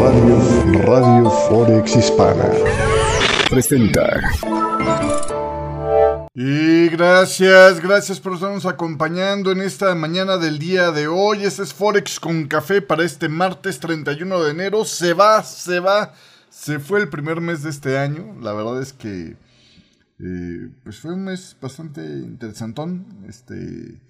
Radio, 0.00 0.82
Radio 0.82 1.30
Forex 1.30 1.96
Hispana 1.96 2.50
presenta. 3.50 4.20
Y 6.34 6.88
gracias, 6.88 7.80
gracias 7.80 8.18
por 8.18 8.34
estarnos 8.34 8.66
acompañando 8.66 9.52
en 9.52 9.60
esta 9.60 9.94
mañana 9.94 10.36
del 10.36 10.58
día 10.58 10.90
de 10.90 11.06
hoy. 11.06 11.44
Este 11.44 11.62
es 11.62 11.72
Forex 11.72 12.18
con 12.18 12.48
café 12.48 12.82
para 12.82 13.04
este 13.04 13.28
martes 13.28 13.78
31 13.78 14.42
de 14.42 14.50
enero. 14.50 14.84
Se 14.84 15.14
va, 15.14 15.44
se 15.44 15.78
va, 15.78 16.12
se 16.50 16.80
fue 16.80 17.00
el 17.00 17.08
primer 17.08 17.40
mes 17.40 17.62
de 17.62 17.70
este 17.70 17.98
año. 17.98 18.36
La 18.40 18.52
verdad 18.52 18.82
es 18.82 18.92
que 18.92 19.36
eh, 20.18 20.68
pues 20.82 20.98
fue 20.98 21.14
un 21.14 21.24
mes 21.24 21.56
bastante 21.60 22.04
interesantón. 22.04 23.06
Este, 23.28 24.00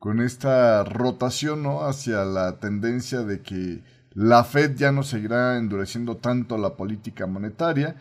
con 0.00 0.20
esta 0.20 0.82
rotación 0.82 1.62
¿no? 1.62 1.84
hacia 1.84 2.24
la 2.24 2.58
tendencia 2.58 3.20
de 3.22 3.42
que 3.42 3.82
la 4.14 4.42
Fed 4.42 4.74
ya 4.76 4.90
no 4.90 5.04
seguirá 5.04 5.58
endureciendo 5.58 6.16
tanto 6.16 6.58
la 6.58 6.74
política 6.74 7.26
monetaria. 7.26 7.96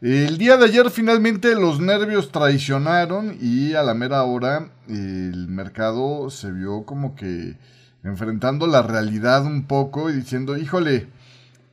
El 0.00 0.38
día 0.38 0.56
de 0.56 0.64
ayer 0.64 0.90
finalmente 0.90 1.54
los 1.54 1.80
nervios 1.80 2.32
traicionaron 2.32 3.36
y 3.40 3.74
a 3.74 3.82
la 3.82 3.94
mera 3.94 4.24
hora 4.24 4.70
el 4.88 5.46
mercado 5.48 6.30
se 6.30 6.50
vio 6.50 6.84
como 6.84 7.14
que 7.14 7.56
enfrentando 8.02 8.66
la 8.66 8.82
realidad 8.82 9.44
un 9.44 9.66
poco 9.66 10.10
y 10.10 10.14
diciendo, 10.14 10.56
híjole, 10.56 11.08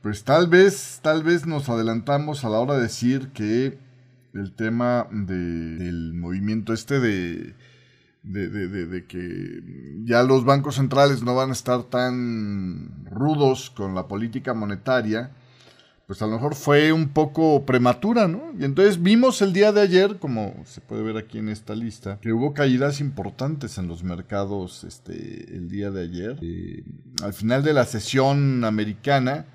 pues 0.02 0.24
tal 0.24 0.48
vez, 0.48 1.00
tal 1.02 1.22
vez 1.22 1.46
nos 1.46 1.68
adelantamos 1.68 2.44
a 2.44 2.50
la 2.50 2.58
hora 2.58 2.76
de 2.76 2.82
decir 2.82 3.28
que 3.28 3.78
el 4.34 4.52
tema 4.52 5.06
del 5.10 6.12
movimiento 6.14 6.72
este 6.72 7.00
de 7.00 7.54
de, 8.22 8.48
de, 8.48 8.86
de, 8.86 9.06
que 9.06 9.62
ya 10.04 10.22
los 10.22 10.44
bancos 10.44 10.76
centrales 10.76 11.22
no 11.22 11.34
van 11.34 11.50
a 11.50 11.52
estar 11.52 11.82
tan 11.84 13.04
rudos 13.10 13.70
con 13.70 13.94
la 13.94 14.06
política 14.06 14.54
monetaria, 14.54 15.32
pues 16.06 16.20
a 16.22 16.26
lo 16.26 16.32
mejor 16.32 16.54
fue 16.54 16.92
un 16.92 17.08
poco 17.08 17.64
prematura, 17.64 18.28
¿no? 18.28 18.52
Y 18.58 18.64
entonces 18.64 19.02
vimos 19.02 19.40
el 19.42 19.52
día 19.52 19.72
de 19.72 19.80
ayer, 19.80 20.18
como 20.18 20.54
se 20.66 20.80
puede 20.80 21.02
ver 21.02 21.16
aquí 21.16 21.38
en 21.38 21.48
esta 21.48 21.74
lista, 21.74 22.18
que 22.20 22.32
hubo 22.32 22.52
caídas 22.54 23.00
importantes 23.00 23.78
en 23.78 23.88
los 23.88 24.04
mercados 24.04 24.84
este, 24.84 25.56
el 25.56 25.68
día 25.68 25.90
de 25.90 26.02
ayer. 26.02 26.38
Eh, 26.42 26.84
al 27.22 27.32
final 27.32 27.62
de 27.62 27.72
la 27.72 27.86
sesión 27.86 28.64
americana, 28.64 29.46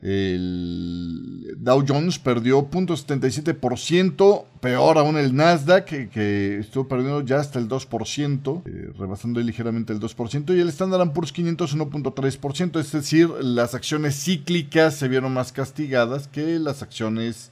el 0.00 1.56
Dow 1.58 1.84
Jones 1.86 2.20
perdió 2.20 2.70
0.77%, 2.70 4.44
peor 4.60 4.98
aún 4.98 5.16
el 5.16 5.34
Nasdaq, 5.34 5.86
que, 6.10 6.58
estuvo 6.58 6.86
perdiendo 6.86 7.22
ya 7.22 7.40
hasta 7.40 7.58
el 7.58 7.68
2%, 7.68 8.62
eh, 8.64 8.92
rebasando 8.96 9.40
ligeramente 9.40 9.92
el 9.92 9.98
2%, 9.98 10.56
y 10.56 10.60
el 10.60 10.68
Standard 10.68 11.12
Poor's 11.12 11.32
500 11.32 11.76
1.3%, 11.76 12.78
es 12.78 12.92
decir, 12.92 13.28
las 13.40 13.74
acciones 13.74 14.22
cíclicas 14.22 14.94
se 14.94 15.08
vieron 15.08 15.34
más 15.34 15.50
castigadas 15.52 16.28
que 16.28 16.58
las 16.60 16.82
acciones 16.82 17.50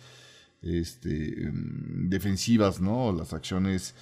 este, 0.62 1.50
mm, 1.50 2.08
defensivas, 2.08 2.80
¿no? 2.80 3.12
Las 3.12 3.32
acciones 3.32 3.94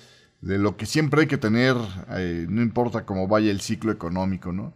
de 0.42 0.58
lo 0.58 0.76
que 0.76 0.84
siempre 0.84 1.22
hay 1.22 1.26
que 1.26 1.38
tener, 1.38 1.76
eh, 2.10 2.46
no 2.48 2.60
importa 2.60 3.06
cómo 3.06 3.26
vaya 3.26 3.50
el 3.50 3.62
ciclo 3.62 3.90
económico, 3.90 4.52
¿no? 4.52 4.74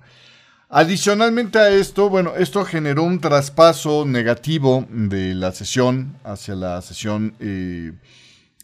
Adicionalmente 0.71 1.59
a 1.59 1.71
esto, 1.71 2.11
bueno, 2.11 2.35
esto 2.37 2.63
generó 2.63 3.03
un 3.03 3.21
traspaso 3.21 4.05
negativo 4.05 4.85
de 4.91 5.35
la 5.35 5.53
sesión 5.53 6.17
hacia 6.25 6.55
la 6.57 6.83
sesión 6.83 7.33
eh, 7.41 7.93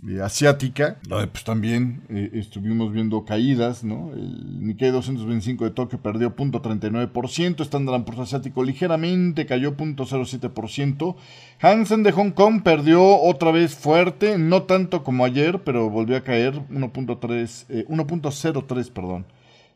eh, 0.06 0.20
asiática. 0.20 0.98
pues 1.08 1.44
también 1.44 2.02
eh, 2.11 2.28
estuvimos 2.34 2.92
viendo 2.92 3.24
caídas, 3.24 3.84
¿no? 3.84 4.12
El 4.12 4.66
Nikkei 4.66 4.91
225 4.91 5.64
de 5.64 5.70
Tokio 5.70 5.98
perdió 5.98 6.36
0.39%, 6.36 7.62
Standard 7.62 8.05
Poor's 8.05 8.20
asiático 8.20 8.62
ligeramente 8.64 9.46
cayó 9.46 9.74
0.07%, 9.74 11.16
Hansen 11.62 12.02
de 12.02 12.12
Hong 12.12 12.33
Kong 12.33 12.62
perdió 12.62 13.18
otra 13.18 13.50
vez 13.50 13.74
fuerte, 13.74 14.36
no 14.36 14.64
tanto 14.64 15.05
como 15.05 15.24
ayer, 15.24 15.62
pero 15.64 15.89
volvió 15.89 16.18
a 16.18 16.20
caer 16.20 16.52
1.3, 16.68 17.86
1.03, 17.89 18.92
perdón. 18.92 19.24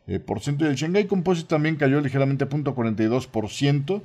Eh, 0.09 0.19
por 0.19 0.41
y 0.45 0.65
el 0.65 0.75
Shanghai 0.75 1.07
Composite 1.07 1.49
también 1.49 1.77
cayó 1.77 2.01
ligeramente 2.01 2.45
a 2.45 2.49
0.42%. 2.49 4.03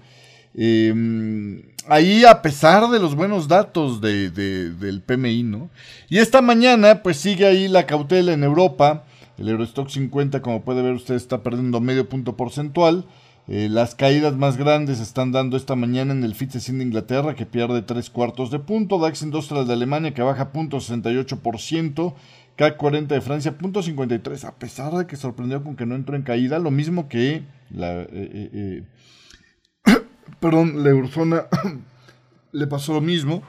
Eh, 0.56 1.64
ahí 1.88 2.25
a 2.25 2.41
pesar 2.41 2.90
de 2.90 3.00
los 3.00 3.16
buenos 3.16 3.47
datos 3.47 4.02
de, 4.02 4.30
del 4.30 5.02
PMI, 5.02 5.44
¿no? 5.44 5.69
Y 6.09 6.19
esta 6.19 6.42
mañana 6.42 7.02
pues 7.02 7.18
sigue 7.18 7.46
ahí 7.46 7.68
la 7.68 7.86
cautela 7.86 8.34
en 8.34 8.44
Europa. 8.44 9.06
El 9.38 9.50
Eurostock 9.50 9.90
50, 9.90 10.42
como 10.42 10.62
puede 10.62 10.81
ver 10.81 10.94
usted, 10.94 11.16
está 11.16 11.42
perdiendo 11.42 11.80
medio 11.80 12.08
punto 12.08 12.36
porcentual. 12.36 13.06
Eh, 13.47 13.68
las 13.69 13.96
caídas 13.96 14.36
más 14.36 14.58
grandes 14.58 15.00
están 15.00 15.31
dando 15.31 15.58
esta 15.58 15.75
mañana 15.75 16.13
en 16.13 16.24
el 16.24 16.36
FTSE 16.36 16.74
de 16.74 16.84
Inglaterra, 16.84 17.36
que 17.36 17.46
pierde 17.46 17.81
tres 17.81 18.09
cuartos 18.09 18.52
de 18.52 18.59
punto. 18.59 19.00
DAX 19.00 19.22
Industrial 19.22 19.66
de 19.66 19.74
Alemania, 19.74 20.13
que 20.13 20.22
baja 20.22 20.52
0.68%. 20.52 22.13
K40 22.58 23.08
de 23.08 23.22
Francia, 23.22 23.58
punto 23.58 23.81
53, 23.81 24.46
a 24.46 24.56
pesar 24.56 24.94
de 24.94 25.08
que 25.08 25.16
sorprendió 25.16 25.64
con 25.64 25.75
que 25.75 25.86
no 25.86 25.96
entró 25.96 26.16
en 26.16 26.22
caída, 26.22 26.59
lo 26.59 26.69
mismo 26.69 27.09
que 27.09 27.44
la, 27.72 28.02
eh, 28.02 28.08
eh, 28.12 28.84
eh, 29.86 29.96
perdón, 30.40 30.84
la 30.84 30.90
eurozona 30.90 31.46
le 32.52 32.68
pasó 32.68 32.94
lo 32.94 33.02
mismo. 33.02 33.42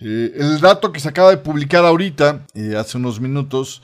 el 0.00 0.60
dato 0.60 0.92
que 0.92 1.00
se 1.00 1.08
acaba 1.08 1.30
de 1.30 1.38
publicar 1.38 1.84
ahorita, 1.84 2.46
hace 2.78 2.98
unos 2.98 3.20
minutos, 3.20 3.82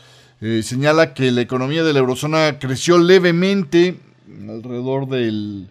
señala 0.63 1.13
que 1.13 1.33
la 1.33 1.41
economía 1.41 1.83
de 1.83 1.93
la 1.93 1.99
eurozona 1.99 2.61
creció 2.61 2.99
levemente, 2.99 3.99
alrededor 4.49 5.09
del 5.09 5.69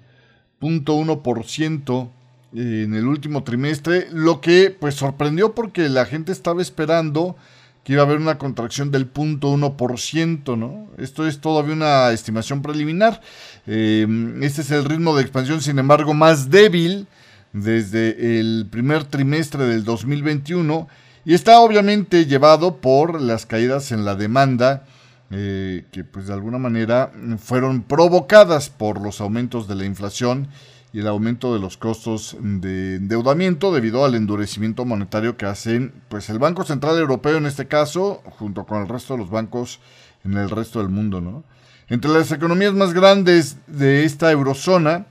0.1% 0.60 2.10
en 2.56 2.94
el 2.94 3.08
último 3.08 3.44
trimestre, 3.44 4.08
lo 4.12 4.42
que 4.42 4.76
pues 4.78 4.96
sorprendió 4.96 5.56
porque 5.56 5.88
la 5.88 6.06
gente 6.06 6.34
estaba 6.34 6.62
esperando 6.62 7.38
que 7.84 7.94
iba 7.94 8.02
a 8.02 8.06
haber 8.06 8.18
una 8.18 8.38
contracción 8.38 8.92
del 8.92 9.12
0.1%, 9.12 10.58
¿no? 10.58 10.88
Esto 10.98 11.28
es 11.28 11.40
todavía 11.40 11.74
una 11.74 12.12
estimación 12.12 12.62
preliminar. 12.62 13.22
Eh, 13.68 14.08
este 14.42 14.62
es 14.62 14.72
el 14.72 14.86
ritmo 14.86 15.16
de 15.16 15.24
expansión, 15.24 15.62
sin 15.62 15.80
embargo, 15.80 16.14
más 16.14 16.50
débil 16.50 17.08
desde 17.52 18.40
el 18.40 18.68
primer 18.70 19.04
trimestre 19.04 19.66
del 19.66 19.84
2021 19.84 20.88
y 21.26 21.34
está 21.34 21.60
obviamente 21.60 22.26
llevado 22.26 22.78
por 22.78 23.22
las 23.22 23.46
caídas 23.46 23.92
en 23.92 24.06
la 24.06 24.16
demanda 24.16 24.86
eh, 25.32 25.86
que 25.92 26.04
pues 26.04 26.28
de 26.28 26.34
alguna 26.34 26.58
manera 26.58 27.12
fueron 27.40 27.82
provocadas 27.82 28.70
por 28.70 29.02
los 29.02 29.22
aumentos 29.22 29.68
de 29.68 29.76
la 29.76 29.86
inflación 29.86 30.48
y 30.94 31.00
el 31.00 31.08
aumento 31.08 31.54
de 31.54 31.60
los 31.60 31.76
costos 31.76 32.38
de 32.40 32.96
endeudamiento 32.96 33.74
debido 33.74 34.06
al 34.06 34.14
endurecimiento 34.14 34.86
monetario 34.86 35.36
que 35.36 35.48
hacen 35.48 35.92
pues 36.08 36.30
el 36.30 36.38
Banco 36.38 36.64
Central 36.64 37.00
Europeo 37.00 37.38
en 37.38 37.48
este 37.48 37.68
caso 37.68 38.22
junto 38.38 38.66
con 38.66 38.80
el 38.84 38.88
resto 38.88 39.14
de 39.14 39.20
los 39.20 39.32
bancos 39.32 39.80
en 40.24 40.38
el 40.38 40.52
resto 40.52 40.80
del 40.80 40.90
mundo, 40.90 41.20
¿no? 41.20 41.44
Entre 41.90 42.12
las 42.12 42.32
economías 42.32 42.74
más 42.74 42.94
grandes 42.94 43.58
de 43.68 44.06
esta 44.06 44.32
eurozona, 44.32 45.08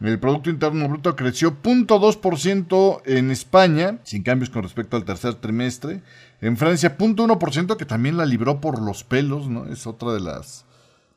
el 0.00 0.18
Producto 0.18 0.50
Interno 0.50 0.88
Bruto 0.88 1.16
creció 1.16 1.60
0.2% 1.62 3.02
en 3.04 3.30
España, 3.30 3.98
sin 4.04 4.22
cambios 4.22 4.50
con 4.50 4.62
respecto 4.62 4.96
al 4.96 5.04
tercer 5.04 5.34
trimestre. 5.34 6.02
En 6.40 6.56
Francia, 6.56 6.96
0.1%, 6.96 7.76
que 7.76 7.84
también 7.84 8.16
la 8.16 8.26
libró 8.26 8.60
por 8.60 8.80
los 8.80 9.04
pelos, 9.04 9.48
¿no? 9.48 9.66
Es 9.66 9.86
otra 9.86 10.12
de 10.12 10.20
las, 10.20 10.64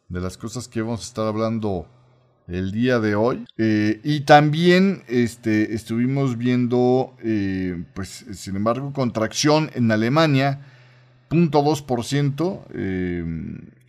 de 0.10 0.20
las 0.20 0.38
cosas 0.38 0.68
que 0.68 0.82
vamos 0.82 1.02
a 1.02 1.04
estar 1.04 1.26
hablando 1.26 1.88
el 2.48 2.72
día 2.72 3.00
de 3.00 3.16
hoy. 3.16 3.46
Eh, 3.58 4.00
y 4.04 4.22
también 4.22 5.04
este, 5.08 5.74
estuvimos 5.74 6.38
viendo, 6.38 7.16
eh, 7.24 7.84
pues, 7.94 8.26
sin 8.34 8.56
embargo, 8.56 8.94
contracción 8.94 9.70
en 9.76 9.92
Alemania, 9.92 10.62
0.2%, 11.30 12.62
eh, 12.74 13.26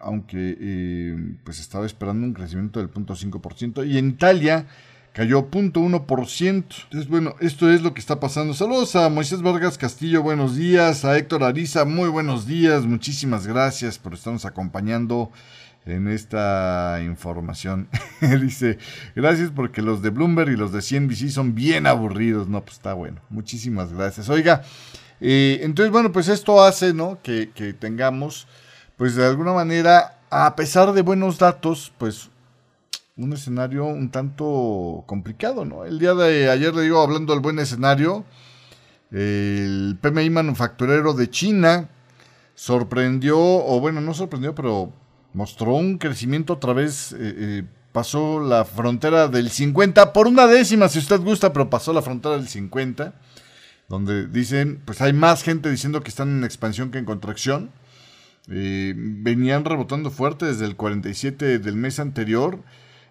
aunque 0.01 1.37
pues 1.45 1.61
estaba 1.61 1.87
esperando 1.87 2.27
un 2.27 2.35
crecimiento 2.35 2.81
del 2.81 2.91
0.5%. 2.91 3.85
Y 3.89 3.99
en 3.99 4.09
Italia 4.09 4.67
cayó 5.13 5.49
0.1%. 5.51 6.45
Entonces, 6.47 7.09
bueno, 7.09 7.35
esto 7.41 7.71
es 7.71 7.83
lo 7.83 7.95
que 7.95 8.01
está 8.01 8.19
pasando. 8.21 8.55
Saludos 8.55 8.97
a 8.97 9.09
Moisés 9.09 9.43
Vargas 9.43 9.79
Castillo, 9.79 10.23
buenos 10.23 10.57
días. 10.57 11.05
A 11.05 11.17
Héctor 11.17 11.45
Ariza, 11.45 11.85
muy 11.85 12.09
buenos 12.09 12.47
días. 12.47 12.87
Muchísimas 12.87 13.47
gracias 13.47 13.99
por 13.99 14.15
estarnos 14.15 14.45
acompañando 14.45 15.31
en 15.89 16.09
esta 16.09 17.01
información. 17.05 17.89
Dice, 18.21 18.79
gracias 19.15 19.51
porque 19.55 19.83
los 19.83 20.03
de 20.03 20.11
Bloomberg 20.11 20.51
y 20.51 20.57
los 20.57 20.73
de 20.73 20.83
CNBC 20.83 21.31
son 21.31 21.55
bien 21.55 21.87
aburridos. 21.87 22.49
No, 22.49 22.63
pues 22.63 22.77
está 22.77 22.95
bueno. 22.95 23.21
Muchísimas 23.31 23.93
gracias. 23.93 24.29
Oiga, 24.29 24.63
eh, 25.21 25.61
entonces, 25.63 25.91
bueno, 25.91 26.13
pues 26.13 26.29
esto 26.29 26.63
hace, 26.63 26.93
¿no? 26.95 27.19
Que, 27.23 27.51
que, 27.55 27.73
tengamos, 27.73 28.47
pues 28.97 29.17
de 29.17 29.27
alguna 29.27 29.53
manera, 29.53 30.19
a 30.31 30.55
pesar 30.55 30.93
de 30.93 31.03
buenos 31.03 31.39
datos, 31.39 31.93
pues 31.99 32.31
un 33.17 33.33
escenario 33.33 33.85
un 33.85 34.11
tanto 34.11 35.03
complicado, 35.07 35.65
¿no? 35.65 35.85
El 35.85 35.99
día 35.99 36.15
de 36.15 36.51
ayer 36.51 36.75
le 36.75 36.83
digo, 36.83 37.01
hablando 37.01 37.33
del 37.33 37.43
buen 37.43 37.59
escenario, 37.59 38.25
el 39.11 39.99
PMI 40.01 40.31
manufacturero 40.31 41.15
de 41.15 41.29
China 41.31 41.89
sorprendió, 42.55 43.39
o 43.39 43.81
bueno, 43.81 44.01
no 44.01 44.15
sorprendió, 44.15 44.55
pero 44.55 44.93
mostró 45.39 45.75
un 45.75 45.99
crecimiento 45.99 46.55
otra 46.55 46.73
vez 46.73 47.13
eh, 47.13 47.17
eh, 47.21 47.63
pasó 47.93 48.41
la 48.41 48.65
frontera 48.65 49.29
del 49.29 49.51
50 49.51 50.13
por 50.13 50.27
una 50.27 50.49
décima, 50.49 50.89
si 50.89 50.99
usted 50.99 51.21
gusta, 51.21 51.53
pero 51.53 51.71
pasó 51.71 51.93
la 51.93 52.03
frontera 52.03 52.37
del 52.37 52.49
50, 52.49 53.15
donde 53.89 54.27
dicen, 54.27 54.83
pues 54.85 55.01
hay 55.01 55.13
más 55.13 55.45
gente 55.45 55.71
diciendo 55.71 56.03
que 56.03 56.09
están 56.09 56.29
en 56.29 56.43
expansión 56.43 56.91
que 56.91 56.99
en 56.99 57.05
contracción. 57.05 57.71
Eh, 58.51 58.95
venían 58.97 59.65
rebotando 59.65 60.11
fuerte 60.11 60.45
desde 60.47 60.65
el 60.65 60.75
47 60.75 61.61
del 61.61 61.77
mes 61.77 62.01
anterior. 62.01 62.59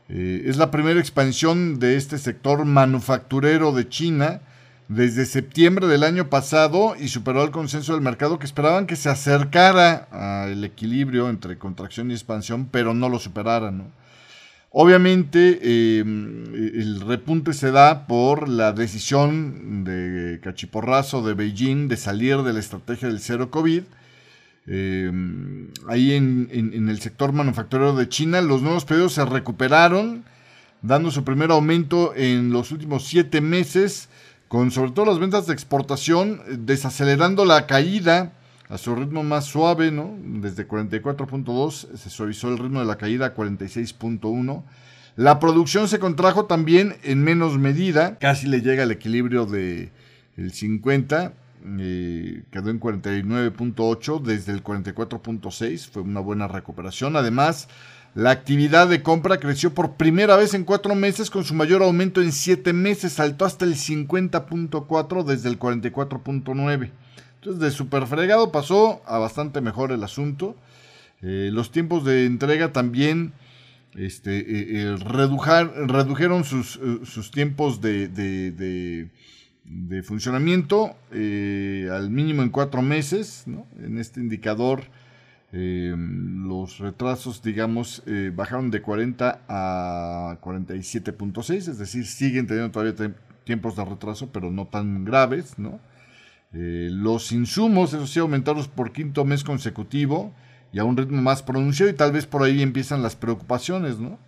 Es 0.09 0.55
la 0.55 0.71
primera 0.71 0.99
expansión 0.99 1.79
de 1.79 1.97
este 1.97 2.17
sector 2.17 2.63
manufacturero 2.63 3.73
de 3.73 3.89
China 3.89 4.41
desde 4.89 5.25
septiembre 5.25 5.87
del 5.87 6.03
año 6.03 6.29
pasado 6.29 6.95
y 6.97 7.09
superó 7.09 7.43
el 7.43 7.51
consenso 7.51 7.93
del 7.93 8.01
mercado 8.01 8.39
que 8.39 8.45
esperaban 8.45 8.87
que 8.87 8.95
se 8.95 9.09
acercara 9.09 10.07
al 10.11 10.63
equilibrio 10.63 11.29
entre 11.29 11.57
contracción 11.57 12.09
y 12.09 12.13
expansión, 12.13 12.69
pero 12.71 12.93
no 12.93 13.09
lo 13.09 13.19
superara. 13.19 13.73
Obviamente 14.69 15.99
em, 15.99 16.53
el 16.53 17.01
repunte 17.01 17.53
se 17.53 17.71
da 17.71 18.07
por 18.07 18.47
la 18.47 18.71
decisión 18.71 19.83
de 19.83 20.39
Cachiporrazo 20.41 21.21
de 21.21 21.33
Beijing 21.33 21.87
de 21.87 21.97
salir 21.97 22.37
de 22.43 22.53
la 22.53 22.59
estrategia 22.59 23.09
del 23.09 23.19
cero 23.19 23.49
COVID. 23.51 23.83
Em, 24.67 25.69
ahí 25.87 26.13
en, 26.13 26.49
en 26.51 26.89
el 26.89 26.99
sector 27.01 27.33
manufacturero 27.33 27.95
de 27.95 28.07
China 28.09 28.41
los 28.41 28.61
nuevos 28.61 28.85
pedidos 28.85 29.13
se 29.13 29.25
recuperaron, 29.25 30.23
dando 30.81 31.11
su 31.11 31.23
primer 31.23 31.51
aumento 31.51 32.13
en 32.15 32.51
los 32.51 32.71
últimos 32.71 33.05
siete 33.05 33.41
meses 33.41 34.09
con 34.47 34.71
sobre 34.71 34.91
todo 34.91 35.05
las 35.05 35.19
ventas 35.19 35.47
de 35.47 35.53
exportación 35.53 36.41
eh, 36.47 36.57
desacelerando 36.59 37.45
la 37.45 37.67
caída 37.67 38.33
a 38.69 38.77
su 38.77 38.95
ritmo 38.95 39.23
más 39.23 39.45
suave, 39.45 39.91
¿no? 39.91 40.15
Desde 40.21 40.67
44.2 40.67 41.95
se 41.95 42.09
suavizó 42.09 42.49
el 42.49 42.57
ritmo 42.57 42.79
de 42.79 42.85
la 42.85 42.97
caída 42.97 43.27
a 43.27 43.35
46.1. 43.35 44.63
La 45.15 45.39
producción 45.39 45.87
se 45.87 45.99
contrajo 45.99 46.45
también 46.45 46.97
en 47.03 47.23
menos 47.23 47.57
medida, 47.57 48.17
casi 48.19 48.47
le 48.47 48.61
llega 48.61 48.83
al 48.83 48.91
equilibrio 48.91 49.45
de 49.45 49.91
el 50.35 50.53
50, 50.53 51.33
eh, 51.79 52.43
quedó 52.51 52.69
en 52.69 52.79
49.8 52.79 54.21
desde 54.21 54.51
el 54.51 54.63
44.6, 54.63 55.89
fue 55.89 56.01
una 56.03 56.19
buena 56.19 56.47
recuperación. 56.47 57.15
Además, 57.15 57.67
la 58.17 58.31
actividad 58.31 58.87
de 58.87 59.03
compra 59.03 59.37
creció 59.37 59.75
por 59.75 59.93
primera 59.93 60.35
vez 60.37 60.55
en 60.55 60.63
cuatro 60.63 60.95
meses 60.95 61.29
con 61.29 61.43
su 61.43 61.53
mayor 61.53 61.83
aumento 61.83 62.19
en 62.19 62.31
siete 62.31 62.73
meses, 62.73 63.13
saltó 63.13 63.45
hasta 63.45 63.63
el 63.63 63.75
50.4 63.75 65.23
desde 65.23 65.49
el 65.49 65.59
44.9. 65.59 66.89
Entonces 67.35 67.61
de 67.61 67.69
super 67.69 68.07
fregado 68.07 68.51
pasó 68.51 69.03
a 69.05 69.19
bastante 69.19 69.61
mejor 69.61 69.91
el 69.91 70.03
asunto. 70.03 70.55
Eh, 71.21 71.51
los 71.53 71.71
tiempos 71.71 72.05
de 72.05 72.25
entrega 72.25 72.73
también 72.73 73.33
este, 73.93 74.39
eh, 74.39 74.45
eh, 74.49 74.95
redujeron 74.97 76.43
sus, 76.43 76.79
sus, 77.03 77.29
tiempos 77.29 77.81
de, 77.81 78.07
de, 78.07 79.09
de 79.63 80.01
funcionamiento 80.01 80.95
al 81.11 82.09
mínimo 82.09 82.41
en 82.41 82.49
cuatro 82.49 82.81
meses. 82.81 83.43
¿no? 83.45 83.67
En 83.79 83.99
este 83.99 84.19
indicador 84.21 84.85
eh, 85.59 85.95
los 85.97 86.77
retrasos, 86.77 87.41
digamos, 87.41 88.03
eh, 88.05 88.31
bajaron 88.31 88.69
de 88.69 88.79
40 88.79 89.41
a 89.47 90.37
47.6, 90.39 91.55
es 91.55 91.79
decir, 91.79 92.05
siguen 92.05 92.45
teniendo 92.45 92.69
todavía 92.69 93.15
tiempos 93.43 93.75
de 93.75 93.83
retraso, 93.83 94.29
pero 94.31 94.51
no 94.51 94.67
tan 94.67 95.03
graves, 95.03 95.57
¿no? 95.57 95.79
Eh, 96.53 96.89
los 96.91 97.31
insumos, 97.31 97.91
eso 97.93 98.05
sí, 98.05 98.19
aumentaron 98.19 98.63
por 98.67 98.91
quinto 98.91 99.25
mes 99.25 99.43
consecutivo 99.43 100.31
y 100.71 100.77
a 100.77 100.83
un 100.83 100.95
ritmo 100.95 101.23
más 101.23 101.41
pronunciado 101.41 101.89
y 101.91 101.95
tal 101.95 102.11
vez 102.11 102.27
por 102.27 102.43
ahí 102.43 102.61
empiezan 102.61 103.01
las 103.01 103.15
preocupaciones, 103.15 103.97
¿no? 103.97 104.19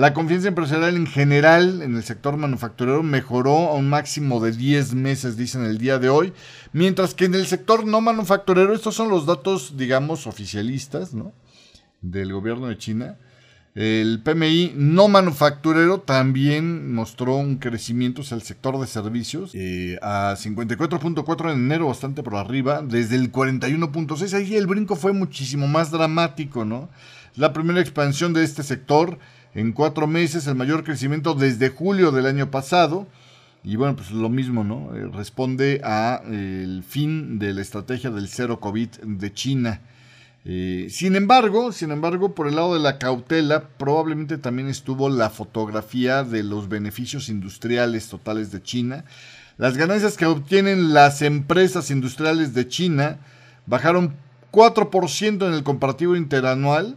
La 0.00 0.14
confianza 0.14 0.48
empresarial 0.48 0.96
en 0.96 1.06
general 1.06 1.82
en 1.82 1.94
el 1.94 2.02
sector 2.02 2.38
manufacturero 2.38 3.02
mejoró 3.02 3.68
a 3.68 3.74
un 3.74 3.90
máximo 3.90 4.40
de 4.40 4.50
10 4.50 4.94
meses, 4.94 5.36
dicen 5.36 5.62
el 5.66 5.76
día 5.76 5.98
de 5.98 6.08
hoy, 6.08 6.32
mientras 6.72 7.12
que 7.12 7.26
en 7.26 7.34
el 7.34 7.46
sector 7.46 7.86
no 7.86 8.00
manufacturero, 8.00 8.72
estos 8.72 8.94
son 8.94 9.10
los 9.10 9.26
datos, 9.26 9.76
digamos, 9.76 10.26
oficialistas 10.26 11.12
¿no? 11.12 11.34
del 12.00 12.32
gobierno 12.32 12.68
de 12.68 12.78
China, 12.78 13.18
el 13.74 14.22
PMI 14.22 14.72
no 14.74 15.08
manufacturero 15.08 16.00
también 16.00 16.94
mostró 16.94 17.36
un 17.36 17.56
crecimiento 17.56 18.22
hacia 18.22 18.36
el 18.36 18.42
sector 18.42 18.80
de 18.80 18.86
servicios 18.86 19.50
eh, 19.52 19.98
a 20.00 20.34
54.4 20.34 21.52
en 21.52 21.58
enero, 21.58 21.88
bastante 21.88 22.22
por 22.22 22.36
arriba, 22.36 22.80
desde 22.82 23.16
el 23.16 23.30
41.6. 23.30 24.32
Ahí 24.32 24.56
el 24.56 24.66
brinco 24.66 24.96
fue 24.96 25.12
muchísimo 25.12 25.68
más 25.68 25.90
dramático, 25.90 26.64
¿no? 26.64 26.88
La 27.36 27.52
primera 27.52 27.80
expansión 27.80 28.32
de 28.32 28.42
este 28.42 28.62
sector 28.62 29.18
en 29.54 29.72
cuatro 29.72 30.06
meses, 30.06 30.46
el 30.46 30.54
mayor 30.54 30.84
crecimiento 30.84 31.34
desde 31.34 31.70
julio 31.70 32.12
del 32.12 32.26
año 32.26 32.50
pasado. 32.50 33.06
Y 33.62 33.76
bueno, 33.76 33.96
pues 33.96 34.10
lo 34.10 34.28
mismo, 34.28 34.64
¿no? 34.64 34.94
Eh, 34.94 35.10
responde 35.12 35.80
a 35.84 36.22
el 36.26 36.82
fin 36.86 37.38
de 37.38 37.52
la 37.52 37.60
estrategia 37.60 38.10
del 38.10 38.28
cero 38.28 38.60
COVID 38.60 38.88
de 39.02 39.32
China. 39.32 39.80
Eh, 40.46 40.86
sin 40.88 41.16
embargo, 41.16 41.70
sin 41.72 41.90
embargo, 41.90 42.34
por 42.34 42.48
el 42.48 42.56
lado 42.56 42.72
de 42.72 42.80
la 42.80 42.98
cautela, 42.98 43.68
probablemente 43.76 44.38
también 44.38 44.68
estuvo 44.68 45.10
la 45.10 45.28
fotografía 45.28 46.24
de 46.24 46.42
los 46.42 46.68
beneficios 46.68 47.28
industriales 47.28 48.08
totales 48.08 48.50
de 48.50 48.62
China. 48.62 49.04
Las 49.58 49.76
ganancias 49.76 50.16
que 50.16 50.24
obtienen 50.24 50.94
las 50.94 51.20
empresas 51.20 51.90
industriales 51.90 52.54
de 52.54 52.66
China 52.66 53.18
bajaron 53.66 54.14
4% 54.52 55.46
en 55.46 55.52
el 55.52 55.62
comparativo 55.62 56.16
interanual 56.16 56.96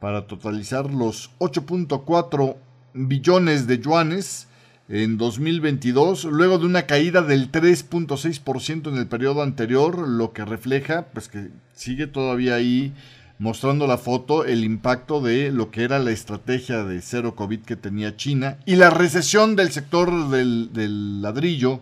para 0.00 0.26
totalizar 0.26 0.92
los 0.92 1.30
8.4 1.38 2.56
billones 2.94 3.66
de 3.66 3.78
yuanes 3.78 4.48
en 4.88 5.18
2022, 5.18 6.24
luego 6.24 6.58
de 6.58 6.66
una 6.66 6.86
caída 6.86 7.20
del 7.22 7.52
3.6% 7.52 8.88
en 8.88 8.96
el 8.96 9.06
periodo 9.06 9.42
anterior, 9.42 10.08
lo 10.08 10.32
que 10.32 10.44
refleja 10.44 11.06
pues 11.12 11.28
que 11.28 11.50
sigue 11.74 12.06
todavía 12.06 12.54
ahí 12.54 12.94
mostrando 13.38 13.86
la 13.86 13.98
foto 13.98 14.44
el 14.44 14.64
impacto 14.64 15.20
de 15.20 15.52
lo 15.52 15.70
que 15.70 15.84
era 15.84 15.98
la 15.98 16.10
estrategia 16.10 16.84
de 16.84 17.00
cero 17.02 17.36
COVID 17.36 17.60
que 17.60 17.76
tenía 17.76 18.16
China 18.16 18.58
y 18.66 18.76
la 18.76 18.90
recesión 18.90 19.54
del 19.54 19.70
sector 19.70 20.28
del, 20.30 21.22
ladrillo 21.22 21.80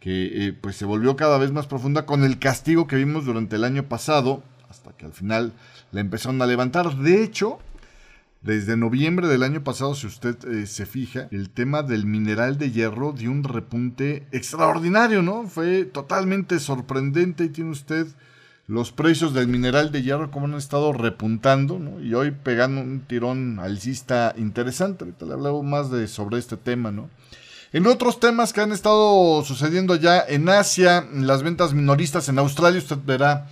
que 0.00 0.46
eh, 0.48 0.52
pues 0.52 0.76
se 0.76 0.84
volvió 0.84 1.14
cada 1.16 1.38
vez 1.38 1.52
más 1.52 1.66
profunda 1.66 2.06
con 2.06 2.24
el 2.24 2.38
castigo 2.38 2.86
que 2.86 2.96
vimos 2.96 3.24
durante 3.24 3.56
el 3.56 3.64
año 3.64 3.84
pasado 3.84 4.42
hasta 4.68 4.92
que 4.92 5.04
al 5.04 5.12
final 5.12 5.52
la 5.92 6.00
empezaron 6.00 6.40
a 6.42 6.46
levantar. 6.46 6.96
De 6.96 7.22
hecho, 7.22 7.58
desde 8.42 8.76
noviembre 8.76 9.28
del 9.28 9.42
año 9.42 9.62
pasado, 9.62 9.94
si 9.94 10.06
usted 10.06 10.36
eh, 10.46 10.66
se 10.66 10.86
fija, 10.86 11.28
el 11.30 11.50
tema 11.50 11.82
del 11.82 12.06
mineral 12.06 12.56
de 12.56 12.70
hierro 12.70 13.12
dio 13.12 13.30
un 13.30 13.44
repunte 13.44 14.26
extraordinario, 14.32 15.20
¿no? 15.20 15.46
Fue 15.46 15.84
totalmente 15.84 16.58
sorprendente 16.58 17.44
y 17.44 17.48
tiene 17.50 17.70
usted 17.70 18.06
los 18.66 18.92
precios 18.92 19.34
del 19.34 19.48
mineral 19.48 19.90
de 19.90 20.02
hierro 20.02 20.30
como 20.30 20.46
han 20.46 20.54
estado 20.54 20.92
repuntando, 20.92 21.78
¿no? 21.78 22.00
Y 22.00 22.14
hoy 22.14 22.30
pegando 22.30 22.80
un 22.80 23.00
tirón 23.00 23.58
alcista 23.58 24.32
interesante. 24.38 25.04
Ahorita 25.04 25.26
le 25.26 25.32
hablamos 25.34 25.64
más 25.64 25.90
de 25.90 26.06
sobre 26.08 26.38
este 26.38 26.56
tema, 26.56 26.90
¿no? 26.92 27.10
En 27.72 27.86
otros 27.86 28.20
temas 28.20 28.52
que 28.52 28.62
han 28.62 28.72
estado 28.72 29.44
sucediendo 29.44 29.96
ya 29.96 30.24
en 30.26 30.48
Asia, 30.48 31.06
las 31.12 31.42
ventas 31.42 31.74
minoristas 31.74 32.28
en 32.28 32.38
Australia, 32.38 32.78
usted 32.78 32.98
verá 33.04 33.48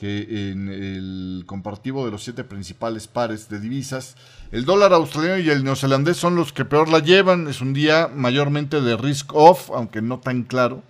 que 0.00 0.50
en 0.50 0.70
el 0.70 1.42
compartivo 1.44 2.06
de 2.06 2.10
los 2.10 2.24
siete 2.24 2.42
principales 2.42 3.06
pares 3.06 3.50
de 3.50 3.60
divisas, 3.60 4.16
el 4.50 4.64
dólar 4.64 4.94
australiano 4.94 5.36
y 5.36 5.50
el 5.50 5.62
neozelandés 5.62 6.16
son 6.16 6.36
los 6.36 6.54
que 6.54 6.64
peor 6.64 6.88
la 6.88 7.00
llevan. 7.00 7.48
Es 7.48 7.60
un 7.60 7.74
día 7.74 8.08
mayormente 8.08 8.80
de 8.80 8.96
risk 8.96 9.34
off, 9.34 9.70
aunque 9.74 10.00
no 10.00 10.18
tan 10.18 10.44
claro, 10.44 10.82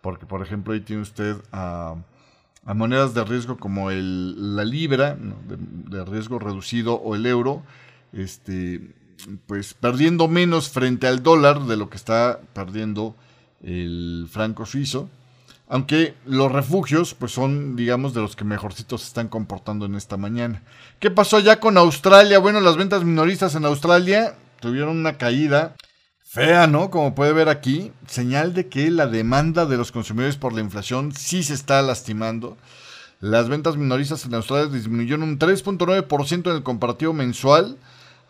porque 0.00 0.24
por 0.24 0.40
ejemplo 0.40 0.72
ahí 0.72 0.80
tiene 0.80 1.02
usted 1.02 1.36
a, 1.52 1.96
monedas 2.64 3.12
de 3.12 3.22
riesgo 3.22 3.58
como 3.58 3.90
el, 3.90 4.56
la 4.56 4.64
libra, 4.64 5.14
de, 5.18 6.04
riesgo 6.06 6.38
reducido, 6.38 6.94
o 6.94 7.16
el 7.16 7.26
euro, 7.26 7.62
este, 8.14 8.94
pues 9.46 9.74
perdiendo 9.74 10.26
menos 10.26 10.70
frente 10.70 11.06
al 11.06 11.22
dólar 11.22 11.64
de 11.64 11.76
lo 11.76 11.90
que 11.90 11.98
está 11.98 12.40
perdiendo 12.54 13.14
el 13.62 14.26
franco 14.30 14.64
suizo. 14.64 15.10
Aunque 15.68 16.14
los 16.24 16.50
refugios, 16.50 17.14
pues 17.14 17.32
son, 17.32 17.76
digamos, 17.76 18.14
de 18.14 18.22
los 18.22 18.36
que 18.36 18.44
mejorcitos 18.44 19.02
se 19.02 19.08
están 19.08 19.28
comportando 19.28 19.84
en 19.84 19.96
esta 19.96 20.16
mañana. 20.16 20.62
¿Qué 20.98 21.10
pasó 21.10 21.40
ya 21.40 21.60
con 21.60 21.76
Australia? 21.76 22.38
Bueno, 22.38 22.60
las 22.60 22.78
ventas 22.78 23.04
minoristas 23.04 23.54
en 23.54 23.66
Australia 23.66 24.34
tuvieron 24.60 24.96
una 24.96 25.18
caída 25.18 25.76
fea, 26.24 26.66
¿no? 26.66 26.90
Como 26.90 27.14
puede 27.14 27.34
ver 27.34 27.50
aquí, 27.50 27.92
señal 28.06 28.54
de 28.54 28.68
que 28.68 28.90
la 28.90 29.06
demanda 29.06 29.66
de 29.66 29.76
los 29.76 29.92
consumidores 29.92 30.36
por 30.36 30.54
la 30.54 30.60
inflación 30.60 31.12
sí 31.12 31.42
se 31.42 31.54
está 31.54 31.82
lastimando. 31.82 32.56
Las 33.20 33.48
ventas 33.48 33.76
minoristas 33.76 34.24
en 34.24 34.34
Australia 34.34 34.72
disminuyeron 34.72 35.22
un 35.22 35.38
3.9% 35.38 36.50
en 36.50 36.56
el 36.56 36.62
comparativo 36.62 37.12
mensual 37.12 37.76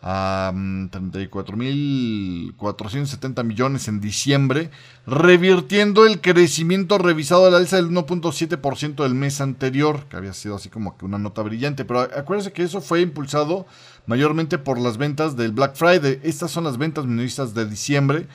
a 0.01 0.53
34.470 0.53 3.43
mm, 3.43 3.47
millones 3.47 3.89
en 3.89 3.99
diciembre, 3.99 4.71
revirtiendo 5.05 6.05
el 6.05 6.21
crecimiento 6.21 6.97
revisado 6.97 7.47
al 7.47 7.55
alza 7.55 7.75
del 7.75 7.89
1.7% 7.89 9.03
del 9.03 9.13
mes 9.13 9.41
anterior, 9.41 10.05
que 10.09 10.15
había 10.17 10.33
sido 10.33 10.55
así 10.55 10.69
como 10.69 10.97
que 10.97 11.05
una 11.05 11.17
nota 11.17 11.41
brillante, 11.41 11.83
pero 11.83 11.99
acuérdense 12.01 12.53
que 12.53 12.63
eso 12.63 12.79
fue 12.81 13.01
impulsado 13.01 13.65
mayormente 14.05 14.57
por 14.57 14.79
las 14.79 14.97
ventas 14.97 15.35
del 15.35 15.51
Black 15.51 15.75
Friday. 15.75 16.21
Estas 16.23 16.51
son 16.51 16.63
las 16.63 16.77
ventas 16.77 17.05
minoristas 17.05 17.53
de 17.53 17.67
diciembre. 17.67 18.27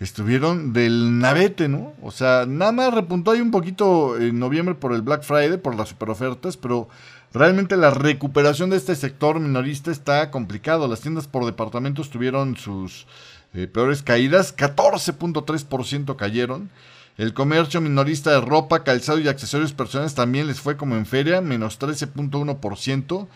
Estuvieron 0.00 0.72
del 0.72 1.18
navete, 1.18 1.68
¿no? 1.68 1.92
O 2.00 2.10
sea, 2.10 2.46
nada 2.48 2.72
más 2.72 2.94
repuntó 2.94 3.32
ahí 3.32 3.42
un 3.42 3.50
poquito 3.50 4.16
en 4.16 4.38
noviembre 4.38 4.74
por 4.74 4.94
el 4.94 5.02
Black 5.02 5.24
Friday, 5.24 5.58
por 5.58 5.74
las 5.74 5.90
super 5.90 6.08
ofertas, 6.08 6.56
pero 6.56 6.88
realmente 7.32 7.76
la 7.76 7.90
recuperación 7.90 8.70
de 8.70 8.76
este 8.76 8.94
sector 8.94 9.40
minorista 9.40 9.90
está 9.90 10.30
complicado. 10.30 10.88
Las 10.88 11.00
tiendas 11.00 11.26
por 11.26 11.46
departamentos 11.46 12.10
tuvieron 12.10 12.56
sus 12.56 13.06
eh, 13.54 13.66
peores 13.66 14.02
caídas, 14.02 14.56
14.3% 14.56 16.16
cayeron. 16.16 16.70
El 17.18 17.34
comercio 17.34 17.80
minorista 17.80 18.30
de 18.30 18.40
ropa, 18.40 18.82
calzado 18.82 19.18
y 19.18 19.28
accesorios 19.28 19.72
personales 19.72 20.14
también 20.14 20.46
les 20.46 20.60
fue 20.60 20.76
como 20.76 20.96
en 20.96 21.04
feria, 21.04 21.40
menos 21.40 21.78
13.1%. 21.78 23.28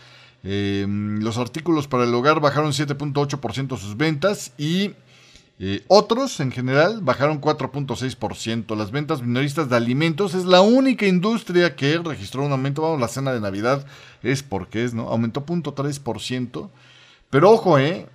Em, 0.43 1.19
los 1.21 1.37
artículos 1.37 1.87
para 1.87 2.03
el 2.03 2.13
hogar 2.13 2.39
bajaron 2.39 2.71
7.8% 2.71 3.77
sus 3.77 3.97
ventas 3.97 4.53
y 4.57 4.93
eh, 5.57 5.85
otros 5.87 6.39
en 6.41 6.51
general 6.51 6.99
bajaron 7.01 7.39
4.6%. 7.39 8.75
Las 8.75 8.91
ventas 8.91 9.21
minoristas 9.21 9.69
de 9.69 9.77
alimentos 9.77 10.33
es 10.33 10.45
la 10.45 10.61
única 10.61 11.05
industria 11.05 11.75
que 11.75 11.97
registró 11.97 12.43
un 12.43 12.51
aumento. 12.51 12.81
Vamos, 12.81 12.99
la 12.99 13.07
cena 13.07 13.31
de 13.31 13.39
Navidad 13.39 13.85
es 14.21 14.43
porque 14.43 14.83
es, 14.83 14.93
¿no? 14.93 15.09
Aumentó 15.09 15.45
0.3%. 15.45 16.69
Pero 17.29 17.51
ojo, 17.51 17.79
¿eh? 17.79 18.07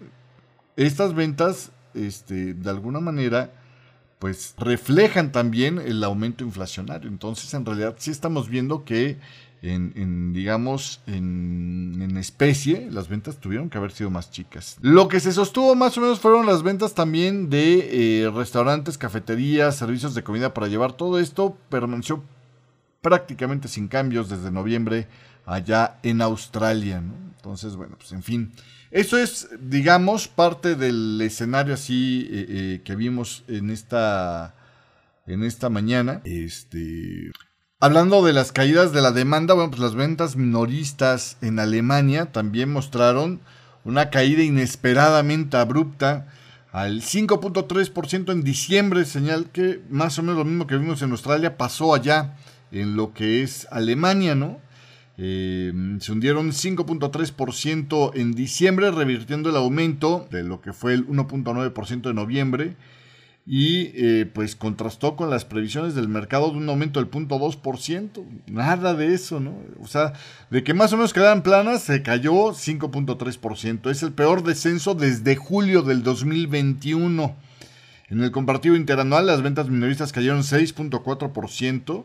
Estas 0.76 1.14
ventas, 1.14 1.72
este, 1.94 2.54
de 2.54 2.70
alguna 2.70 3.00
manera, 3.00 3.52
pues 4.18 4.54
reflejan 4.58 5.32
también 5.32 5.78
el 5.78 6.04
aumento 6.04 6.44
inflacionario. 6.44 7.08
Entonces, 7.08 7.52
en 7.54 7.64
realidad, 7.64 7.96
sí 7.98 8.10
estamos 8.10 8.50
viendo 8.50 8.84
que 8.84 9.16
en, 9.62 10.32
digamos, 10.32 11.00
en, 11.06 12.16
especie, 12.16 12.88
las 12.90 13.08
ventas 13.08 13.38
tuvieron 13.38 13.70
que 13.70 13.78
haber 13.78 13.92
sido 13.92 14.10
más 14.10 14.30
chicas. 14.30 14.76
Lo 14.82 15.08
que 15.08 15.20
se 15.20 15.32
sostuvo 15.32 15.74
más 15.74 15.96
o 15.96 16.00
menos 16.00 16.20
fueron 16.20 16.44
las 16.44 16.62
ventas 16.62 16.94
también 16.94 17.48
de 17.48 18.24
eh, 18.24 18.30
restaurantes, 18.30 18.98
cafeterías, 18.98 19.76
servicios 19.76 20.14
de 20.14 20.22
comida 20.22 20.52
para 20.52 20.68
llevar. 20.68 20.92
Todo 20.92 21.18
esto 21.18 21.56
permaneció 21.68 22.22
prácticamente 23.00 23.68
sin 23.68 23.88
cambios 23.88 24.28
desde 24.28 24.50
noviembre 24.50 25.08
allá 25.46 25.98
en 26.02 26.20
Australia. 26.20 27.02
Entonces, 27.36 27.76
bueno, 27.76 27.96
pues 27.96 28.12
en 28.12 28.22
fin. 28.22 28.52
Eso 28.90 29.16
es, 29.16 29.48
digamos, 29.60 30.26
parte 30.28 30.74
del 30.74 31.20
escenario 31.22 31.74
así 31.74 32.28
eh, 32.30 32.46
eh, 32.48 32.80
que 32.84 32.96
vimos 32.96 33.44
en 33.46 33.70
esta, 33.70 34.54
en 35.26 35.44
esta 35.44 35.70
mañana. 35.70 36.20
Este, 36.24 37.30
hablando 37.80 38.22
de 38.22 38.34
las 38.34 38.52
caídas 38.52 38.92
de 38.92 39.00
la 39.00 39.10
demanda, 39.10 39.54
bueno, 39.54 39.70
pues 39.70 39.80
las 39.80 39.94
ventas 39.94 40.36
minoristas 40.36 41.38
en 41.40 41.58
Alemania 41.58 42.26
también 42.26 42.70
mostraron 42.72 43.40
una 43.84 44.10
caída 44.10 44.42
inesperadamente 44.42 45.56
abrupta 45.56 46.26
al 46.72 47.00
5.3% 47.00 48.30
en 48.30 48.44
diciembre, 48.44 49.04
señal 49.04 49.46
que 49.50 49.80
más 49.90 50.18
o 50.18 50.22
menos 50.22 50.36
lo 50.36 50.44
mismo 50.44 50.66
que 50.66 50.76
vimos 50.76 51.02
en 51.02 51.10
Australia 51.10 51.56
pasó 51.56 51.94
allá 51.94 52.36
en 52.70 52.96
lo 52.96 53.12
que 53.12 53.42
es 53.42 53.66
Alemania, 53.70 54.34
¿no? 54.34 54.58
Eh, 55.22 55.72
se 56.00 56.12
hundieron 56.12 56.50
5.3% 56.50 58.12
en 58.14 58.32
diciembre, 58.32 58.90
revirtiendo 58.90 59.50
el 59.50 59.56
aumento 59.56 60.28
de 60.30 60.44
lo 60.44 60.60
que 60.60 60.72
fue 60.72 60.94
el 60.94 61.06
1.9% 61.06 62.02
de 62.02 62.14
noviembre. 62.14 62.76
Y 63.52 63.90
eh, 63.96 64.30
pues 64.32 64.54
contrastó 64.54 65.16
con 65.16 65.28
las 65.28 65.44
previsiones 65.44 65.96
del 65.96 66.06
mercado 66.06 66.52
de 66.52 66.58
un 66.58 66.68
aumento 66.68 67.00
del 67.00 67.10
0.2%. 67.10 68.24
Nada 68.46 68.94
de 68.94 69.12
eso, 69.12 69.40
¿no? 69.40 69.58
O 69.82 69.88
sea, 69.88 70.12
de 70.50 70.62
que 70.62 70.72
más 70.72 70.92
o 70.92 70.96
menos 70.96 71.12
quedaban 71.12 71.42
planas, 71.42 71.82
se 71.82 72.00
cayó 72.04 72.52
5.3%. 72.52 73.90
Es 73.90 74.04
el 74.04 74.12
peor 74.12 74.44
descenso 74.44 74.94
desde 74.94 75.34
julio 75.34 75.82
del 75.82 76.04
2021. 76.04 77.34
En 78.08 78.22
el 78.22 78.30
comparativo 78.30 78.76
interanual, 78.76 79.26
las 79.26 79.42
ventas 79.42 79.68
minoristas 79.68 80.12
cayeron 80.12 80.42
6.4% 80.42 82.04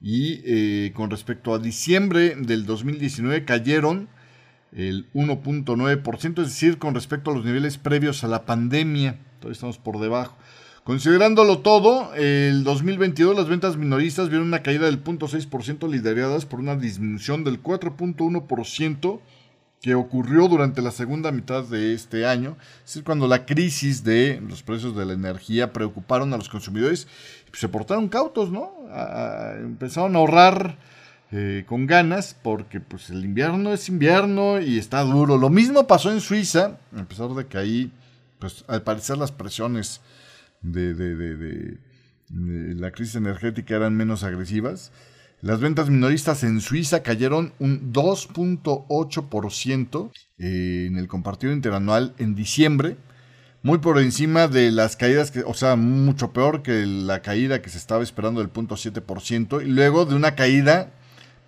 y 0.00 0.42
eh, 0.44 0.92
con 0.94 1.10
respecto 1.10 1.54
a 1.54 1.58
diciembre 1.58 2.36
del 2.36 2.66
2019 2.66 3.44
cayeron 3.44 4.08
el 4.70 5.10
1.9%, 5.12 6.42
es 6.42 6.48
decir, 6.50 6.78
con 6.78 6.94
respecto 6.94 7.32
a 7.32 7.34
los 7.34 7.44
niveles 7.44 7.78
previos 7.78 8.22
a 8.22 8.28
la 8.28 8.46
pandemia, 8.46 9.18
todavía 9.40 9.54
estamos 9.54 9.78
por 9.78 9.98
debajo. 9.98 10.36
Considerándolo 10.88 11.58
todo, 11.58 12.14
el 12.14 12.64
2022 12.64 13.36
las 13.36 13.46
ventas 13.46 13.76
minoristas 13.76 14.30
vieron 14.30 14.46
una 14.46 14.62
caída 14.62 14.86
del 14.86 15.04
0.6% 15.04 15.86
lideradas 15.86 16.46
por 16.46 16.60
una 16.60 16.76
disminución 16.76 17.44
del 17.44 17.62
4.1% 17.62 19.20
que 19.82 19.94
ocurrió 19.94 20.48
durante 20.48 20.80
la 20.80 20.90
segunda 20.90 21.30
mitad 21.30 21.62
de 21.64 21.92
este 21.92 22.24
año, 22.24 22.56
es 22.78 22.86
decir, 22.86 23.04
cuando 23.04 23.28
la 23.28 23.44
crisis 23.44 24.02
de 24.02 24.40
los 24.40 24.62
precios 24.62 24.96
de 24.96 25.04
la 25.04 25.12
energía 25.12 25.74
preocuparon 25.74 26.32
a 26.32 26.38
los 26.38 26.48
consumidores, 26.48 27.06
se 27.52 27.68
portaron 27.68 28.08
cautos, 28.08 28.50
¿no? 28.50 28.72
empezaron 29.58 30.16
a 30.16 30.20
ahorrar 30.20 30.78
eh, 31.32 31.64
con 31.68 31.86
ganas 31.86 32.34
porque 32.42 32.80
pues 32.80 33.10
el 33.10 33.26
invierno 33.26 33.74
es 33.74 33.90
invierno 33.90 34.58
y 34.58 34.78
está 34.78 35.02
duro. 35.02 35.36
Lo 35.36 35.50
mismo 35.50 35.86
pasó 35.86 36.10
en 36.10 36.22
Suiza, 36.22 36.78
a 36.96 37.04
pesar 37.04 37.28
de 37.34 37.46
que 37.46 37.58
ahí, 37.58 37.92
pues 38.38 38.64
al 38.68 38.80
parecer 38.80 39.18
las 39.18 39.32
presiones 39.32 40.00
de, 40.62 40.94
de, 40.94 41.16
de, 41.16 41.36
de 41.36 41.78
la 42.74 42.90
crisis 42.90 43.16
energética 43.16 43.76
eran 43.76 43.96
menos 43.96 44.24
agresivas. 44.24 44.92
Las 45.40 45.60
ventas 45.60 45.88
minoristas 45.88 46.42
en 46.42 46.60
Suiza 46.60 47.04
cayeron 47.04 47.52
un 47.60 47.92
2.8% 47.92 50.10
eh, 50.38 50.86
en 50.88 50.98
el 50.98 51.06
compartido 51.06 51.52
interanual 51.52 52.12
en 52.18 52.34
diciembre, 52.34 52.96
muy 53.62 53.78
por 53.78 54.00
encima 54.00 54.48
de 54.48 54.72
las 54.72 54.96
caídas, 54.96 55.30
que, 55.30 55.40
o 55.40 55.54
sea, 55.54 55.76
mucho 55.76 56.32
peor 56.32 56.62
que 56.62 56.84
la 56.86 57.22
caída 57.22 57.62
que 57.62 57.70
se 57.70 57.78
estaba 57.78 58.02
esperando 58.02 58.40
del 58.40 58.52
0.7%, 58.52 59.62
y 59.62 59.66
luego 59.66 60.06
de 60.06 60.16
una 60.16 60.34
caída, 60.34 60.90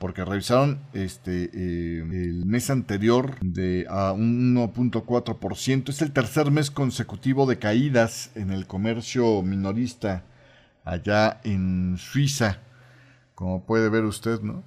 porque 0.00 0.24
revisaron 0.24 0.80
este 0.94 1.44
eh, 1.54 2.00
el 2.00 2.44
mes 2.46 2.70
anterior 2.70 3.38
de 3.40 3.86
a 3.88 4.12
1.4%, 4.12 5.88
es 5.90 6.02
el 6.02 6.10
tercer 6.10 6.50
mes 6.50 6.72
consecutivo 6.72 7.46
de 7.46 7.60
caídas 7.60 8.32
en 8.34 8.50
el 8.50 8.66
comercio 8.66 9.42
minorista 9.42 10.24
allá 10.84 11.40
en 11.44 11.96
Suiza 11.96 12.58
como 13.40 13.64
puede 13.64 13.88
ver 13.88 14.04
usted, 14.04 14.42
¿no? 14.42 14.62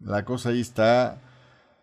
La 0.00 0.24
cosa 0.24 0.48
ahí 0.48 0.62
está 0.62 1.20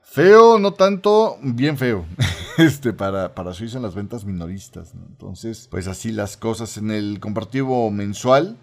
feo, 0.02 0.58
no 0.58 0.74
tanto, 0.74 1.38
bien 1.44 1.78
feo, 1.78 2.04
este, 2.58 2.94
para, 2.94 3.36
para 3.36 3.54
Suiza 3.54 3.78
en 3.78 3.84
las 3.84 3.94
ventas 3.94 4.26
minoristas, 4.26 4.96
¿no? 4.96 5.06
Entonces, 5.08 5.68
pues 5.70 5.88
así 5.88 6.12
las 6.12 6.38
cosas. 6.38 6.78
En 6.78 6.90
el 6.90 7.20
comparativo 7.20 7.92
mensual, 7.92 8.58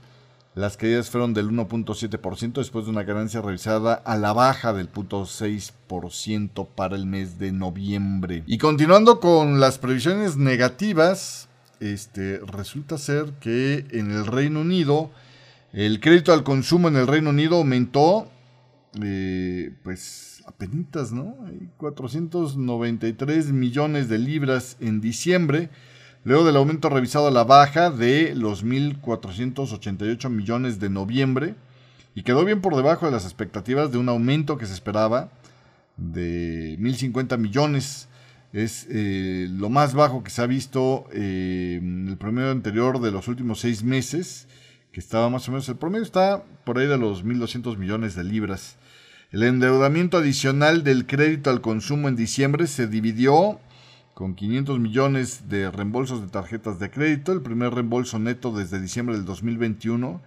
las 0.59 0.77
caídas 0.77 1.09
fueron 1.09 1.35
del 1.35 1.51
1.7% 1.51 2.55
después 2.55 2.85
de 2.85 2.91
una 2.91 3.05
ganancia 3.05 3.41
revisada 3.41 3.95
a 3.95 4.17
la 4.17 4.33
baja 4.33 4.73
del 4.73 4.91
0.6% 4.91 6.67
para 6.75 6.97
el 6.97 7.07
mes 7.07 7.39
de 7.39 7.53
noviembre. 7.53 8.43
Y 8.47 8.59
continuando 8.59 9.21
con 9.21 9.61
las 9.61 9.79
previsiones 9.79 10.37
negativas, 10.37 11.49
este, 11.79 12.41
resulta 12.41 12.99
ser 12.99 13.35
que 13.41 13.87
en 13.93 14.11
el 14.11 14.27
Reino 14.27 14.63
Unido 14.63 15.13
el 15.73 16.01
crédito 16.01 16.33
al 16.33 16.43
consumo 16.43 16.89
en 16.89 16.97
el 16.97 17.07
Reino 17.07 17.31
Unido 17.31 17.59
aumentó, 17.59 18.29
eh, 19.01 19.73
pues, 19.85 20.43
apenas, 20.45 21.13
¿no? 21.13 21.37
493 21.77 23.53
millones 23.53 24.09
de 24.09 24.19
libras 24.19 24.77
en 24.81 25.01
diciembre, 25.01 25.71
luego 26.25 26.45
del 26.45 26.57
aumento 26.57 26.89
revisado 26.89 27.29
a 27.29 27.31
la 27.31 27.45
baja 27.45 27.91
de 27.91 28.35
los 28.35 28.65
1.488 28.65 30.29
millones 30.31 30.81
de 30.81 30.91
noviembre, 30.91 31.55
y 32.15 32.23
quedó 32.23 32.45
bien 32.45 32.61
por 32.61 32.75
debajo 32.75 33.07
de 33.07 33.13
las 33.13 33.25
expectativas 33.25 33.93
de 33.93 33.99
un 33.99 34.09
aumento 34.09 34.59
que 34.59 34.67
se 34.67 34.75
esperaba 34.75 35.31
de 35.97 36.77
1.050 36.81 37.39
millones. 37.39 38.09
Es 38.53 38.87
eh, 38.91 39.47
lo 39.51 39.69
más 39.69 39.95
bajo 39.95 40.25
que 40.25 40.31
se 40.31 40.43
ha 40.43 40.47
visto 40.47 41.07
eh, 41.13 41.79
en 41.81 42.09
el 42.09 42.17
promedio 42.17 42.51
anterior 42.51 43.01
de 43.01 43.13
los 43.13 43.29
últimos 43.29 43.61
seis 43.61 43.85
meses 43.85 44.49
que 44.93 45.01
estaba 45.01 45.29
más 45.29 45.47
o 45.49 45.53
menos, 45.53 45.69
el 45.69 45.77
promedio 45.77 46.05
está 46.05 46.43
por 46.65 46.79
ahí 46.79 46.87
de 46.87 46.99
los 46.99 47.25
1.200 47.25 47.77
millones 47.77 48.15
de 48.15 48.25
libras. 48.25 48.77
El 49.31 49.43
endeudamiento 49.43 50.17
adicional 50.17 50.83
del 50.83 51.07
crédito 51.07 51.51
al 51.51 51.61
consumo 51.61 52.09
en 52.09 52.17
diciembre 52.17 52.67
se 52.67 52.87
dividió 52.87 53.61
con 54.19 54.35
500 54.35 54.81
millones 54.81 55.49
de 55.49 55.71
reembolsos 55.71 56.21
de 56.21 56.27
tarjetas 56.27 56.81
de 56.81 56.91
crédito, 56.91 57.31
el 57.31 57.41
primer 57.41 57.73
reembolso 57.73 58.19
neto 58.19 58.51
desde 58.51 58.81
diciembre 58.81 59.15
del 59.15 59.25
2021, 59.25 60.21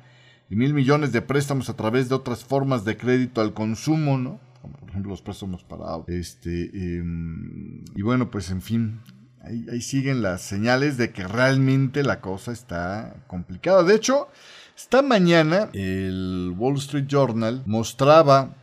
y 0.49 0.55
mil 0.55 0.73
millones 0.73 1.11
de 1.11 1.21
préstamos 1.21 1.69
a 1.69 1.75
través 1.75 2.07
de 2.07 2.15
otras 2.15 2.45
formas 2.45 2.85
de 2.85 2.95
crédito 2.95 3.41
al 3.41 3.53
consumo, 3.53 4.17
¿no? 4.17 4.39
Como 4.61 4.77
por 4.77 4.87
ejemplo 4.87 5.09
los 5.11 5.21
préstamos 5.21 5.65
para 5.65 5.87
este 6.07 6.71
em, 6.73 7.83
y 7.93 8.01
bueno, 8.01 8.31
pues 8.31 8.49
en 8.49 8.61
fin, 8.61 9.01
ahí, 9.41 9.81
siguen 9.81 10.21
las 10.21 10.41
señales 10.41 10.95
de 10.95 11.11
que 11.11 11.27
realmente 11.27 12.01
la 12.01 12.21
cosa 12.21 12.53
está 12.53 13.17
complicada. 13.27 13.83
De 13.83 13.95
hecho, 13.95 14.29
esta 14.73 15.01
mañana 15.01 15.67
el 15.73 16.55
Wall 16.57 16.77
Street 16.77 17.07
Journal 17.09 17.61
mostraba 17.65 18.55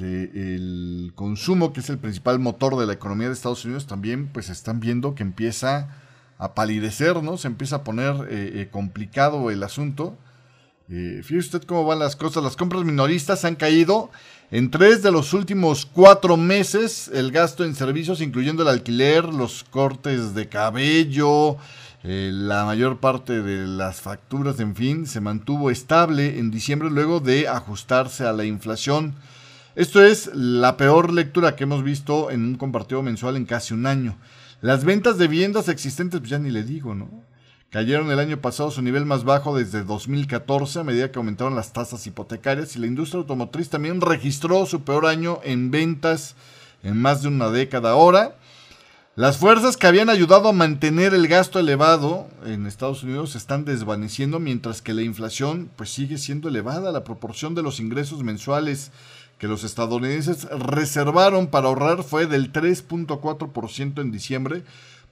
que 0.00 0.30
el 0.32 1.12
consumo, 1.14 1.74
que 1.74 1.80
es 1.80 1.90
el 1.90 1.98
principal 1.98 2.38
motor 2.38 2.78
de 2.78 2.86
la 2.86 2.94
economía 2.94 3.26
de 3.26 3.34
Estados 3.34 3.66
Unidos, 3.66 3.86
también 3.86 4.28
pues 4.28 4.48
están 4.48 4.80
viendo 4.80 5.14
que 5.14 5.22
empieza 5.22 5.88
a 6.38 6.54
palidecer, 6.54 7.22
¿no? 7.22 7.36
Se 7.36 7.48
empieza 7.48 7.76
a 7.76 7.84
poner 7.84 8.14
eh, 8.30 8.62
eh, 8.62 8.68
complicado 8.70 9.50
el 9.50 9.62
asunto. 9.62 10.16
Eh, 10.88 11.20
fíjese 11.22 11.56
usted 11.56 11.64
cómo 11.64 11.84
van 11.84 11.98
las 11.98 12.16
cosas. 12.16 12.42
Las 12.42 12.56
compras 12.56 12.82
minoristas 12.82 13.44
han 13.44 13.56
caído 13.56 14.10
en 14.50 14.70
tres 14.70 15.02
de 15.02 15.12
los 15.12 15.34
últimos 15.34 15.84
cuatro 15.84 16.38
meses. 16.38 17.10
El 17.12 17.30
gasto 17.30 17.62
en 17.66 17.74
servicios, 17.74 18.22
incluyendo 18.22 18.62
el 18.62 18.70
alquiler, 18.70 19.26
los 19.26 19.64
cortes 19.64 20.34
de 20.34 20.48
cabello, 20.48 21.58
la 22.02 22.64
mayor 22.64 23.00
parte 23.00 23.42
de 23.42 23.66
las 23.66 24.00
facturas, 24.00 24.58
en 24.60 24.74
fin, 24.74 25.06
se 25.06 25.20
mantuvo 25.20 25.70
estable 25.70 26.38
en 26.38 26.50
diciembre 26.50 26.88
luego 26.90 27.20
de 27.20 27.48
ajustarse 27.48 28.24
a 28.24 28.32
la 28.32 28.46
inflación. 28.46 29.14
Esto 29.76 30.02
es 30.04 30.30
la 30.34 30.76
peor 30.76 31.12
lectura 31.12 31.54
que 31.54 31.62
hemos 31.62 31.84
visto 31.84 32.32
en 32.32 32.44
un 32.44 32.54
compartido 32.56 33.02
mensual 33.02 33.36
en 33.36 33.44
casi 33.44 33.72
un 33.72 33.86
año. 33.86 34.16
Las 34.60 34.84
ventas 34.84 35.16
de 35.16 35.28
viviendas 35.28 35.68
existentes, 35.68 36.18
pues 36.18 36.30
ya 36.30 36.40
ni 36.40 36.50
le 36.50 36.64
digo, 36.64 36.96
¿no? 36.96 37.08
Cayeron 37.70 38.10
el 38.10 38.18
año 38.18 38.40
pasado 38.40 38.70
a 38.70 38.72
su 38.72 38.82
nivel 38.82 39.06
más 39.06 39.22
bajo 39.22 39.56
desde 39.56 39.84
2014 39.84 40.80
a 40.80 40.84
medida 40.84 41.12
que 41.12 41.20
aumentaron 41.20 41.54
las 41.54 41.72
tasas 41.72 42.04
hipotecarias 42.04 42.74
y 42.74 42.80
la 42.80 42.88
industria 42.88 43.20
automotriz 43.20 43.68
también 43.68 44.00
registró 44.00 44.66
su 44.66 44.82
peor 44.82 45.06
año 45.06 45.38
en 45.44 45.70
ventas 45.70 46.34
en 46.82 47.00
más 47.00 47.22
de 47.22 47.28
una 47.28 47.50
década. 47.50 47.92
Ahora, 47.92 48.34
las 49.14 49.38
fuerzas 49.38 49.76
que 49.76 49.86
habían 49.86 50.08
ayudado 50.08 50.48
a 50.48 50.52
mantener 50.52 51.14
el 51.14 51.28
gasto 51.28 51.60
elevado 51.60 52.26
en 52.44 52.66
Estados 52.66 53.04
Unidos 53.04 53.30
se 53.30 53.38
están 53.38 53.64
desvaneciendo 53.64 54.40
mientras 54.40 54.82
que 54.82 54.94
la 54.94 55.02
inflación 55.02 55.70
pues 55.76 55.90
sigue 55.90 56.18
siendo 56.18 56.48
elevada. 56.48 56.90
La 56.90 57.04
proporción 57.04 57.54
de 57.54 57.62
los 57.62 57.80
ingresos 57.80 58.24
mensuales 58.24 58.90
que 59.40 59.48
los 59.48 59.64
estadounidenses 59.64 60.44
reservaron 60.50 61.46
para 61.46 61.68
ahorrar 61.68 62.02
fue 62.02 62.26
del 62.26 62.52
3.4% 62.52 64.02
en 64.02 64.12
diciembre, 64.12 64.62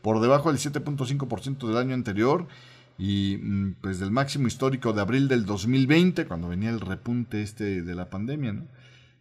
por 0.03 0.21
debajo 0.21 0.53
del 0.53 0.61
7.5% 0.61 1.67
del 1.67 1.79
año 1.79 1.95
anterior 1.95 2.47
y 2.99 3.39
mm, 3.43 3.77
pues 3.81 3.99
del 3.99 4.11
máximo 4.11 4.47
histórico 4.47 4.93
de 4.93 5.01
abril 5.01 5.29
del 5.29 5.47
2020, 5.47 6.27
cuando 6.27 6.47
venía 6.47 6.69
el 6.69 6.81
repunte 6.81 7.43
este 7.43 7.81
de 7.81 7.95
la 7.95 8.11
pandemia, 8.11 8.53
¿no? 8.53 8.65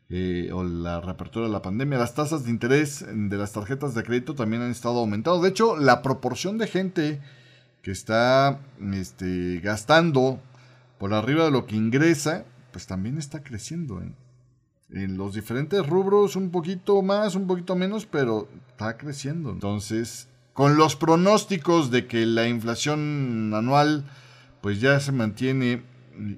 Eh, 0.10 0.50
o 0.54 0.64
la 0.64 1.02
reapertura 1.02 1.48
de 1.48 1.52
la 1.52 1.62
pandemia. 1.62 1.98
Las 1.98 2.14
tasas 2.14 2.44
de 2.44 2.50
interés 2.50 3.06
de 3.10 3.38
las 3.38 3.54
tarjetas 3.54 3.94
de 3.94 4.04
crédito 4.04 4.36
también 4.36 4.62
han 4.62 4.72
estado 4.72 5.00
aumentando. 5.00 5.42
De 5.42 5.50
hecho, 5.50 5.78
la 5.78 6.02
proporción 6.02 6.58
de 6.58 6.68
gente 6.68 7.22
que 7.82 7.92
está 7.92 8.60
este, 8.94 9.60
gastando 9.62 10.40
por 10.98 11.14
arriba 11.14 11.46
de 11.46 11.52
lo 11.52 11.66
que 11.66 11.76
ingresa, 11.76 12.46
pues 12.72 12.88
también 12.88 13.18
está 13.18 13.44
creciendo. 13.44 14.02
¿eh? 14.02 14.12
En 14.92 15.18
los 15.18 15.34
diferentes 15.34 15.86
rubros 15.86 16.36
un 16.36 16.50
poquito 16.50 17.02
más, 17.02 17.36
un 17.36 17.48
poquito 17.48 17.76
menos, 17.76 18.06
pero 18.06 18.48
está 18.70 18.98
creciendo. 18.98 19.52
Entonces, 19.52 20.28
con 20.54 20.78
los 20.78 20.96
pronósticos 20.96 21.92
de 21.92 22.08
que 22.08 22.26
la 22.26 22.48
inflación 22.48 23.52
anual 23.54 24.06
pues 24.62 24.82
ya 24.82 25.00
se 25.00 25.12
mantiene 25.12 25.84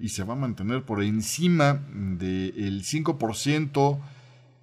y 0.01 0.09
se 0.09 0.23
va 0.23 0.33
a 0.33 0.37
mantener 0.37 0.83
por 0.83 1.01
encima 1.01 1.81
del 1.93 2.83
5% 2.83 3.99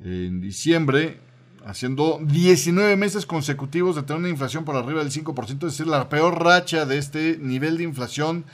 en 0.05 0.41
diciembre, 0.41 1.21
haciendo 1.65 2.21
19 2.23 2.97
meses 2.97 3.25
consecutivos 3.25 3.97
de 3.97 4.03
tener 4.03 4.21
una 4.21 4.29
inflación 4.29 4.65
por 4.65 4.77
arriba 4.77 5.03
del 5.03 5.11
5%, 5.11 5.53
es 5.53 5.59
decir, 5.59 5.87
la 5.87 6.09
peor 6.09 6.43
racha 6.43 6.85
de 6.85 6.99
este 6.99 7.39
nivel 7.41 7.79
de 7.79 7.85
inflación 7.85 8.45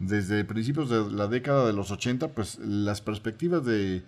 desde 0.00 0.44
principios 0.44 0.90
de 0.90 1.08
la 1.10 1.28
década 1.28 1.66
de 1.66 1.72
los 1.72 1.92
80, 1.92 2.28
pues 2.28 2.58
las 2.58 3.00
perspectivas 3.00 3.64
de 3.64 4.02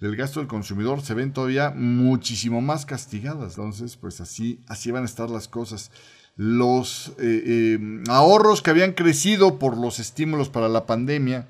del 0.00 0.16
gasto 0.16 0.40
del 0.40 0.48
consumidor 0.48 1.02
se 1.02 1.14
ven 1.14 1.32
todavía 1.32 1.70
muchísimo 1.70 2.60
más 2.60 2.86
castigadas. 2.86 3.56
Entonces, 3.56 3.96
pues 3.96 4.20
así, 4.20 4.60
así 4.68 4.90
van 4.90 5.02
a 5.02 5.06
estar 5.06 5.28
las 5.28 5.48
cosas. 5.48 5.90
Los 6.36 7.08
eh, 7.18 7.42
eh, 7.78 8.02
ahorros 8.08 8.62
que 8.62 8.70
habían 8.70 8.92
crecido 8.92 9.58
por 9.58 9.76
los 9.76 9.98
estímulos 9.98 10.48
para 10.48 10.68
la 10.68 10.86
pandemia, 10.86 11.48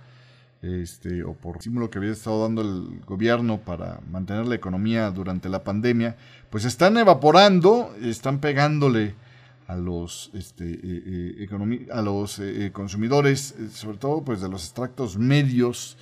este, 0.63 1.23
o 1.25 1.35
por 1.35 1.57
el 1.57 1.59
estímulo 1.59 1.91
que 1.91 1.99
había 1.99 2.13
estado 2.13 2.43
dando 2.43 2.63
el 2.63 3.01
gobierno 3.05 3.61
para 3.61 4.01
mantener 4.11 4.47
la 4.47 4.55
economía 4.55 5.11
durante 5.11 5.51
la 5.51 5.63
pandemia, 5.63 6.17
pues 6.49 6.65
están 6.65 6.97
evaporando, 6.97 7.95
están 8.03 8.41
pegándole 8.41 9.15
a 9.69 9.77
los, 9.77 10.33
este, 10.35 10.65
eh, 10.83 11.49
a 11.93 12.03
los 12.03 12.43
consumidores, 12.73 13.55
sobre 13.73 13.99
todo 13.99 14.25
pues 14.25 14.41
de 14.41 14.49
los 14.49 14.65
extractos 14.65 15.17
medios 15.17 15.97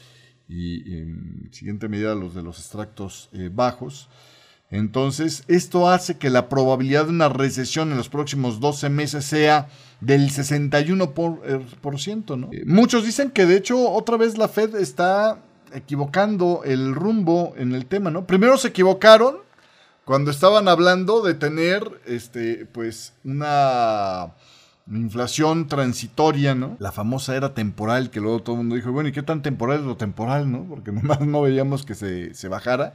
y 0.48 0.98
en 0.98 1.48
siguiente 1.52 1.88
medida 1.88 2.14
los 2.14 2.34
de 2.34 2.42
los 2.42 2.58
extractos 2.58 3.28
eh, 3.32 3.50
bajos. 3.52 4.08
Entonces, 4.70 5.44
esto 5.46 5.88
hace 5.88 6.18
que 6.18 6.28
la 6.28 6.48
probabilidad 6.48 7.04
de 7.04 7.10
una 7.10 7.28
recesión 7.28 7.90
en 7.92 7.96
los 7.96 8.08
próximos 8.08 8.58
12 8.58 8.88
meses 8.88 9.24
sea 9.24 9.68
del 10.00 10.30
61%. 10.30 11.12
Por, 11.12 11.40
eh, 11.46 11.98
ciento, 11.98 12.36
¿no? 12.36 12.50
Eh, 12.52 12.64
muchos 12.66 13.04
dicen 13.04 13.30
que 13.30 13.46
de 13.46 13.56
hecho 13.56 13.90
otra 13.90 14.16
vez 14.16 14.36
la 14.36 14.48
Fed 14.48 14.74
está 14.74 15.40
equivocando 15.72 16.62
el 16.64 16.94
rumbo 16.94 17.54
en 17.56 17.74
el 17.74 17.86
tema, 17.86 18.10
¿no? 18.10 18.26
Primero 18.26 18.56
se 18.58 18.68
equivocaron 18.68 19.45
cuando 20.06 20.30
estaban 20.30 20.68
hablando 20.68 21.20
de 21.20 21.34
tener 21.34 22.00
este 22.06 22.64
pues 22.66 23.12
una 23.24 24.34
inflación 24.88 25.66
transitoria, 25.66 26.54
¿no? 26.54 26.76
La 26.78 26.92
famosa 26.92 27.34
era 27.34 27.54
temporal, 27.54 28.10
que 28.10 28.20
luego 28.20 28.40
todo 28.40 28.54
el 28.54 28.58
mundo 28.58 28.76
dijo, 28.76 28.92
bueno, 28.92 29.08
¿y 29.08 29.12
qué 29.12 29.24
tan 29.24 29.42
temporal 29.42 29.80
es 29.80 29.84
lo 29.84 29.96
temporal, 29.96 30.48
no? 30.50 30.62
Porque 30.62 30.92
nomás 30.92 31.22
no 31.22 31.42
veíamos 31.42 31.84
que 31.84 31.96
se, 31.96 32.34
se 32.34 32.46
bajara. 32.46 32.94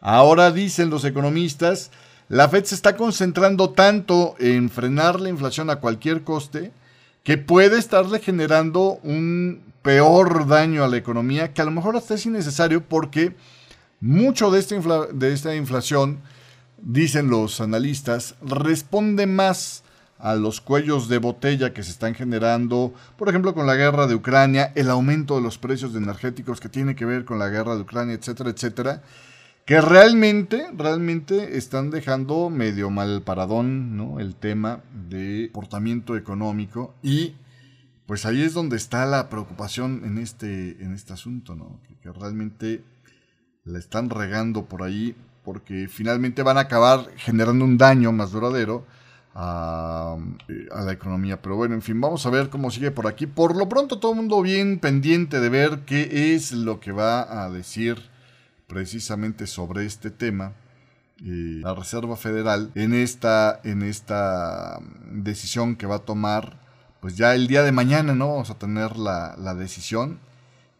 Ahora 0.00 0.50
dicen 0.50 0.90
los 0.90 1.04
economistas, 1.04 1.92
la 2.28 2.48
Fed 2.48 2.64
se 2.64 2.74
está 2.74 2.96
concentrando 2.96 3.70
tanto 3.70 4.34
en 4.40 4.70
frenar 4.70 5.20
la 5.20 5.28
inflación 5.28 5.70
a 5.70 5.76
cualquier 5.76 6.24
coste 6.24 6.72
que 7.22 7.38
puede 7.38 7.78
estarle 7.78 8.18
generando 8.18 8.98
un 9.04 9.62
peor 9.82 10.48
daño 10.48 10.82
a 10.82 10.88
la 10.88 10.96
economía, 10.96 11.52
que 11.52 11.62
a 11.62 11.64
lo 11.64 11.70
mejor 11.70 11.96
hasta 11.96 12.14
es 12.14 12.26
innecesario 12.26 12.82
porque 12.82 13.36
mucho 14.04 14.50
de 14.50 14.60
esta, 14.60 14.76
de 15.12 15.32
esta 15.32 15.56
inflación, 15.56 16.18
dicen 16.82 17.30
los 17.30 17.62
analistas, 17.62 18.34
responde 18.42 19.26
más 19.26 19.82
a 20.18 20.34
los 20.34 20.60
cuellos 20.60 21.08
de 21.08 21.16
botella 21.16 21.72
que 21.72 21.82
se 21.82 21.90
están 21.90 22.14
generando, 22.14 22.92
por 23.16 23.30
ejemplo, 23.30 23.54
con 23.54 23.66
la 23.66 23.76
guerra 23.76 24.06
de 24.06 24.14
Ucrania, 24.14 24.72
el 24.74 24.90
aumento 24.90 25.36
de 25.36 25.40
los 25.40 25.56
precios 25.56 25.94
energéticos 25.96 26.60
que 26.60 26.68
tiene 26.68 26.94
que 26.94 27.06
ver 27.06 27.24
con 27.24 27.38
la 27.38 27.48
guerra 27.48 27.76
de 27.76 27.80
Ucrania, 27.80 28.14
etcétera, 28.14 28.50
etcétera, 28.50 29.02
que 29.64 29.80
realmente, 29.80 30.66
realmente 30.76 31.56
están 31.56 31.88
dejando 31.88 32.50
medio 32.50 32.90
mal 32.90 33.22
paradón, 33.22 33.96
¿no? 33.96 34.20
El 34.20 34.34
tema 34.34 34.82
de 35.08 35.48
comportamiento 35.50 36.14
económico 36.14 36.94
y 37.02 37.36
pues 38.04 38.26
ahí 38.26 38.42
es 38.42 38.52
donde 38.52 38.76
está 38.76 39.06
la 39.06 39.30
preocupación 39.30 40.02
en 40.04 40.18
este, 40.18 40.82
en 40.84 40.92
este 40.92 41.14
asunto, 41.14 41.54
¿no? 41.54 41.80
Que 42.02 42.12
realmente 42.12 42.84
la 43.64 43.78
están 43.78 44.10
regando 44.10 44.66
por 44.66 44.82
ahí 44.82 45.16
porque 45.42 45.88
finalmente 45.88 46.42
van 46.42 46.58
a 46.58 46.62
acabar 46.62 47.10
generando 47.16 47.64
un 47.64 47.76
daño 47.78 48.12
más 48.12 48.32
duradero 48.32 48.86
a, 49.34 50.16
la 50.70 50.92
economía. 50.92 51.42
Pero 51.42 51.56
bueno, 51.56 51.74
en 51.74 51.82
fin, 51.82 52.00
vamos 52.00 52.24
a 52.24 52.30
ver 52.30 52.48
cómo 52.48 52.70
sigue 52.70 52.90
por 52.90 53.06
aquí. 53.06 53.26
Por 53.26 53.56
lo 53.56 53.68
pronto, 53.68 53.98
todo 53.98 54.12
el 54.12 54.18
mundo 54.18 54.40
bien 54.42 54.78
pendiente 54.78 55.40
de 55.40 55.48
ver 55.48 55.80
qué 55.86 56.34
es 56.34 56.52
lo 56.52 56.80
que 56.80 56.92
va 56.92 57.44
a 57.44 57.50
decir 57.50 57.98
precisamente 58.66 59.46
sobre 59.46 59.84
este 59.84 60.10
tema. 60.10 60.52
Eh, 61.20 61.60
la 61.62 61.74
Reserva 61.74 62.16
Federal 62.16 62.70
en 62.74 62.94
esta, 62.94 63.60
en 63.64 63.82
esta 63.82 64.78
decisión 65.10 65.76
que 65.76 65.86
va 65.86 65.96
a 65.96 66.04
tomar, 66.04 66.58
pues 67.00 67.16
ya 67.16 67.34
el 67.34 67.46
día 67.46 67.62
de 67.62 67.72
mañana, 67.72 68.14
¿no? 68.14 68.28
Vamos 68.28 68.50
a 68.50 68.58
tener 68.58 68.96
la, 68.96 69.36
la 69.38 69.54
decisión. 69.54 70.20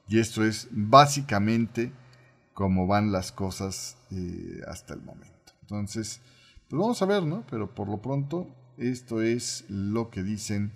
Y 0.08 0.18
esto 0.18 0.44
es 0.44 0.68
básicamente 0.70 1.92
cómo 2.54 2.86
van 2.86 3.12
las 3.12 3.32
cosas 3.32 3.96
eh, 4.10 4.62
hasta 4.66 4.94
el 4.94 5.02
momento. 5.02 5.52
Entonces, 5.62 6.20
pues 6.68 6.80
vamos 6.80 7.02
a 7.02 7.06
ver, 7.06 7.24
¿no? 7.24 7.44
Pero 7.50 7.74
por 7.74 7.88
lo 7.88 8.00
pronto, 8.00 8.48
esto 8.78 9.20
es 9.20 9.64
lo 9.68 10.10
que 10.10 10.22
dicen 10.22 10.72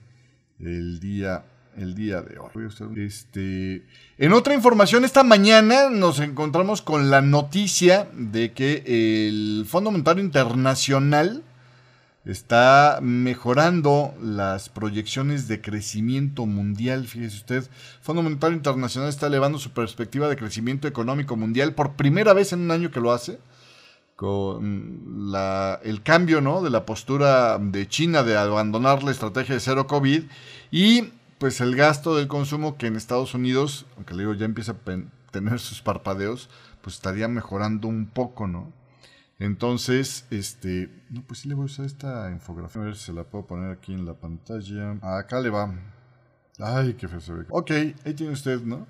el 0.58 1.00
día, 1.00 1.44
el 1.76 1.94
día 1.94 2.20
de 2.20 2.38
hoy. 2.38 2.50
Este, 2.96 3.86
en 4.18 4.32
otra 4.32 4.54
información, 4.54 5.04
esta 5.04 5.22
mañana 5.22 5.88
nos 5.88 6.18
encontramos 6.18 6.82
con 6.82 7.10
la 7.10 7.22
noticia 7.22 8.08
de 8.12 8.52
que 8.52 8.82
el 9.28 9.64
Fondo 9.66 9.90
Monetario 9.90 10.22
Internacional 10.22 11.44
está 12.28 12.98
mejorando 13.00 14.14
las 14.22 14.68
proyecciones 14.68 15.48
de 15.48 15.62
crecimiento 15.62 16.44
mundial. 16.44 17.06
Fíjese 17.06 17.38
usted, 17.38 17.70
Fondo 18.02 18.22
Monetario 18.22 18.54
Internacional 18.54 19.08
está 19.08 19.28
elevando 19.28 19.58
su 19.58 19.70
perspectiva 19.70 20.28
de 20.28 20.36
crecimiento 20.36 20.86
económico 20.86 21.36
mundial 21.36 21.74
por 21.74 21.94
primera 21.94 22.34
vez 22.34 22.52
en 22.52 22.60
un 22.60 22.70
año 22.70 22.90
que 22.90 23.00
lo 23.00 23.12
hace 23.12 23.38
con 24.14 25.30
la, 25.30 25.80
el 25.84 26.02
cambio 26.02 26.40
¿no? 26.40 26.60
de 26.60 26.70
la 26.70 26.84
postura 26.84 27.56
de 27.58 27.88
China 27.88 28.22
de 28.24 28.36
abandonar 28.36 29.04
la 29.04 29.12
estrategia 29.12 29.54
de 29.54 29.60
cero 29.60 29.86
COVID 29.86 30.24
y 30.70 31.12
pues 31.38 31.60
el 31.60 31.76
gasto 31.76 32.16
del 32.16 32.26
consumo 32.26 32.76
que 32.76 32.88
en 32.88 32.96
Estados 32.96 33.32
Unidos, 33.34 33.86
aunque 33.96 34.14
le 34.14 34.24
digo 34.24 34.34
ya 34.34 34.44
empieza 34.44 34.72
a 34.72 35.30
tener 35.30 35.60
sus 35.60 35.82
parpadeos, 35.82 36.50
pues 36.82 36.96
estaría 36.96 37.28
mejorando 37.28 37.86
un 37.86 38.06
poco, 38.06 38.48
¿no? 38.48 38.72
Entonces, 39.38 40.26
este, 40.30 40.90
no, 41.10 41.22
pues 41.22 41.40
sí 41.40 41.48
le 41.48 41.54
voy 41.54 41.64
a 41.64 41.66
usar 41.66 41.86
esta 41.86 42.30
infografía, 42.30 42.82
a 42.82 42.84
ver 42.86 42.96
si 42.96 43.06
se 43.06 43.12
la 43.12 43.24
puedo 43.24 43.46
poner 43.46 43.70
aquí 43.70 43.92
en 43.92 44.04
la 44.04 44.14
pantalla. 44.14 44.98
Acá 45.02 45.40
le 45.40 45.50
va. 45.50 45.72
Ay, 46.58 46.94
qué 46.94 47.06
feo 47.06 47.20
se 47.20 47.32
ve. 47.32 47.44
Ok, 47.50 47.70
ahí 48.04 48.14
tiene 48.14 48.32
usted, 48.32 48.60
¿no? 48.62 48.86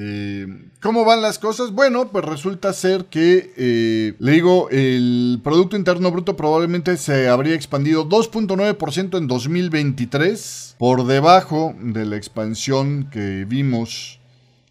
Eh, 0.00 0.46
¿Cómo 0.80 1.04
van 1.04 1.20
las 1.20 1.40
cosas? 1.40 1.72
Bueno, 1.72 2.10
pues 2.12 2.24
resulta 2.24 2.72
ser 2.72 3.06
que, 3.06 3.52
eh, 3.56 4.14
le 4.20 4.32
digo, 4.32 4.70
el 4.70 5.40
Producto 5.42 5.76
Interno 5.76 6.12
Bruto 6.12 6.36
probablemente 6.36 6.96
se 6.96 7.28
habría 7.28 7.54
expandido 7.54 8.08
2.9% 8.08 9.18
en 9.18 9.26
2023, 9.26 10.76
por 10.78 11.04
debajo 11.04 11.74
de 11.82 12.06
la 12.06 12.16
expansión 12.16 13.10
que 13.10 13.44
vimos 13.44 14.20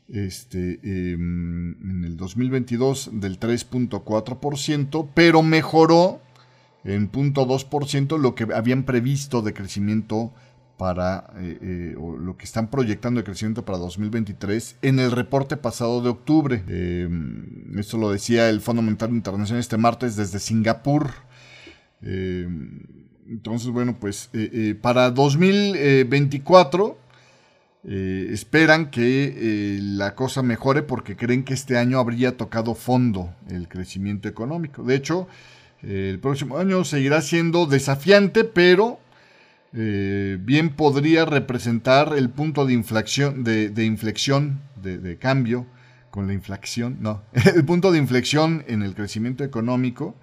este, 0.10 0.80
em, 0.84 1.76
en 1.82 2.04
el 2.06 2.17
2022 2.17 3.12
del 3.13 3.39
3.4%, 3.39 5.10
pero 5.13 5.43
mejoró 5.43 6.22
en 6.84 7.12
0.2% 7.12 8.17
lo 8.17 8.34
que 8.36 8.48
habían 8.54 8.84
previsto 8.84 9.41
de 9.41 9.54
crecimiento 9.54 10.34
para 10.78 11.32
eh, 11.38 11.58
eh, 11.62 11.96
lo 11.98 12.38
que 12.38 12.46
están 12.46 12.70
proyectando 12.70 13.20
de 13.20 13.26
crecimiento 13.26 13.65
para 13.65 13.80
2023 13.80 14.78
en 14.84 15.00
el 15.00 15.12
reporte 15.12 15.58
pasado 15.58 16.02
de 16.02 16.10
octubre. 16.10 16.63
Em, 16.67 17.78
esto 17.78 17.98
lo 17.98 18.12
decía 18.12 18.50
el 18.50 18.62
Fondo 18.62 18.82
Monetario 18.82 19.15
Internacional 19.15 19.60
este 19.60 19.78
martes 19.78 20.15
desde 20.15 20.39
Singapur. 20.39 21.12
Em, 22.02 22.84
entonces, 23.28 23.70
bueno, 23.70 23.98
pues 24.00 24.30
eh, 24.34 24.76
para 24.80 25.12
2024 25.12 27.07
esperan 27.84 28.90
que 28.92 29.78
la 29.82 30.13
cosa 30.13 30.42
mejore 30.42 30.84
porque 30.84 31.16
creen 31.16 31.44
que 31.44 31.54
este 31.54 31.78
año 31.78 32.00
habría 32.00 32.36
tocado 32.36 32.76
fondo 32.76 33.34
el 33.50 33.68
crecimiento 33.70 34.28
económico. 34.28 34.84
De 34.84 34.96
hecho, 34.96 35.28
el 35.84 36.20
próximo 36.20 36.58
año 36.58 36.84
seguirá 36.84 37.22
siendo 37.22 37.66
desafiante, 37.66 38.44
pero 38.44 39.00
eh, 39.74 40.38
bien 40.40 40.70
podría 40.70 41.26
representar 41.26 42.13
el 42.18 42.30
punto 42.30 42.66
de 42.66 42.74
inflexión, 42.74 43.44
de, 43.44 43.86
inflexión, 43.86 44.62
de, 44.82 45.18
cambio 45.18 45.66
con 46.10 46.26
la 46.26 46.34
inflación, 46.34 46.98
no, 47.02 47.22
el 47.56 47.63
punto 47.66 47.92
de 47.92 48.00
inflexión 48.00 48.63
en 48.68 48.82
el 48.82 48.96
crecimiento 48.96 49.44
económico, 49.44 50.16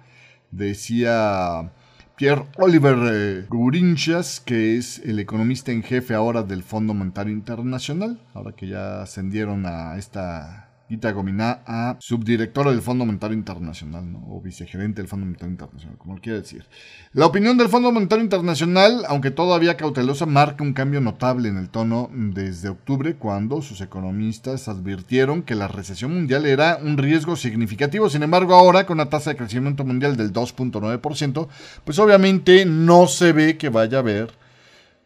decía 0.51 1.71
Pierre 2.15 2.45
Oliver 2.57 2.97
eh, 3.11 3.45
Gourinchas, 3.49 4.39
que 4.39 4.77
es 4.77 4.99
el 4.99 5.19
economista 5.19 5.73
en 5.73 5.83
jefe 5.83 6.13
ahora 6.13 6.43
del 6.43 6.63
Fondo 6.63 6.93
Monetario 6.93 7.33
Internacional, 7.33 8.21
ahora 8.33 8.53
que 8.53 8.67
ya 8.67 9.01
ascendieron 9.01 9.65
a 9.65 9.97
esta 9.97 10.64
Gita 10.87 11.11
Gominá 11.11 11.63
a 11.65 11.97
subdirectora 11.99 12.71
del 12.71 12.81
Fondo 12.81 13.05
Monetario 13.05 13.35
Internacional, 13.35 14.11
¿no? 14.11 14.23
o 14.29 14.41
vicegerente 14.41 15.01
del 15.01 15.07
Fondo 15.07 15.25
Monetario 15.25 15.51
Internacional, 15.51 15.97
como 15.97 16.19
quiera 16.19 16.39
decir. 16.39 16.65
La 17.13 17.25
opinión 17.25 17.57
del 17.57 17.69
Fondo 17.69 17.91
Monetario 17.91 18.23
Internacional, 18.23 19.03
aunque 19.07 19.31
todavía 19.31 19.77
cautelosa, 19.77 20.25
marca 20.27 20.63
un 20.63 20.73
cambio 20.73 21.01
notable 21.01 21.49
en 21.49 21.57
el 21.57 21.69
tono 21.69 22.09
desde 22.13 22.69
octubre, 22.69 23.15
cuando 23.15 23.61
sus 23.61 23.81
economistas 23.81 24.67
advirtieron 24.67 25.41
que 25.41 25.55
la 25.55 25.67
recesión 25.67 26.13
mundial 26.13 26.45
era 26.45 26.77
un 26.77 26.97
riesgo 26.97 27.35
significativo. 27.35 28.09
Sin 28.09 28.21
embargo, 28.21 28.53
ahora, 28.53 28.85
con 28.85 28.99
una 28.99 29.09
tasa 29.09 29.31
de 29.31 29.37
crecimiento 29.37 29.85
mundial 29.85 30.15
del 30.17 30.31
2.9%, 30.31 31.47
pues 31.83 31.97
obviamente 31.97 32.65
no 32.65 33.07
se 33.07 33.33
ve 33.33 33.57
que 33.57 33.69
vaya 33.69 33.97
a 33.97 34.01
haber 34.01 34.31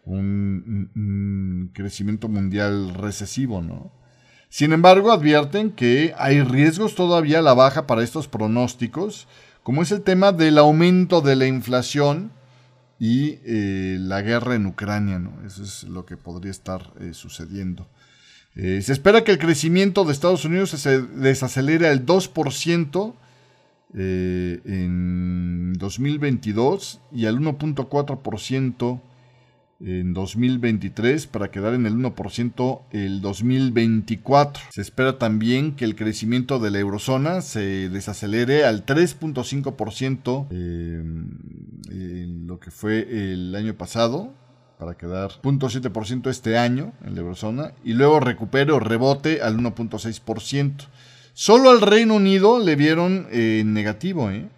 un, 0.04 0.92
un 0.96 1.72
crecimiento 1.74 2.28
mundial 2.28 2.94
recesivo, 2.96 3.62
¿no? 3.62 3.99
Sin 4.50 4.74
embargo, 4.74 5.12
advierten 5.12 5.70
que 5.70 6.16
hay 6.18 6.42
riesgos 6.42 6.96
todavía 6.96 7.40
a 7.40 7.44
la 7.44 7.54
baja 7.54 7.86
para 7.86 8.04
estos 8.04 8.28
pronósticos, 8.28 9.28
como 9.62 9.84
es 9.84 9.92
el 9.92 10.02
tema 10.02 10.32
del 10.32 10.58
aumento 10.58 11.22
de 11.22 11.36
la 11.36 11.46
inflación 11.46 12.32
y 13.00 13.38
eh, 13.46 13.98
la 14.00 14.24
guerra 14.24 14.56
en 14.56 14.66
Ucrania. 14.66 15.22
Eso 15.46 15.64
es 15.64 15.84
lo 15.84 16.08
que 16.08 16.18
podría 16.18 16.50
estar 16.50 16.92
eh, 17.00 17.14
sucediendo. 17.14 17.88
Eh, 18.56 18.82
se 18.82 18.92
espera 18.92 19.24
que 19.24 19.34
el 19.34 19.38
crecimiento 19.38 20.04
de 20.04 20.14
Estados 20.14 20.44
Unidos 20.46 20.72
se 20.72 21.00
desacelere 21.00 21.88
al 21.88 22.08
2% 22.08 23.14
en 23.92 25.74
2022 25.74 27.02
y 27.12 27.26
al 27.28 27.40
1.4% 27.40 29.02
en 29.80 30.14
2023 30.14 31.28
para 31.28 31.52
quedar 31.52 31.74
en 31.74 31.86
el 31.86 31.96
1% 31.96 32.82
el 32.92 33.22
2024. 33.22 34.64
Se 34.72 34.82
espera 34.82 35.18
también 35.18 35.76
que 35.76 35.86
el 35.86 35.96
crecimiento 35.96 36.60
de 36.60 36.72
la 36.72 36.80
eurozona 36.80 37.42
se 37.42 37.90
desacelere 37.90 38.66
al 38.66 38.86
3.5% 38.86 40.48
eh, 40.52 41.04
en 41.92 42.48
lo 42.48 42.60
que 42.60 42.72
fue 42.72 43.32
el 43.32 43.56
año 43.56 43.76
pasado 43.76 44.34
para 44.78 44.96
quedar 44.96 45.32
0.7% 45.42 46.30
este 46.30 46.58
año 46.58 46.94
en 47.04 47.16
la 47.16 47.22
eurozona 47.22 47.74
y 47.84 47.94
luego 47.94 48.20
recupere 48.20 48.72
o 48.72 48.80
rebote 48.80 49.42
al 49.42 49.58
1.6%. 49.58 50.88
Solo 51.34 51.70
al 51.70 51.82
Reino 51.82 52.16
Unido 52.16 52.60
le 52.60 52.76
vieron 52.76 53.28
eh, 53.32 53.64
negativo, 53.66 54.30
¿eh? 54.30 54.50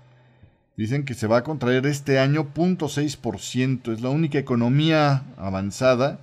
Dicen 0.78 1.04
que 1.04 1.14
se 1.14 1.28
va 1.28 1.38
a 1.38 1.44
contraer 1.44 1.86
este 1.86 2.20
año 2.20 2.54
0.6%. 2.54 3.94
Es 3.94 4.02
la 4.02 4.10
única 4.10 4.40
economía 4.40 5.24
avanzada 5.38 6.20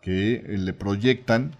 que 0.00 0.34
eh, 0.34 0.58
le 0.58 0.72
proyectan 0.72 1.54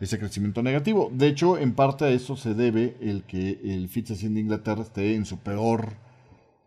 ese 0.00 0.18
crecimiento 0.18 0.62
negativo. 0.62 1.10
De 1.12 1.26
hecho, 1.26 1.58
en 1.58 1.74
parte 1.74 2.04
a 2.04 2.10
eso 2.10 2.36
se 2.36 2.54
debe 2.54 2.96
el 3.00 3.22
que 3.24 3.60
el 3.64 3.88
Fitch 3.88 4.08
de 4.08 4.40
Inglaterra 4.40 4.82
esté 4.82 5.14
en 5.14 5.24
su 5.24 5.38
peor 5.38 5.94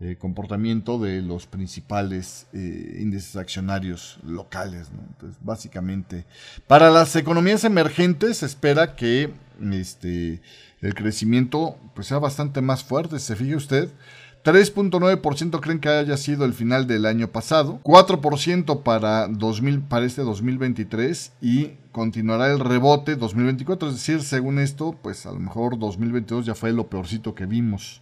eh, 0.01 0.15
comportamiento 0.17 0.97
de 0.97 1.21
los 1.21 1.45
principales 1.45 2.47
eh, 2.53 2.99
índices 3.01 3.35
accionarios 3.35 4.17
locales. 4.23 4.89
Entonces, 5.09 5.37
básicamente, 5.41 6.25
para 6.67 6.89
las 6.89 7.15
economías 7.17 7.65
emergentes 7.65 8.37
se 8.37 8.45
espera 8.45 8.95
que 8.95 9.33
este, 9.73 10.41
el 10.79 10.93
crecimiento 10.95 11.77
pues, 11.93 12.07
sea 12.07 12.17
bastante 12.17 12.61
más 12.61 12.83
fuerte. 12.83 13.19
Se 13.19 13.35
fije 13.35 13.57
usted, 13.57 13.89
3.9% 14.51 15.59
creen 15.59 15.79
que 15.79 15.89
haya 15.89 16.17
sido 16.17 16.43
el 16.43 16.53
final 16.53 16.87
del 16.87 17.05
año 17.05 17.27
pasado, 17.27 17.79
4% 17.83 18.81
para, 18.81 19.27
2000, 19.27 19.81
para 19.81 20.07
este 20.07 20.23
2023 20.23 21.33
y 21.39 21.73
continuará 21.91 22.51
el 22.51 22.59
rebote 22.59 23.15
2024, 23.15 23.89
es 23.89 23.95
decir, 23.95 24.23
según 24.23 24.57
esto, 24.57 24.97
pues 25.03 25.27
a 25.27 25.31
lo 25.31 25.39
mejor 25.39 25.77
2022 25.77 26.47
ya 26.47 26.55
fue 26.55 26.73
lo 26.73 26.89
peorcito 26.89 27.35
que 27.35 27.45
vimos 27.45 28.01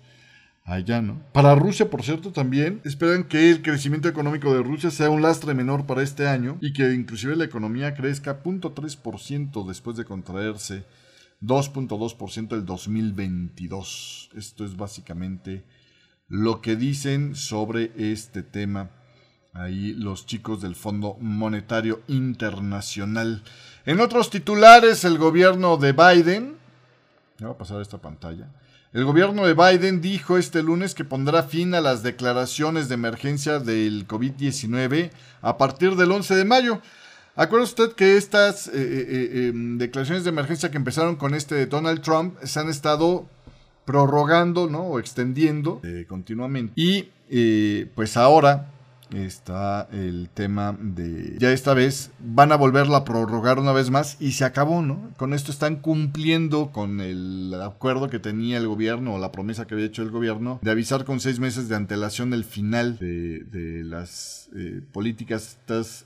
allá, 0.64 1.02
¿no? 1.02 1.20
Para 1.34 1.54
Rusia, 1.56 1.90
por 1.90 2.02
cierto, 2.02 2.32
también 2.32 2.80
esperan 2.86 3.26
que 3.26 3.50
el 3.52 3.62
crecimiento 3.62 4.08
económico 4.08 4.54
de 4.54 4.64
Rusia 4.64 4.90
sea 4.90 5.10
un 5.10 5.22
lastre 5.22 5.54
menor 5.54 5.86
para 5.86 6.02
este 6.02 6.30
año 6.30 6.58
y 6.62 6.72
que 6.72 6.94
inclusive 6.94 7.36
la 7.36 7.44
economía 7.44 7.94
crezca 7.94 8.42
0.3% 8.42 9.68
después 9.68 9.98
de 9.98 10.06
contraerse 10.06 10.86
2.2% 11.42 12.54
el 12.54 12.66
2022. 12.66 14.30
Esto 14.34 14.64
es 14.64 14.78
básicamente 14.78 15.66
lo 16.28 16.62
que 16.62 16.76
dicen 16.76 17.36
sobre 17.36 17.92
este 17.98 18.44
tema 18.44 18.90
ahí 19.54 19.94
los 19.94 20.26
chicos 20.26 20.62
del 20.62 20.76
Fondo 20.76 21.18
Monetario 21.20 22.02
Internacional. 22.08 23.44
En 23.86 24.00
otros 24.00 24.30
titulares, 24.30 25.04
el 25.04 25.18
gobierno 25.18 25.78
de 25.78 25.94
Biden, 25.94 26.58
me 27.40 27.48
va 27.48 27.54
a 27.54 27.58
pasar 27.58 27.82
esta 27.82 27.98
pantalla, 27.98 28.48
el 28.94 29.04
gobierno 29.04 29.46
de 29.46 29.54
Biden 29.54 30.02
dijo 30.02 30.38
este 30.38 30.64
lunes 30.64 30.96
que 30.96 31.04
pondrá 31.04 31.44
fin 31.44 31.76
a 31.76 31.82
las 31.82 32.04
declaraciones 32.04 32.88
de 32.88 32.96
emergencia 32.96 33.60
del 33.60 34.08
COVID-19 34.08 35.12
a 35.42 35.58
partir 35.58 35.96
del 35.96 36.12
11 36.12 36.36
de 36.36 36.46
mayo. 36.46 36.82
¿Acuerda 37.36 37.66
usted 37.66 37.92
que 37.92 38.18
estas 38.18 38.68
eh, 38.68 38.72
eh, 38.74 38.80
eh, 38.80 39.48
em, 39.50 39.78
declaraciones 39.78 40.24
de 40.24 40.30
emergencia 40.30 40.72
que 40.72 40.78
empezaron 40.78 41.18
con 41.18 41.36
este 41.36 41.54
de 41.54 41.68
Donald 41.68 42.02
Trump 42.02 42.36
se 42.44 42.60
han 42.60 42.70
estado 42.70 43.28
prorrogando, 43.88 44.70
¿no? 44.70 44.82
O 44.82 45.00
extendiendo 45.00 45.80
eh, 45.84 46.06
continuamente. 46.08 46.74
Y 46.76 47.10
eh, 47.30 47.90
pues 47.96 48.18
ahora 48.18 48.68
está 49.16 49.88
el 49.94 50.30
tema 50.34 50.78
de 50.78 51.38
ya 51.40 51.54
esta 51.54 51.74
vez 51.74 52.12
van 52.20 52.52
a 52.52 52.58
volverla 52.58 52.98
a 52.98 53.06
prorrogar 53.06 53.58
una 53.58 53.72
vez 53.72 53.90
más 53.90 54.18
y 54.20 54.34
se 54.34 54.44
acabó, 54.44 54.82
¿no? 54.82 55.12
Con 55.16 55.34
esto 55.34 55.52
están 55.52 55.78
cumpliendo 55.78 56.72
con 56.72 57.00
el 57.00 57.54
acuerdo 57.64 58.10
que 58.10 58.20
tenía 58.20 58.58
el 58.58 58.68
gobierno 58.68 59.16
o 59.16 59.20
la 59.20 59.32
promesa 59.32 59.66
que 59.66 59.76
había 59.76 59.86
hecho 59.86 60.04
el 60.04 60.12
gobierno 60.12 60.60
de 60.62 60.72
avisar 60.72 61.06
con 61.06 61.22
seis 61.22 61.40
meses 61.40 61.70
de 61.70 61.76
antelación 61.76 62.34
el 62.34 62.44
final 62.44 62.98
de, 62.98 63.40
de 63.46 63.86
las 63.86 64.47
eh, 64.56 64.82
políticas 64.94 65.58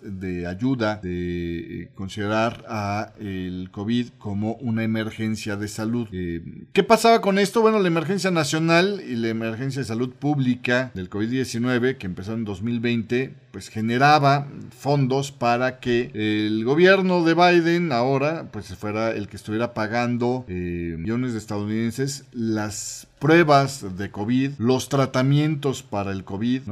de 0.02 0.48
ayuda, 0.48 1.00
de 1.04 1.84
eh, 1.84 1.90
considerar 1.94 2.66
a 2.68 3.14
el 3.20 3.70
COVID 3.72 4.10
como 4.18 4.54
una 4.56 4.84
emergencia 4.84 5.58
de 5.58 5.68
salud. 5.68 6.08
Eh, 6.12 6.42
¿Qué 6.74 6.84
pasaba 6.84 7.22
con 7.22 7.38
esto? 7.38 7.62
Bueno, 7.62 7.80
la 7.80 7.88
emergencia 7.88 8.32
nacional 8.32 9.02
y 9.08 9.16
la 9.16 9.30
emergencia 9.30 9.82
de 9.82 9.88
salud 9.88 10.10
pública 10.10 10.92
del 10.96 11.10
COVID-19 11.10 11.98
que 11.98 12.08
empezó 12.08 12.34
en 12.34 12.44
2020 12.46 12.62
2020 12.72 13.34
pues 13.52 13.70
generaba 13.70 14.48
fondos 14.78 15.32
para 15.32 15.80
que 15.80 16.12
el 16.14 16.64
gobierno 16.64 17.24
de 17.24 17.34
Biden 17.34 17.92
ahora 17.92 18.50
pues 18.52 18.74
fuera 18.76 19.12
el 19.12 19.28
que 19.28 19.36
estuviera 19.36 19.74
pagando 19.74 20.46
millones 20.48 21.34
de 21.34 21.40
estadounidenses 21.40 22.26
las 22.32 23.08
pruebas 23.22 23.98
de 23.98 24.10
COVID, 24.10 24.54
los 24.58 24.90
tratamientos 24.90 25.84
para 25.84 26.12
el 26.12 26.24
COVID, 26.24 26.64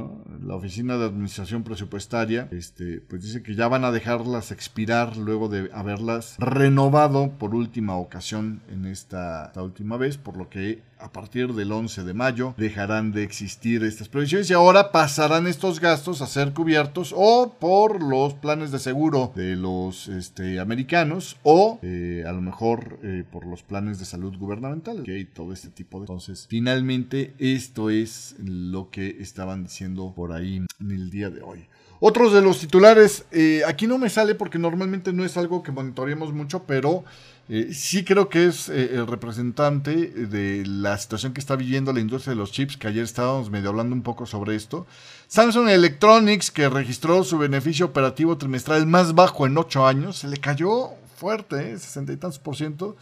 La 0.44 0.56
Oficina 0.56 0.98
de 0.98 1.06
Administración 1.06 1.64
Presupuestaria, 1.64 2.48
este, 2.50 3.02
pues 3.08 3.22
dice 3.22 3.44
que 3.44 3.54
ya 3.54 3.68
van 3.68 3.86
a 3.86 3.92
dejarlas 3.92 4.52
expirar 4.52 5.16
luego 5.16 5.48
de 5.48 5.70
haberlas 5.72 6.38
renovado 6.40 7.30
por 7.38 7.54
última 7.54 7.98
ocasión 7.98 8.62
en 8.72 8.86
esta, 8.86 9.46
esta 9.46 9.62
última 9.62 9.98
vez, 9.98 10.18
por 10.18 10.38
lo 10.38 10.50
que 10.50 10.82
a 11.00 11.12
partir 11.12 11.54
del 11.54 11.72
11 11.72 12.04
de 12.04 12.14
mayo 12.14 12.54
dejarán 12.58 13.12
de 13.12 13.24
existir 13.24 13.84
estas 13.84 14.10
previsiones 14.10 14.50
y 14.50 14.54
ahora 14.54 14.92
pasarán 14.92 15.48
estos 15.48 15.80
gastos 15.80 16.22
a 16.22 16.28
ser 16.28 16.54
cubiertos 16.54 17.14
o 17.16 17.56
por 17.60 18.04
los 18.04 18.34
planes 18.34 18.72
de 18.72 18.80
seguro 18.80 19.32
de 19.36 19.56
los 19.56 20.08
este, 20.08 20.60
americanos 20.60 21.38
o 21.44 21.80
eh, 21.82 22.24
a 22.28 22.32
lo 22.32 22.42
mejor 22.42 23.00
eh, 23.04 23.24
por 23.30 23.46
los 23.46 23.64
planes 23.64 24.00
de 24.00 24.06
salud 24.06 24.36
gubernamentales, 24.38 25.08
y 25.08 25.26
todo 25.26 25.54
este 25.54 25.70
tipo 25.70 26.00
de... 26.00 26.04
Entonces, 26.04 26.48
finalmente 26.50 27.34
esto 27.40 27.90
es 27.90 28.36
lo 28.40 28.90
que 28.90 29.18
estaban 29.20 29.64
diciendo 29.64 30.14
por 30.16 30.34
ahí 30.34 30.58
en 30.80 30.92
el 30.92 31.10
día 31.10 31.30
de 31.30 31.42
hoy. 31.42 31.68
Otros 32.02 32.32
de 32.32 32.42
los 32.42 32.60
titulares, 32.60 33.26
eh, 33.32 33.62
aquí 33.68 33.86
no 33.86 33.98
me 33.98 34.10
sale 34.10 34.34
porque 34.34 34.58
normalmente 34.58 35.12
no 35.12 35.26
es 35.26 35.36
algo 35.36 35.64
que 35.64 35.74
monitoreemos 35.74 36.32
mucho, 36.32 36.64
pero 36.64 37.04
eh, 37.50 37.72
sí 37.74 38.06
creo 38.06 38.30
que 38.30 38.46
es 38.46 38.70
eh, 38.70 38.92
el 38.94 39.06
representante 39.06 39.92
de 40.08 40.66
la 40.66 40.98
situación 40.98 41.34
que 41.34 41.42
está 41.42 41.58
viviendo 41.58 41.92
la 41.92 42.00
industria 42.00 42.32
de 42.32 42.40
los 42.40 42.54
chips, 42.54 42.78
que 42.78 42.88
ayer 42.88 43.04
estábamos 43.04 43.50
medio 43.50 43.70
hablando 43.70 43.94
un 43.94 44.02
poco 44.02 44.26
sobre 44.26 44.56
esto. 44.56 44.88
Samsung 45.28 45.68
Electronics, 45.68 46.52
que 46.52 46.70
registró 46.70 47.26
su 47.26 47.38
beneficio 47.38 47.88
operativo 47.88 48.38
trimestral 48.38 48.86
más 48.86 49.14
bajo 49.14 49.46
en 49.46 49.58
8 49.58 49.86
años, 49.86 50.20
se 50.20 50.30
le 50.30 50.38
cayó 50.38 50.92
fuerte, 51.18 51.78
60 51.78 52.14
y 52.14 52.18
tantos 52.18 52.40
por 52.40 52.56
ciento. 52.56 52.96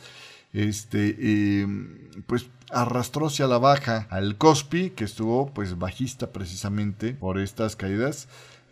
Este, 0.54 1.68
pues 2.26 2.48
arrastró 2.72 3.28
hacia 3.28 3.46
la 3.48 3.60
baja 3.60 4.08
al 4.10 4.38
Cospi, 4.38 4.90
que 4.90 5.04
estuvo 5.04 5.54
pues 5.54 5.78
bajista 5.78 6.32
precisamente 6.32 7.14
por 7.14 7.38
estas 7.38 7.76
caídas. 7.76 8.28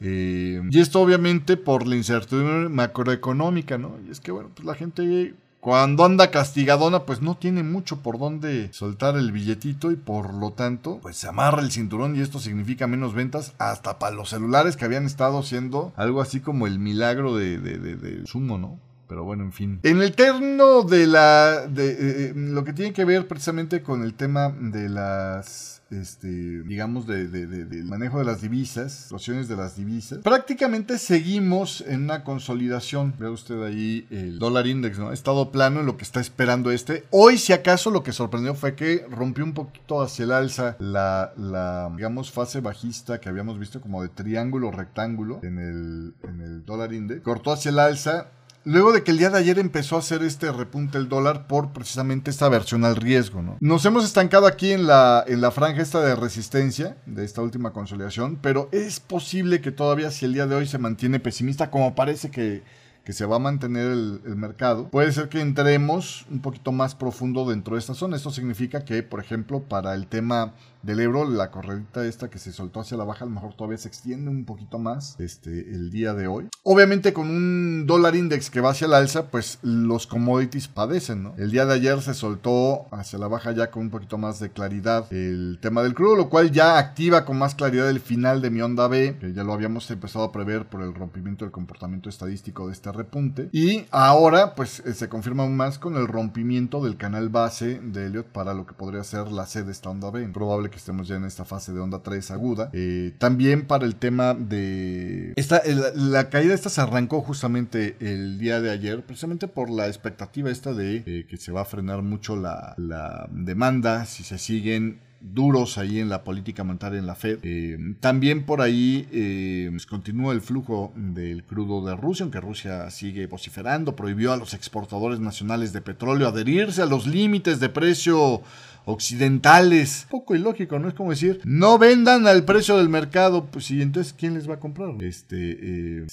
Eh, 0.08 0.62
y 0.70 0.80
esto 0.80 1.02
obviamente 1.02 1.58
por 1.58 1.88
la 1.88 1.96
incertidumbre 1.96 2.70
macroeconómica, 2.70 3.80
¿no? 3.80 3.98
Y 4.08 4.12
es 4.12 4.20
que, 4.20 4.32
bueno, 4.32 4.52
pues 4.54 4.66
la 4.66 4.76
gente 4.76 5.34
cuando 5.66 6.06
anda 6.06 6.30
castigadona, 6.30 7.06
pues 7.06 7.24
no 7.24 7.38
tiene 7.38 7.64
mucho 7.64 8.04
por 8.04 8.20
dónde 8.20 8.72
soltar 8.72 9.18
el 9.18 9.32
billetito 9.32 9.90
y 9.90 9.96
por 9.96 10.32
lo 10.32 10.52
tanto, 10.52 11.00
pues 11.02 11.18
se 11.18 11.28
amarra 11.28 11.64
el 11.64 11.72
cinturón 11.72 12.16
y 12.16 12.20
esto 12.20 12.38
significa 12.38 12.86
menos 12.86 13.16
ventas 13.16 13.56
hasta 13.58 13.98
para 13.98 14.16
los 14.16 14.30
celulares 14.30 14.78
que 14.78 14.86
habían 14.86 15.08
estado 15.08 15.42
siendo 15.42 15.92
algo 15.96 16.22
así 16.22 16.40
como 16.40 16.68
el 16.68 16.78
milagro 16.78 17.36
de, 17.36 17.58
de, 17.58 17.80
de, 17.80 18.28
sumo, 18.28 18.60
¿no? 18.60 18.78
Pero 19.08 19.24
bueno, 19.24 19.44
en 19.44 19.52
fin. 19.52 19.80
En 19.84 20.02
el 20.02 20.14
terno 20.14 20.84
de 20.84 21.08
la. 21.08 21.68
de 21.68 21.92
eh, 21.92 21.98
eh, 22.00 22.34
lo 22.36 22.64
que 22.64 22.74
tiene 22.74 22.94
que 22.94 23.06
ver 23.06 23.28
precisamente 23.28 23.82
con 23.84 24.04
el 24.04 24.14
tema 24.14 24.50
de 24.50 24.90
las 24.90 25.76
este, 25.92 26.64
digamos, 26.64 27.06
de, 27.06 27.28
del 27.28 27.86
manejo 27.86 28.20
de 28.20 28.26
las 28.26 28.42
divisas, 28.42 29.12
opciones 29.12 29.48
de 29.48 29.56
las 29.56 29.76
divisas, 29.76 30.20
prácticamente 30.20 30.98
seguimos 30.98 31.82
en 31.82 32.04
una 32.04 32.24
consolidación. 32.24 33.14
Ve 33.20 33.30
usted 33.30 33.62
ahí 33.64 34.08
el 34.10 34.40
dólar 34.40 34.68
index, 34.68 34.98
¿no? 34.98 35.12
Estado 35.12 35.52
plano 35.52 35.82
en 35.82 35.86
lo 35.86 35.98
que 35.98 36.04
está 36.04 36.20
esperando 36.20 36.72
este. 36.72 37.06
Hoy, 37.12 37.38
si 37.38 37.54
acaso, 37.54 37.92
lo 37.92 38.04
que 38.04 38.12
sorprendió 38.12 38.56
fue 38.56 38.76
que 38.76 39.06
rompió 39.10 39.44
un 39.44 39.54
poquito 39.54 40.02
hacia 40.02 40.24
el 40.24 40.32
alza 40.32 40.76
la, 40.80 41.34
la 41.38 41.92
digamos, 41.96 42.32
fase 42.32 42.62
bajista 42.62 43.20
que 43.20 43.30
habíamos 43.30 43.60
visto 43.60 43.80
como 43.82 44.02
de 44.02 44.10
triángulo 44.10 44.72
rectángulo 44.72 45.40
en 45.44 45.60
el, 45.60 46.14
en 46.28 46.42
el 46.42 46.66
dólar 46.66 46.94
index. 46.94 47.22
Cortó 47.22 47.52
hacia 47.52 47.70
el 47.70 47.80
alza 47.80 48.28
Luego 48.68 48.92
de 48.92 49.04
que 49.04 49.12
el 49.12 49.20
día 49.20 49.30
de 49.30 49.38
ayer 49.38 49.60
empezó 49.60 49.96
a 49.96 50.00
hacer 50.00 50.24
este 50.24 50.52
repunte 50.52 50.98
el 50.98 51.08
dólar 51.08 51.46
por 51.46 51.72
precisamente 51.72 52.32
esta 52.32 52.50
versión 52.50 52.84
al 52.84 52.96
riesgo, 52.96 53.44
¿no? 53.44 53.58
Nos 53.60 53.86
hemos 53.86 54.04
estancado 54.04 54.48
aquí 54.48 54.72
en 54.72 54.88
la, 54.88 55.24
en 55.28 55.40
la 55.40 55.52
franja 55.52 55.84
esta 55.84 56.02
de 56.02 56.16
resistencia 56.16 56.98
de 57.06 57.24
esta 57.24 57.44
última 57.44 57.74
consolidación, 57.74 58.40
pero 58.42 58.68
es 58.72 59.00
posible 59.00 59.62
que 59.62 59.72
todavía 59.72 60.10
si 60.10 60.26
el 60.26 60.34
día 60.34 60.48
de 60.48 60.56
hoy 60.56 60.66
se 60.66 60.80
mantiene 60.80 61.20
pesimista, 61.20 61.70
como 61.70 61.94
parece 61.94 62.32
que, 62.32 62.64
que 63.04 63.14
se 63.14 63.28
va 63.28 63.36
a 63.36 63.40
mantener 63.40 63.92
el, 63.92 64.22
el, 64.26 64.36
mercado, 64.36 64.90
puede 64.90 65.12
ser 65.12 65.30
que 65.30 65.42
entremos 65.42 66.26
un 66.32 66.42
poquito 66.42 66.72
más 66.72 66.96
profundo 66.96 67.48
dentro 67.48 67.76
de 67.76 67.82
esta 67.82 67.94
zona. 67.94 68.16
Esto 68.16 68.32
significa 68.32 68.84
que, 68.84 69.04
por 69.04 69.20
ejemplo, 69.20 69.62
para 69.62 69.94
el 69.94 70.08
tema 70.08 70.56
del 70.86 71.00
Ebro, 71.00 71.30
la 71.30 71.52
corredita 71.52 72.06
esta 72.06 72.30
que 72.30 72.38
se 72.38 72.52
soltó 72.52 72.80
hacia 72.80 72.98
la 72.98 73.04
baja, 73.04 73.26
a 73.26 73.28
lo 73.28 73.34
mejor 73.34 73.56
todavía 73.56 73.78
se 73.78 73.88
extiende 73.88 74.30
un 74.30 74.46
poquito 74.46 74.78
más 74.78 75.20
este, 75.20 75.50
el 75.72 75.90
día 75.90 76.14
de 76.14 76.28
hoy. 76.28 76.48
Obviamente 76.64 77.12
con 77.12 77.30
un 77.30 77.86
dólar 77.88 78.16
index 78.16 78.50
que 78.50 78.62
va 78.62 78.72
hacia 78.72 78.88
la 78.88 78.98
alza, 78.98 79.28
pues 79.32 79.60
los 79.64 80.06
commodities 80.06 80.68
padecen, 80.68 81.24
¿no? 81.24 81.34
El 81.38 81.52
día 81.52 81.66
de 81.66 81.74
ayer 81.74 82.02
se 82.02 82.14
soltó 82.14 82.86
hacia 82.92 83.18
la 83.18 83.28
baja 83.28 83.52
ya 83.52 83.72
con 83.72 83.84
un 83.84 83.90
poquito 83.90 84.18
más 84.18 84.40
de 84.40 84.52
claridad 84.52 85.12
el 85.12 85.58
tema 85.62 85.82
del 85.82 85.96
crudo, 85.96 86.16
lo 86.16 86.30
cual 86.30 86.52
ya 86.52 86.78
activa 86.78 87.26
con 87.26 87.40
más 87.40 87.56
claridad 87.56 87.90
el 87.90 88.00
final 88.00 88.42
de 88.42 88.52
mi 88.52 88.62
onda 88.62 88.88
B, 88.88 89.18
que 89.20 89.34
ya 89.34 89.44
lo 89.44 89.54
habíamos 89.54 89.90
empezado 89.90 90.26
a 90.26 90.32
prever 90.32 90.66
por 90.68 90.82
el 90.82 90.94
rompimiento 90.94 91.46
del 91.46 91.52
comportamiento 91.52 92.10
estadístico 92.10 92.68
de 92.68 92.74
este 92.74 92.92
repunte. 92.92 93.50
Y 93.52 93.86
ahora, 93.90 94.54
pues 94.54 94.82
eh, 94.86 94.94
se 94.94 95.10
confirma 95.10 95.44
aún 95.44 95.58
más 95.58 95.80
con 95.80 95.96
el 95.96 96.08
rompimiento 96.08 96.84
del 96.84 96.98
canal 96.98 97.30
base 97.30 97.80
de 97.80 98.08
Elliot 98.08 98.28
para 98.28 98.54
lo 98.54 98.66
que 98.66 98.74
podría 98.74 99.04
ser 99.04 99.32
la 99.32 99.48
C 99.48 99.64
de 99.64 99.72
esta 99.72 99.90
onda 99.90 100.12
B. 100.12 100.28
Probable 100.28 100.70
estemos 100.78 101.08
ya 101.08 101.16
en 101.16 101.26
esta 101.26 101.46
fase 101.46 101.74
de 101.74 101.80
onda 101.80 102.02
3 102.04 102.32
aguda. 102.32 102.70
Eh, 102.74 103.14
también 103.18 103.66
para 103.66 103.86
el 103.86 103.96
tema 103.96 104.34
de... 104.34 105.34
Esta, 105.36 105.62
la, 105.96 106.30
caída 106.30 106.54
esta 106.54 106.70
se 106.70 106.82
arrancó 106.82 107.22
justamente 107.22 107.96
el 108.00 108.38
día 108.38 108.62
de 108.62 108.72
ayer, 108.72 109.06
precisamente 109.06 109.48
por 109.48 109.70
la 109.70 109.88
expectativa 109.88 110.50
esta 110.50 110.74
de 110.74 111.04
eh, 111.06 111.26
que 111.28 111.38
se 111.38 111.52
va 111.52 111.62
a 111.62 111.66
frenar 111.66 112.02
mucho 112.02 112.36
la, 112.36 112.74
la 112.78 113.28
demanda 113.32 114.06
si 114.06 114.24
se 114.24 114.38
siguen 114.38 115.00
duros 115.34 115.78
ahí 115.78 116.00
en 116.00 116.10
la 116.10 116.24
política 116.24 116.64
monetaria 116.64 117.00
en 117.00 117.08
la 117.08 117.16
Fed. 117.16 117.40
Eh, 117.44 117.78
también 118.00 118.46
por 118.46 118.62
ahí 118.62 119.08
eh, 119.12 119.68
pues, 119.72 119.86
continúa 119.86 120.34
el 120.34 120.42
flujo 120.42 120.94
del 120.96 121.44
crudo 121.44 121.86
de 121.86 121.96
Rusia, 121.96 122.24
aunque 122.24 122.40
Rusia 122.40 122.90
sigue 122.92 123.26
vociferando, 123.28 123.96
prohibió 123.96 124.34
a 124.34 124.38
los 124.38 124.54
exportadores 124.54 125.20
nacionales 125.20 125.74
de 125.74 125.82
petróleo 125.82 126.28
adherirse 126.28 126.82
a 126.82 126.86
los 126.86 127.08
límites 127.08 127.60
de 127.60 127.70
precio 127.70 128.42
occidentales. 128.86 130.08
Poco 130.10 130.36
ilógico, 130.36 130.80
¿no? 130.80 130.88
Es 130.88 130.94
como 130.94 131.12
decir, 131.12 131.42
no 131.44 131.78
vendan 131.78 132.28
al 132.28 132.46
precio 132.46 132.78
del 132.78 132.90
mercado, 132.90 133.46
pues 133.46 133.70
y 133.72 133.82
entonces 133.82 134.14
¿quién 134.14 134.36
les 134.36 134.50
va 134.50 134.56
a 134.56 134.60
comprar? 134.60 134.96
Este, 135.04 135.38
eh, 135.38 136.06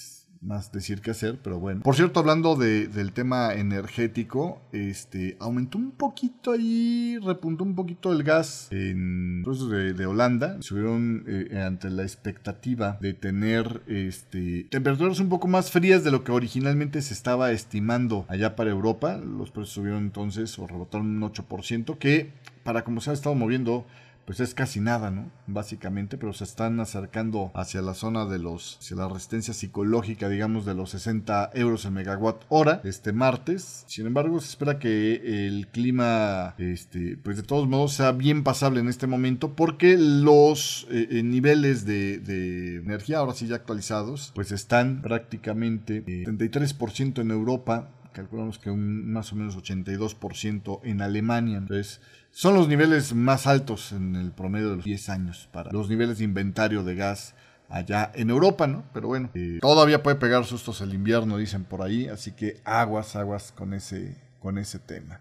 más 0.43 0.73
decir 0.73 1.01
que 1.01 1.13
hacer, 1.13 1.39
pero 1.43 1.59
bueno. 1.59 1.83
Por 1.83 1.95
cierto, 1.95 2.21
hablando 2.21 2.57
del 2.57 3.13
tema 3.13 3.55
energético, 3.55 4.61
este 4.73 5.37
aumentó 5.41 5.79
un 5.79 5.93
poquito 5.93 6.53
ahí, 6.53 7.17
repuntó 7.23 7.65
un 7.65 7.75
poquito 7.75 8.13
el 8.13 8.25
gas 8.25 8.69
en 8.71 9.43
procesos 9.45 9.71
de, 9.71 10.07
Holanda. 10.07 10.61
Subieron 10.61 11.25
eh, 11.29 11.63
ante 11.65 11.89
la 11.91 12.03
expectativa 12.03 12.99
de 13.01 13.15
tener 13.15 13.83
este 13.87 14.65
temperaturas 14.65 15.21
un 15.21 15.29
poco 15.29 15.47
más 15.47 15.71
frías 15.71 16.03
de 16.03 16.11
lo 16.11 16.25
que 16.25 16.33
originalmente 16.33 17.01
se 17.03 17.15
estaba 17.15 17.53
estimando 17.53 18.27
allá 18.29 18.57
para 18.57 18.71
Europa. 18.71 19.17
Los 19.17 19.51
precios 19.51 19.75
subieron 19.75 20.03
entonces 20.03 20.59
o 20.59 20.67
rebotaron 20.67 21.23
un 21.23 21.33
8%, 21.33 21.99
que 21.99 22.33
para 22.65 22.85
como 22.85 23.01
se 23.01 23.11
ha 23.11 23.13
estado 23.13 23.35
moviendo 23.35 23.87
pues 24.25 24.41
es 24.41 24.55
casi 24.55 24.81
nada, 24.81 25.11
¿no? 25.11 25.31
Básicamente, 25.47 26.17
pero 26.17 26.33
se 26.33 26.45
están 26.45 26.79
acercando 26.81 27.51
hacia 27.55 27.83
la 27.83 27.95
zona 27.95 28.27
de 28.27 28.39
los, 28.39 28.79
hacia 28.79 28.97
la 28.97 29.09
resistencia 29.09 29.55
psicológica, 29.55 30.29
digamos, 30.29 30.65
de 30.65 30.75
los 30.75 30.91
60 30.91 31.51
euros 31.55 31.85
el 31.85 31.93
megawatt 31.93 32.45
hora 32.49 32.81
este 32.85 33.13
martes. 33.13 33.85
Sin 33.87 34.07
embargo, 34.07 34.41
se 34.41 34.49
espera 34.49 34.79
que 34.79 35.47
el 35.47 35.69
clima, 35.69 36.55
este, 36.59 37.17
pues 37.17 37.37
de 37.37 37.43
todos 37.43 37.69
modos, 37.69 37.95
sea 37.95 38.13
bien 38.13 38.45
pasable 38.45 38.81
en 38.81 38.89
este 38.89 39.07
momento, 39.07 39.55
porque 39.55 39.97
los 39.99 40.87
eh, 40.91 41.09
eh, 41.11 41.23
niveles 41.23 41.85
de, 41.85 42.19
de, 42.19 42.77
energía, 42.77 43.19
ahora 43.19 43.35
sí 43.35 43.47
ya 43.47 43.57
actualizados, 43.57 44.33
pues 44.35 44.53
están 44.53 45.03
prácticamente 45.03 46.05
33% 46.05 47.19
eh, 47.19 47.21
en 47.23 47.31
Europa, 47.31 47.91
calculamos 48.13 48.59
que 48.59 48.71
un 48.71 49.13
más 49.13 49.33
o 49.33 49.37
menos 49.37 49.57
82% 49.57 50.81
en 50.85 51.03
Alemania. 51.03 51.59
Entonces, 51.59 52.01
son 52.33 52.55
los 52.55 52.67
niveles 52.67 53.15
más 53.15 53.47
altos 53.47 53.93
en 53.93 54.17
el 54.17 54.33
promedio 54.33 54.71
de 54.71 54.77
los 54.77 54.85
10 54.85 55.09
años 55.11 55.49
para 55.53 55.71
los 55.71 55.89
niveles 55.89 56.19
de 56.19 56.25
inventario 56.25 56.83
de 56.83 56.95
gas 56.95 57.35
allá 57.69 58.11
en 58.15 58.31
Europa, 58.31 58.67
¿no? 58.67 58.85
Pero 58.93 59.09
bueno, 59.09 59.31
eh, 59.35 59.59
todavía 59.61 60.03
puede 60.03 60.17
pegar 60.17 60.45
sustos 60.45 60.81
el 60.81 60.95
invierno, 60.95 61.37
dicen 61.37 61.65
por 61.65 61.83
ahí, 61.83 62.09
así 62.09 62.33
que 62.33 62.61
aguas, 62.65 63.17
aguas 63.17 63.53
con 63.53 63.75
ese, 63.75 64.17
con 64.41 64.59
ese 64.59 64.79
tema. 64.79 65.21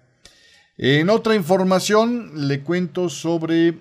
En 0.77 1.09
otra 1.09 1.35
información 1.35 2.47
le 2.47 2.61
cuento 2.61 3.09
sobre 3.09 3.79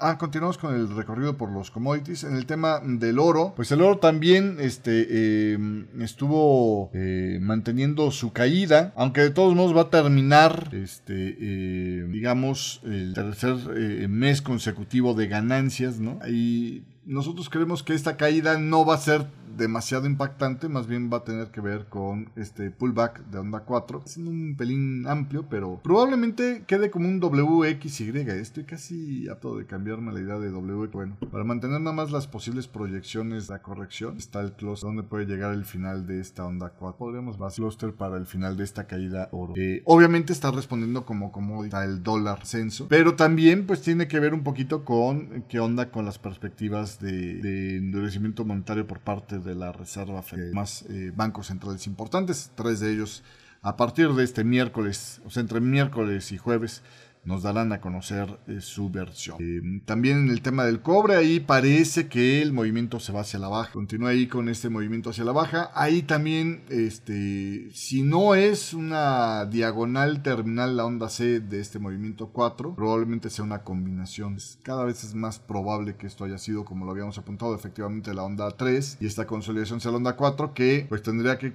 ah, 0.00 0.18
continuamos 0.18 0.58
con 0.58 0.74
el 0.74 0.94
recorrido 0.94 1.36
por 1.36 1.50
los 1.50 1.70
commodities. 1.70 2.24
En 2.24 2.36
el 2.36 2.46
tema 2.46 2.80
del 2.84 3.18
oro, 3.18 3.52
pues 3.54 3.70
el 3.72 3.80
oro 3.80 3.98
también 3.98 4.56
este, 4.60 5.52
em, 5.52 5.86
estuvo 6.00 6.90
eh, 6.94 7.38
manteniendo 7.40 8.10
su 8.10 8.32
caída, 8.32 8.92
aunque 8.96 9.20
de 9.20 9.30
todos 9.30 9.54
modos 9.54 9.76
va 9.76 9.82
a 9.82 9.90
terminar, 9.90 10.70
este, 10.72 11.36
eh, 11.40 12.06
digamos, 12.08 12.80
el 12.84 13.14
tercer 13.14 13.56
eh, 13.76 14.08
mes 14.08 14.42
consecutivo 14.42 15.14
de 15.14 15.28
ganancias, 15.28 16.00
¿no? 16.00 16.18
Ahí 16.22 16.84
nosotros 17.04 17.48
creemos 17.48 17.82
que 17.82 17.94
esta 17.94 18.16
caída 18.16 18.58
no 18.58 18.84
va 18.84 18.94
a 18.94 18.98
ser 18.98 19.26
demasiado 19.56 20.06
impactante, 20.06 20.68
más 20.68 20.86
bien 20.86 21.10
va 21.12 21.18
a 21.18 21.24
tener 21.24 21.48
que 21.50 21.60
ver 21.60 21.86
con 21.86 22.30
este 22.36 22.70
pullback 22.70 23.24
de 23.26 23.38
onda 23.38 23.60
4. 23.60 24.02
Es 24.04 24.16
un 24.16 24.54
pelín 24.56 25.06
amplio, 25.06 25.46
pero 25.48 25.80
probablemente 25.82 26.64
quede 26.66 26.90
como 26.90 27.08
un 27.08 27.22
WXY. 27.22 28.12
Estoy 28.30 28.64
casi 28.64 29.28
apto 29.28 29.56
de 29.56 29.66
cambiarme 29.66 30.12
la 30.12 30.20
idea 30.20 30.38
de 30.38 30.50
W. 30.50 30.88
Bueno, 30.92 31.16
para 31.30 31.44
mantener 31.44 31.80
nada 31.80 31.94
más 31.94 32.10
las 32.10 32.26
posibles 32.26 32.66
proyecciones 32.68 33.48
la 33.48 33.62
corrección, 33.62 34.16
está 34.16 34.40
el 34.40 34.52
cluster 34.52 34.88
donde 34.88 35.02
puede 35.02 35.26
llegar 35.26 35.54
el 35.54 35.64
final 35.64 36.06
de 36.06 36.20
esta 36.20 36.44
onda 36.46 36.70
4. 36.70 36.98
Podríamos 36.98 37.38
ver 37.38 37.52
cluster 37.52 37.92
para 37.92 38.16
el 38.16 38.26
final 38.26 38.56
de 38.56 38.64
esta 38.64 38.86
caída 38.86 39.28
oro. 39.32 39.54
Eh, 39.56 39.82
obviamente 39.84 40.32
está 40.32 40.50
respondiendo 40.50 41.04
como 41.04 41.64
está 41.64 41.84
el 41.84 42.02
dólar 42.02 42.46
censo, 42.46 42.86
pero 42.88 43.14
también 43.14 43.66
pues 43.66 43.82
tiene 43.82 44.08
que 44.08 44.20
ver 44.20 44.34
un 44.34 44.42
poquito 44.42 44.84
con 44.84 45.44
qué 45.48 45.60
onda 45.60 45.90
con 45.90 46.04
las 46.04 46.18
perspectivas 46.18 47.00
de, 47.00 47.34
de 47.34 47.76
endurecimiento 47.76 48.44
monetario 48.44 48.86
por 48.86 49.00
parte 49.00 49.38
de 49.42 49.54
la 49.54 49.72
Reserva 49.72 50.22
Federal. 50.22 50.54
Más 50.54 50.82
eh, 50.88 51.12
bancos 51.14 51.48
centrales 51.48 51.86
importantes, 51.86 52.50
tres 52.54 52.80
de 52.80 52.92
ellos 52.92 53.22
a 53.62 53.76
partir 53.76 54.10
de 54.10 54.24
este 54.24 54.42
miércoles, 54.42 55.20
o 55.24 55.30
sea, 55.30 55.40
entre 55.40 55.60
miércoles 55.60 56.32
y 56.32 56.38
jueves, 56.38 56.82
nos 57.24 57.42
darán 57.42 57.72
a 57.72 57.80
conocer 57.80 58.38
eh, 58.46 58.60
su 58.60 58.90
versión. 58.90 59.36
Eh, 59.40 59.82
también 59.84 60.18
en 60.18 60.30
el 60.30 60.42
tema 60.42 60.64
del 60.64 60.82
cobre, 60.82 61.16
ahí 61.16 61.40
parece 61.40 62.08
que 62.08 62.42
el 62.42 62.52
movimiento 62.52 62.98
se 62.98 63.12
va 63.12 63.20
hacia 63.20 63.38
la 63.38 63.48
baja. 63.48 63.72
Continúa 63.72 64.10
ahí 64.10 64.26
con 64.26 64.48
este 64.48 64.68
movimiento 64.68 65.10
hacia 65.10 65.24
la 65.24 65.32
baja. 65.32 65.70
Ahí 65.74 66.02
también, 66.02 66.64
este, 66.68 67.70
si 67.72 68.02
no 68.02 68.34
es 68.34 68.74
una 68.74 69.46
diagonal 69.46 70.22
terminal 70.22 70.76
la 70.76 70.84
onda 70.84 71.08
C 71.08 71.40
de 71.40 71.60
este 71.60 71.78
movimiento 71.78 72.28
4, 72.28 72.74
probablemente 72.74 73.30
sea 73.30 73.44
una 73.44 73.62
combinación. 73.62 74.38
Cada 74.62 74.84
vez 74.84 75.04
es 75.04 75.14
más 75.14 75.38
probable 75.38 75.96
que 75.96 76.06
esto 76.06 76.24
haya 76.24 76.38
sido, 76.38 76.64
como 76.64 76.84
lo 76.84 76.90
habíamos 76.90 77.18
apuntado, 77.18 77.54
efectivamente 77.54 78.14
la 78.14 78.24
onda 78.24 78.50
3 78.50 78.98
y 79.00 79.06
esta 79.06 79.26
consolidación 79.26 79.80
sea 79.80 79.92
la 79.92 79.98
onda 79.98 80.16
4, 80.16 80.54
que 80.54 80.86
pues 80.88 81.02
tendría 81.02 81.38
que, 81.38 81.54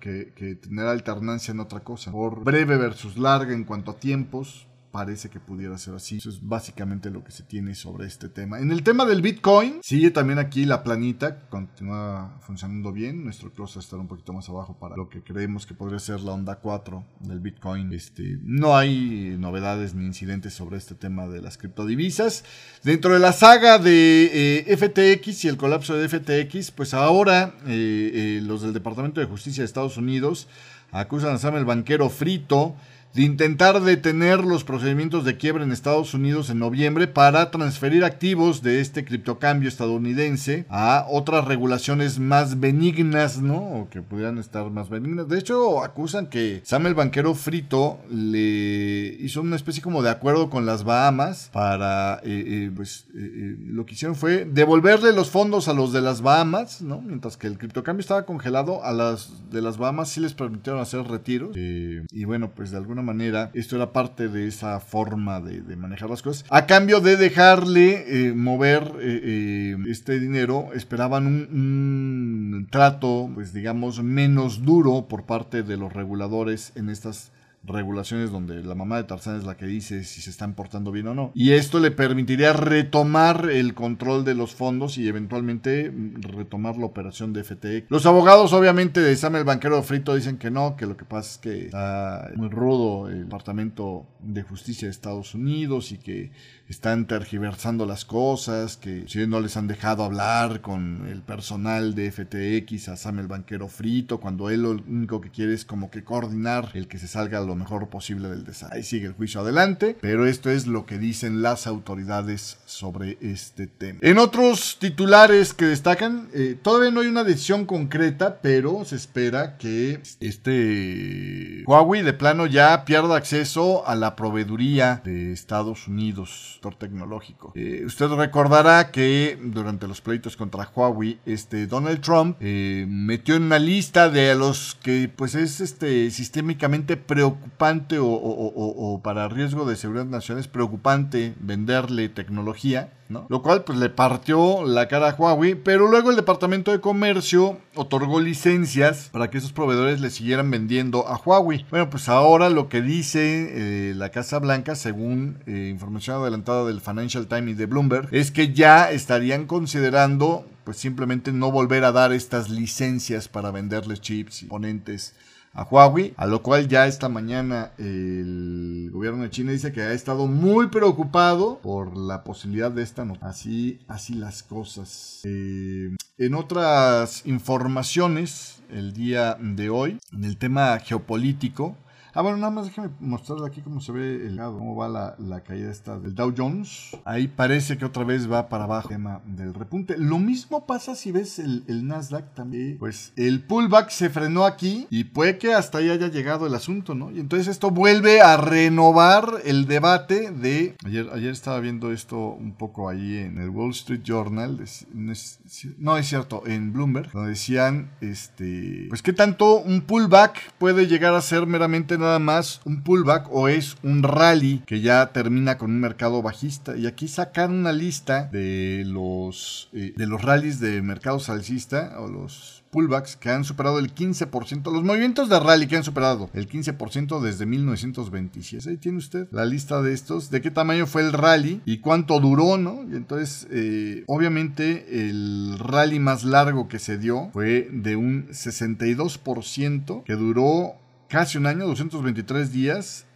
que, 0.00 0.32
que 0.34 0.54
tener 0.56 0.86
alternancia 0.86 1.52
en 1.52 1.60
otra 1.60 1.80
cosa. 1.80 2.12
Por 2.12 2.44
breve 2.44 2.76
versus 2.76 3.16
larga 3.16 3.54
en 3.54 3.64
cuanto 3.64 3.92
a 3.92 3.96
tiempos, 3.96 4.66
parece 4.96 5.28
que 5.28 5.40
pudiera 5.40 5.76
ser 5.76 5.94
así. 5.94 6.16
Eso 6.16 6.30
es 6.30 6.40
básicamente 6.40 7.10
lo 7.10 7.22
que 7.22 7.30
se 7.30 7.42
tiene 7.42 7.74
sobre 7.74 8.06
este 8.06 8.30
tema. 8.30 8.60
En 8.60 8.72
el 8.72 8.82
tema 8.82 9.04
del 9.04 9.20
Bitcoin, 9.20 9.80
sigue 9.82 10.10
también 10.10 10.38
aquí 10.38 10.64
la 10.64 10.82
planita, 10.82 11.40
continúa 11.50 12.38
funcionando 12.40 12.92
bien. 12.92 13.22
Nuestro 13.22 13.52
cross 13.52 13.76
estar 13.76 13.98
un 13.98 14.08
poquito 14.08 14.32
más 14.32 14.48
abajo 14.48 14.78
para 14.78 14.96
lo 14.96 15.10
que 15.10 15.22
creemos 15.22 15.66
que 15.66 15.74
podría 15.74 15.98
ser 15.98 16.20
la 16.20 16.32
onda 16.32 16.60
4 16.60 17.04
del 17.20 17.40
Bitcoin. 17.40 17.92
Este, 17.92 18.38
no 18.42 18.74
hay 18.74 19.36
novedades 19.38 19.94
ni 19.94 20.06
incidentes 20.06 20.54
sobre 20.54 20.78
este 20.78 20.94
tema 20.94 21.26
de 21.28 21.42
las 21.42 21.58
criptodivisas. 21.58 22.42
Dentro 22.82 23.12
de 23.12 23.18
la 23.18 23.34
saga 23.34 23.78
de 23.78 24.64
eh, 24.64 24.76
FTX 24.78 25.44
y 25.44 25.48
el 25.48 25.58
colapso 25.58 25.94
de 25.94 26.08
FTX, 26.08 26.70
pues 26.70 26.94
ahora 26.94 27.54
eh, 27.66 28.38
eh, 28.38 28.40
los 28.42 28.62
del 28.62 28.72
Departamento 28.72 29.20
de 29.20 29.26
Justicia 29.26 29.60
de 29.60 29.66
Estados 29.66 29.98
Unidos 29.98 30.48
acusan 30.90 31.34
a 31.34 31.38
Sam 31.38 31.56
el 31.56 31.66
banquero 31.66 32.08
frito 32.08 32.76
de 33.16 33.22
intentar 33.22 33.80
detener 33.80 34.44
los 34.44 34.62
procedimientos 34.62 35.24
de 35.24 35.38
quiebra 35.38 35.64
en 35.64 35.72
Estados 35.72 36.12
Unidos 36.12 36.50
en 36.50 36.58
noviembre 36.58 37.06
para 37.06 37.50
transferir 37.50 38.04
activos 38.04 38.60
de 38.60 38.82
este 38.82 39.06
criptocambio 39.06 39.70
estadounidense 39.70 40.66
a 40.68 41.06
otras 41.08 41.46
regulaciones 41.46 42.18
más 42.18 42.60
benignas, 42.60 43.40
¿no? 43.40 43.56
O 43.56 43.88
que 43.88 44.02
pudieran 44.02 44.36
estar 44.36 44.68
más 44.68 44.90
benignas. 44.90 45.28
De 45.28 45.38
hecho, 45.38 45.82
acusan 45.82 46.26
que 46.26 46.60
Sam 46.62 46.88
el 46.88 46.94
banquero 46.94 47.34
frito 47.34 48.00
le 48.10 49.16
hizo 49.18 49.40
una 49.40 49.56
especie 49.56 49.82
como 49.82 50.02
de 50.02 50.10
acuerdo 50.10 50.50
con 50.50 50.66
las 50.66 50.84
Bahamas 50.84 51.48
para, 51.54 52.20
eh, 52.22 52.44
eh, 52.46 52.72
pues, 52.76 53.06
eh, 53.14 53.56
lo 53.58 53.86
que 53.86 53.94
hicieron 53.94 54.14
fue 54.14 54.44
devolverle 54.44 55.14
los 55.14 55.30
fondos 55.30 55.68
a 55.68 55.72
los 55.72 55.90
de 55.94 56.02
las 56.02 56.20
Bahamas, 56.20 56.82
¿no? 56.82 57.00
Mientras 57.00 57.38
que 57.38 57.46
el 57.46 57.56
criptocambio 57.56 58.02
estaba 58.02 58.26
congelado, 58.26 58.84
a 58.84 58.92
las 58.92 59.50
de 59.50 59.62
las 59.62 59.78
Bahamas 59.78 60.10
sí 60.10 60.20
les 60.20 60.34
permitieron 60.34 60.82
hacer 60.82 61.02
retiros. 61.04 61.56
y 61.56 62.24
bueno, 62.26 62.50
pues 62.54 62.72
de 62.72 62.76
alguna 62.76 63.05
manera, 63.06 63.50
esto 63.54 63.76
era 63.76 63.92
parte 63.92 64.28
de 64.28 64.46
esa 64.46 64.80
forma 64.80 65.40
de, 65.40 65.76
manejar 65.76 66.10
las 66.10 66.22
cosas. 66.22 66.44
A 66.50 66.66
cambio 66.66 67.00
de 67.00 67.16
dejarle 67.16 68.04
eh, 68.28 68.32
mover 68.34 68.82
eh, 69.00 69.20
eh, 69.22 69.76
este 69.88 70.20
dinero, 70.20 70.70
esperaban 70.74 71.26
un, 71.26 71.48
un 71.50 72.68
trato, 72.70 73.30
pues 73.34 73.52
digamos, 73.52 74.02
menos 74.02 74.64
duro 74.64 75.06
por 75.08 75.24
parte 75.24 75.62
de 75.62 75.76
los 75.76 75.92
reguladores 75.92 76.72
en 76.74 76.90
estas 76.90 77.32
regulaciones 77.66 78.30
donde 78.30 78.62
la 78.62 78.74
mamá 78.74 78.96
de 78.96 79.04
Tarzán 79.04 79.36
es 79.36 79.44
la 79.44 79.56
que 79.56 79.66
dice 79.66 80.04
si 80.04 80.20
se 80.20 80.30
están 80.30 80.54
portando 80.54 80.92
bien 80.92 81.08
o 81.08 81.14
no. 81.14 81.32
Y 81.34 81.52
esto 81.52 81.80
le 81.80 81.90
permitiría 81.90 82.52
retomar 82.52 83.50
el 83.50 83.74
control 83.74 84.24
de 84.24 84.34
los 84.34 84.54
fondos 84.54 84.98
y 84.98 85.08
eventualmente 85.08 85.92
retomar 86.20 86.76
la 86.76 86.86
operación 86.86 87.32
de 87.32 87.44
FTX. 87.44 87.90
Los 87.90 88.06
abogados, 88.06 88.52
obviamente, 88.52 89.00
de 89.00 89.16
Sam 89.16 89.36
el 89.36 89.44
banquero 89.44 89.82
frito 89.82 90.14
dicen 90.14 90.38
que 90.38 90.50
no, 90.50 90.76
que 90.76 90.86
lo 90.86 90.96
que 90.96 91.04
pasa 91.04 91.32
es 91.32 91.38
que 91.38 91.64
está 91.66 92.30
muy 92.36 92.48
rudo 92.48 93.08
el 93.08 93.24
Departamento 93.24 94.06
de 94.20 94.42
Justicia 94.42 94.86
de 94.86 94.92
Estados 94.92 95.34
Unidos 95.34 95.92
y 95.92 95.98
que 95.98 96.30
están 96.68 97.06
tergiversando 97.06 97.86
las 97.86 98.04
cosas, 98.04 98.76
que 98.76 99.04
si 99.06 99.26
no 99.26 99.40
les 99.40 99.56
han 99.56 99.68
dejado 99.68 100.04
hablar 100.04 100.60
con 100.60 101.06
el 101.06 101.22
personal 101.22 101.94
de 101.94 102.10
FTX 102.10 102.88
a 102.88 102.96
Sam 102.96 103.20
el 103.20 103.28
banquero 103.28 103.68
frito, 103.68 104.20
cuando 104.20 104.50
él 104.50 104.62
lo 104.62 104.70
único 104.70 105.20
que 105.20 105.30
quiere 105.30 105.54
es 105.54 105.64
como 105.64 105.90
que 105.90 106.04
coordinar 106.04 106.70
el 106.74 106.88
que 106.88 106.98
se 106.98 107.08
salga 107.08 107.40
lo 107.40 107.55
mejor 107.56 107.88
posible 107.88 108.28
del 108.28 108.44
desastre. 108.44 108.78
Ahí 108.78 108.84
sigue 108.84 109.06
el 109.06 109.12
juicio 109.14 109.40
adelante, 109.40 109.96
pero 110.00 110.26
esto 110.26 110.50
es 110.50 110.66
lo 110.66 110.86
que 110.86 110.98
dicen 110.98 111.42
las 111.42 111.66
autoridades 111.66 112.58
sobre 112.66 113.18
este 113.20 113.66
tema. 113.66 113.98
En 114.02 114.18
otros 114.18 114.78
titulares 114.78 115.54
que 115.54 115.66
destacan, 115.66 116.28
eh, 116.34 116.56
todavía 116.60 116.90
no 116.90 117.00
hay 117.00 117.08
una 117.08 117.24
decisión 117.24 117.64
concreta, 117.66 118.40
pero 118.42 118.84
se 118.84 118.96
espera 118.96 119.56
que 119.56 120.00
este 120.20 121.64
Huawei 121.66 122.02
de 122.02 122.12
plano 122.12 122.46
ya 122.46 122.84
pierda 122.84 123.16
acceso 123.16 123.86
a 123.86 123.94
la 123.94 124.16
proveeduría 124.16 125.00
de 125.04 125.32
Estados 125.32 125.88
Unidos 125.88 126.60
tecnológico. 126.74 127.52
Eh, 127.54 127.82
usted 127.86 128.08
recordará 128.08 128.90
que 128.90 129.38
durante 129.40 129.86
los 129.86 130.00
pleitos 130.00 130.36
contra 130.36 130.68
Huawei, 130.74 131.20
este 131.24 131.66
Donald 131.66 132.00
Trump 132.00 132.36
eh, 132.40 132.86
metió 132.88 133.36
en 133.36 133.44
una 133.44 133.58
lista 133.58 134.08
de 134.08 134.34
los 134.34 134.76
que 134.82 135.10
pues 135.14 135.34
es 135.34 135.60
este 135.60 136.10
sistémicamente 136.10 136.96
preocupante 136.96 137.35
o, 137.58 138.06
o 138.06 139.02
para 139.02 139.28
riesgo 139.28 139.64
de 139.64 139.76
seguridad 139.76 140.06
nacional 140.06 140.40
es 140.40 140.48
preocupante 140.48 141.34
venderle 141.40 142.08
tecnología 142.08 142.90
lo 143.08 143.42
cual 143.42 143.62
pues 143.64 143.78
le 143.78 143.88
partió 143.88 144.64
la 144.64 144.88
cara 144.88 145.10
a 145.10 145.14
Huawei, 145.14 145.54
pero 145.54 145.86
luego 145.88 146.10
el 146.10 146.16
Departamento 146.16 146.72
de 146.72 146.80
Comercio 146.80 147.58
otorgó 147.74 148.20
licencias 148.20 149.10
para 149.12 149.30
que 149.30 149.38
esos 149.38 149.52
proveedores 149.52 150.00
le 150.00 150.10
siguieran 150.10 150.50
vendiendo 150.50 151.06
a 151.06 151.16
Huawei. 151.16 151.64
Bueno, 151.70 151.88
pues 151.88 152.08
ahora 152.08 152.50
lo 152.50 152.68
que 152.68 152.82
dice 152.82 153.90
eh, 153.90 153.94
la 153.94 154.10
Casa 154.10 154.38
Blanca, 154.38 154.74
según 154.74 155.38
eh, 155.46 155.68
información 155.70 156.20
adelantada 156.20 156.64
del 156.64 156.80
Financial 156.80 157.26
Times 157.26 157.50
y 157.50 157.54
de 157.54 157.66
Bloomberg, 157.66 158.08
es 158.10 158.30
que 158.30 158.52
ya 158.52 158.90
estarían 158.90 159.46
considerando 159.46 160.46
pues 160.64 160.78
simplemente 160.78 161.32
no 161.32 161.52
volver 161.52 161.84
a 161.84 161.92
dar 161.92 162.12
estas 162.12 162.50
licencias 162.50 163.28
para 163.28 163.52
venderles 163.52 164.00
chips 164.00 164.42
y 164.42 164.46
componentes 164.46 165.14
a 165.56 165.64
Huawei, 165.64 166.12
a 166.16 166.26
lo 166.26 166.42
cual 166.42 166.68
ya 166.68 166.86
esta 166.86 167.08
mañana 167.08 167.72
el 167.78 168.90
gobierno 168.92 169.22
de 169.22 169.30
China 169.30 169.52
dice 169.52 169.72
que 169.72 169.80
ha 169.80 169.92
estado 169.92 170.26
muy 170.26 170.68
preocupado 170.68 171.58
por 171.62 171.96
la 171.96 172.24
posibilidad 172.24 172.70
de 172.70 172.82
esta 172.82 173.04
nota. 173.06 173.26
Así, 173.26 173.80
así 173.88 174.14
las 174.14 174.42
cosas. 174.42 175.22
Eh, 175.24 175.96
en 176.18 176.34
otras 176.34 177.24
informaciones, 177.26 178.62
el 178.70 178.92
día 178.92 179.38
de 179.40 179.70
hoy, 179.70 179.98
en 180.12 180.24
el 180.24 180.36
tema 180.36 180.78
geopolítico, 180.78 181.74
Ah, 182.16 182.22
bueno, 182.22 182.38
nada 182.38 182.50
más 182.50 182.64
déjame 182.64 182.88
mostrarle 182.98 183.46
aquí 183.46 183.60
cómo 183.60 183.78
se 183.78 183.92
ve 183.92 184.26
el 184.26 184.36
lado, 184.36 184.56
cómo 184.56 184.74
va 184.74 184.88
la, 185.18 185.40
caída 185.42 185.70
esta 185.70 185.98
del 185.98 186.14
Dow 186.14 186.32
Jones. 186.34 186.96
Ahí 187.04 187.28
parece 187.28 187.76
que 187.76 187.84
otra 187.84 188.04
vez 188.04 188.32
va 188.32 188.48
para 188.48 188.64
abajo 188.64 188.88
el 188.88 188.96
tema 188.96 189.20
del 189.26 189.52
repunte. 189.52 189.98
Lo 189.98 190.18
mismo 190.18 190.64
pasa 190.64 190.94
si 190.94 191.12
ves 191.12 191.38
el, 191.38 191.86
Nasdaq 191.86 192.32
también. 192.32 192.78
Pues 192.78 193.12
el 193.16 193.42
pullback 193.42 193.90
se 193.90 194.08
frenó 194.08 194.46
aquí 194.46 194.86
y 194.88 195.04
puede 195.04 195.36
que 195.36 195.52
hasta 195.52 195.76
ahí 195.76 195.90
haya 195.90 196.08
llegado 196.08 196.46
el 196.46 196.54
asunto, 196.54 196.94
¿no? 196.94 197.10
Y 197.10 197.20
entonces 197.20 197.48
esto 197.48 197.70
vuelve 197.70 198.22
a 198.22 198.38
renovar 198.38 199.42
el 199.44 199.66
debate 199.66 200.30
de... 200.30 200.74
Ayer, 200.86 201.10
ayer 201.12 201.32
estaba 201.32 201.60
viendo 201.60 201.92
esto 201.92 202.30
un 202.30 202.54
poco 202.54 202.88
ahí 202.88 203.18
en 203.18 203.36
el 203.36 203.50
Wall 203.50 203.72
Street 203.72 204.00
Journal. 204.02 204.58
No 204.94 205.96
es 205.98 206.06
cierto, 206.06 206.46
en 206.46 206.72
Bloomberg, 206.72 207.12
donde 207.12 207.28
decían, 207.28 207.90
este, 208.00 208.86
pues 208.88 209.02
qué 209.02 209.12
tanto 209.12 209.58
un 209.58 209.82
pullback 209.82 210.54
puede 210.54 210.86
llegar 210.86 211.12
a 211.12 211.20
ser 211.20 211.46
meramente 211.46 211.98
nada 212.06 212.18
más 212.18 212.60
un 212.64 212.82
pullback 212.82 213.28
o 213.30 213.48
es 213.48 213.76
un 213.82 214.02
rally 214.02 214.62
que 214.66 214.80
ya 214.80 215.12
termina 215.12 215.58
con 215.58 215.70
un 215.70 215.80
mercado 215.80 216.22
bajista. 216.22 216.76
Y 216.76 216.86
aquí 216.86 217.08
sacan 217.08 217.52
una 217.52 217.72
lista 217.72 218.28
de 218.32 218.84
los, 218.86 219.68
eh, 219.72 219.92
de 219.96 220.06
los 220.06 220.22
rallies 220.22 220.60
de 220.60 220.82
mercado 220.82 221.18
salcista 221.18 221.96
o 221.98 222.08
los 222.08 222.64
pullbacks 222.70 223.16
que 223.16 223.30
han 223.30 223.44
superado 223.44 223.78
el 223.78 223.94
15%, 223.94 224.70
los 224.70 224.84
movimientos 224.84 225.28
de 225.28 225.40
rally 225.40 225.66
que 225.66 225.76
han 225.76 225.84
superado 225.84 226.28
el 226.34 226.48
15% 226.48 227.20
desde 227.20 227.46
1927. 227.46 228.68
Ahí 228.68 228.76
tiene 228.76 228.98
usted 228.98 229.28
la 229.30 229.46
lista 229.46 229.80
de 229.80 229.94
estos, 229.94 230.30
de 230.30 230.40
qué 230.40 230.50
tamaño 230.50 230.86
fue 230.86 231.02
el 231.02 231.12
rally 231.12 231.62
y 231.64 231.78
cuánto 231.78 232.20
duró, 232.20 232.58
¿no? 232.58 232.84
Y 232.90 232.96
entonces, 232.96 233.46
eh, 233.50 234.04
obviamente, 234.06 235.08
el 235.08 235.58
rally 235.58 235.98
más 235.98 236.24
largo 236.24 236.68
que 236.68 236.78
se 236.78 236.98
dio 236.98 237.30
fue 237.32 237.68
de 237.72 237.96
un 237.96 238.28
62%, 238.28 240.04
que 240.04 240.14
duró 240.14 240.74
casi 241.08 241.38
un 241.38 241.46
año, 241.46 241.66
223 241.66 242.52
días, 242.52 243.06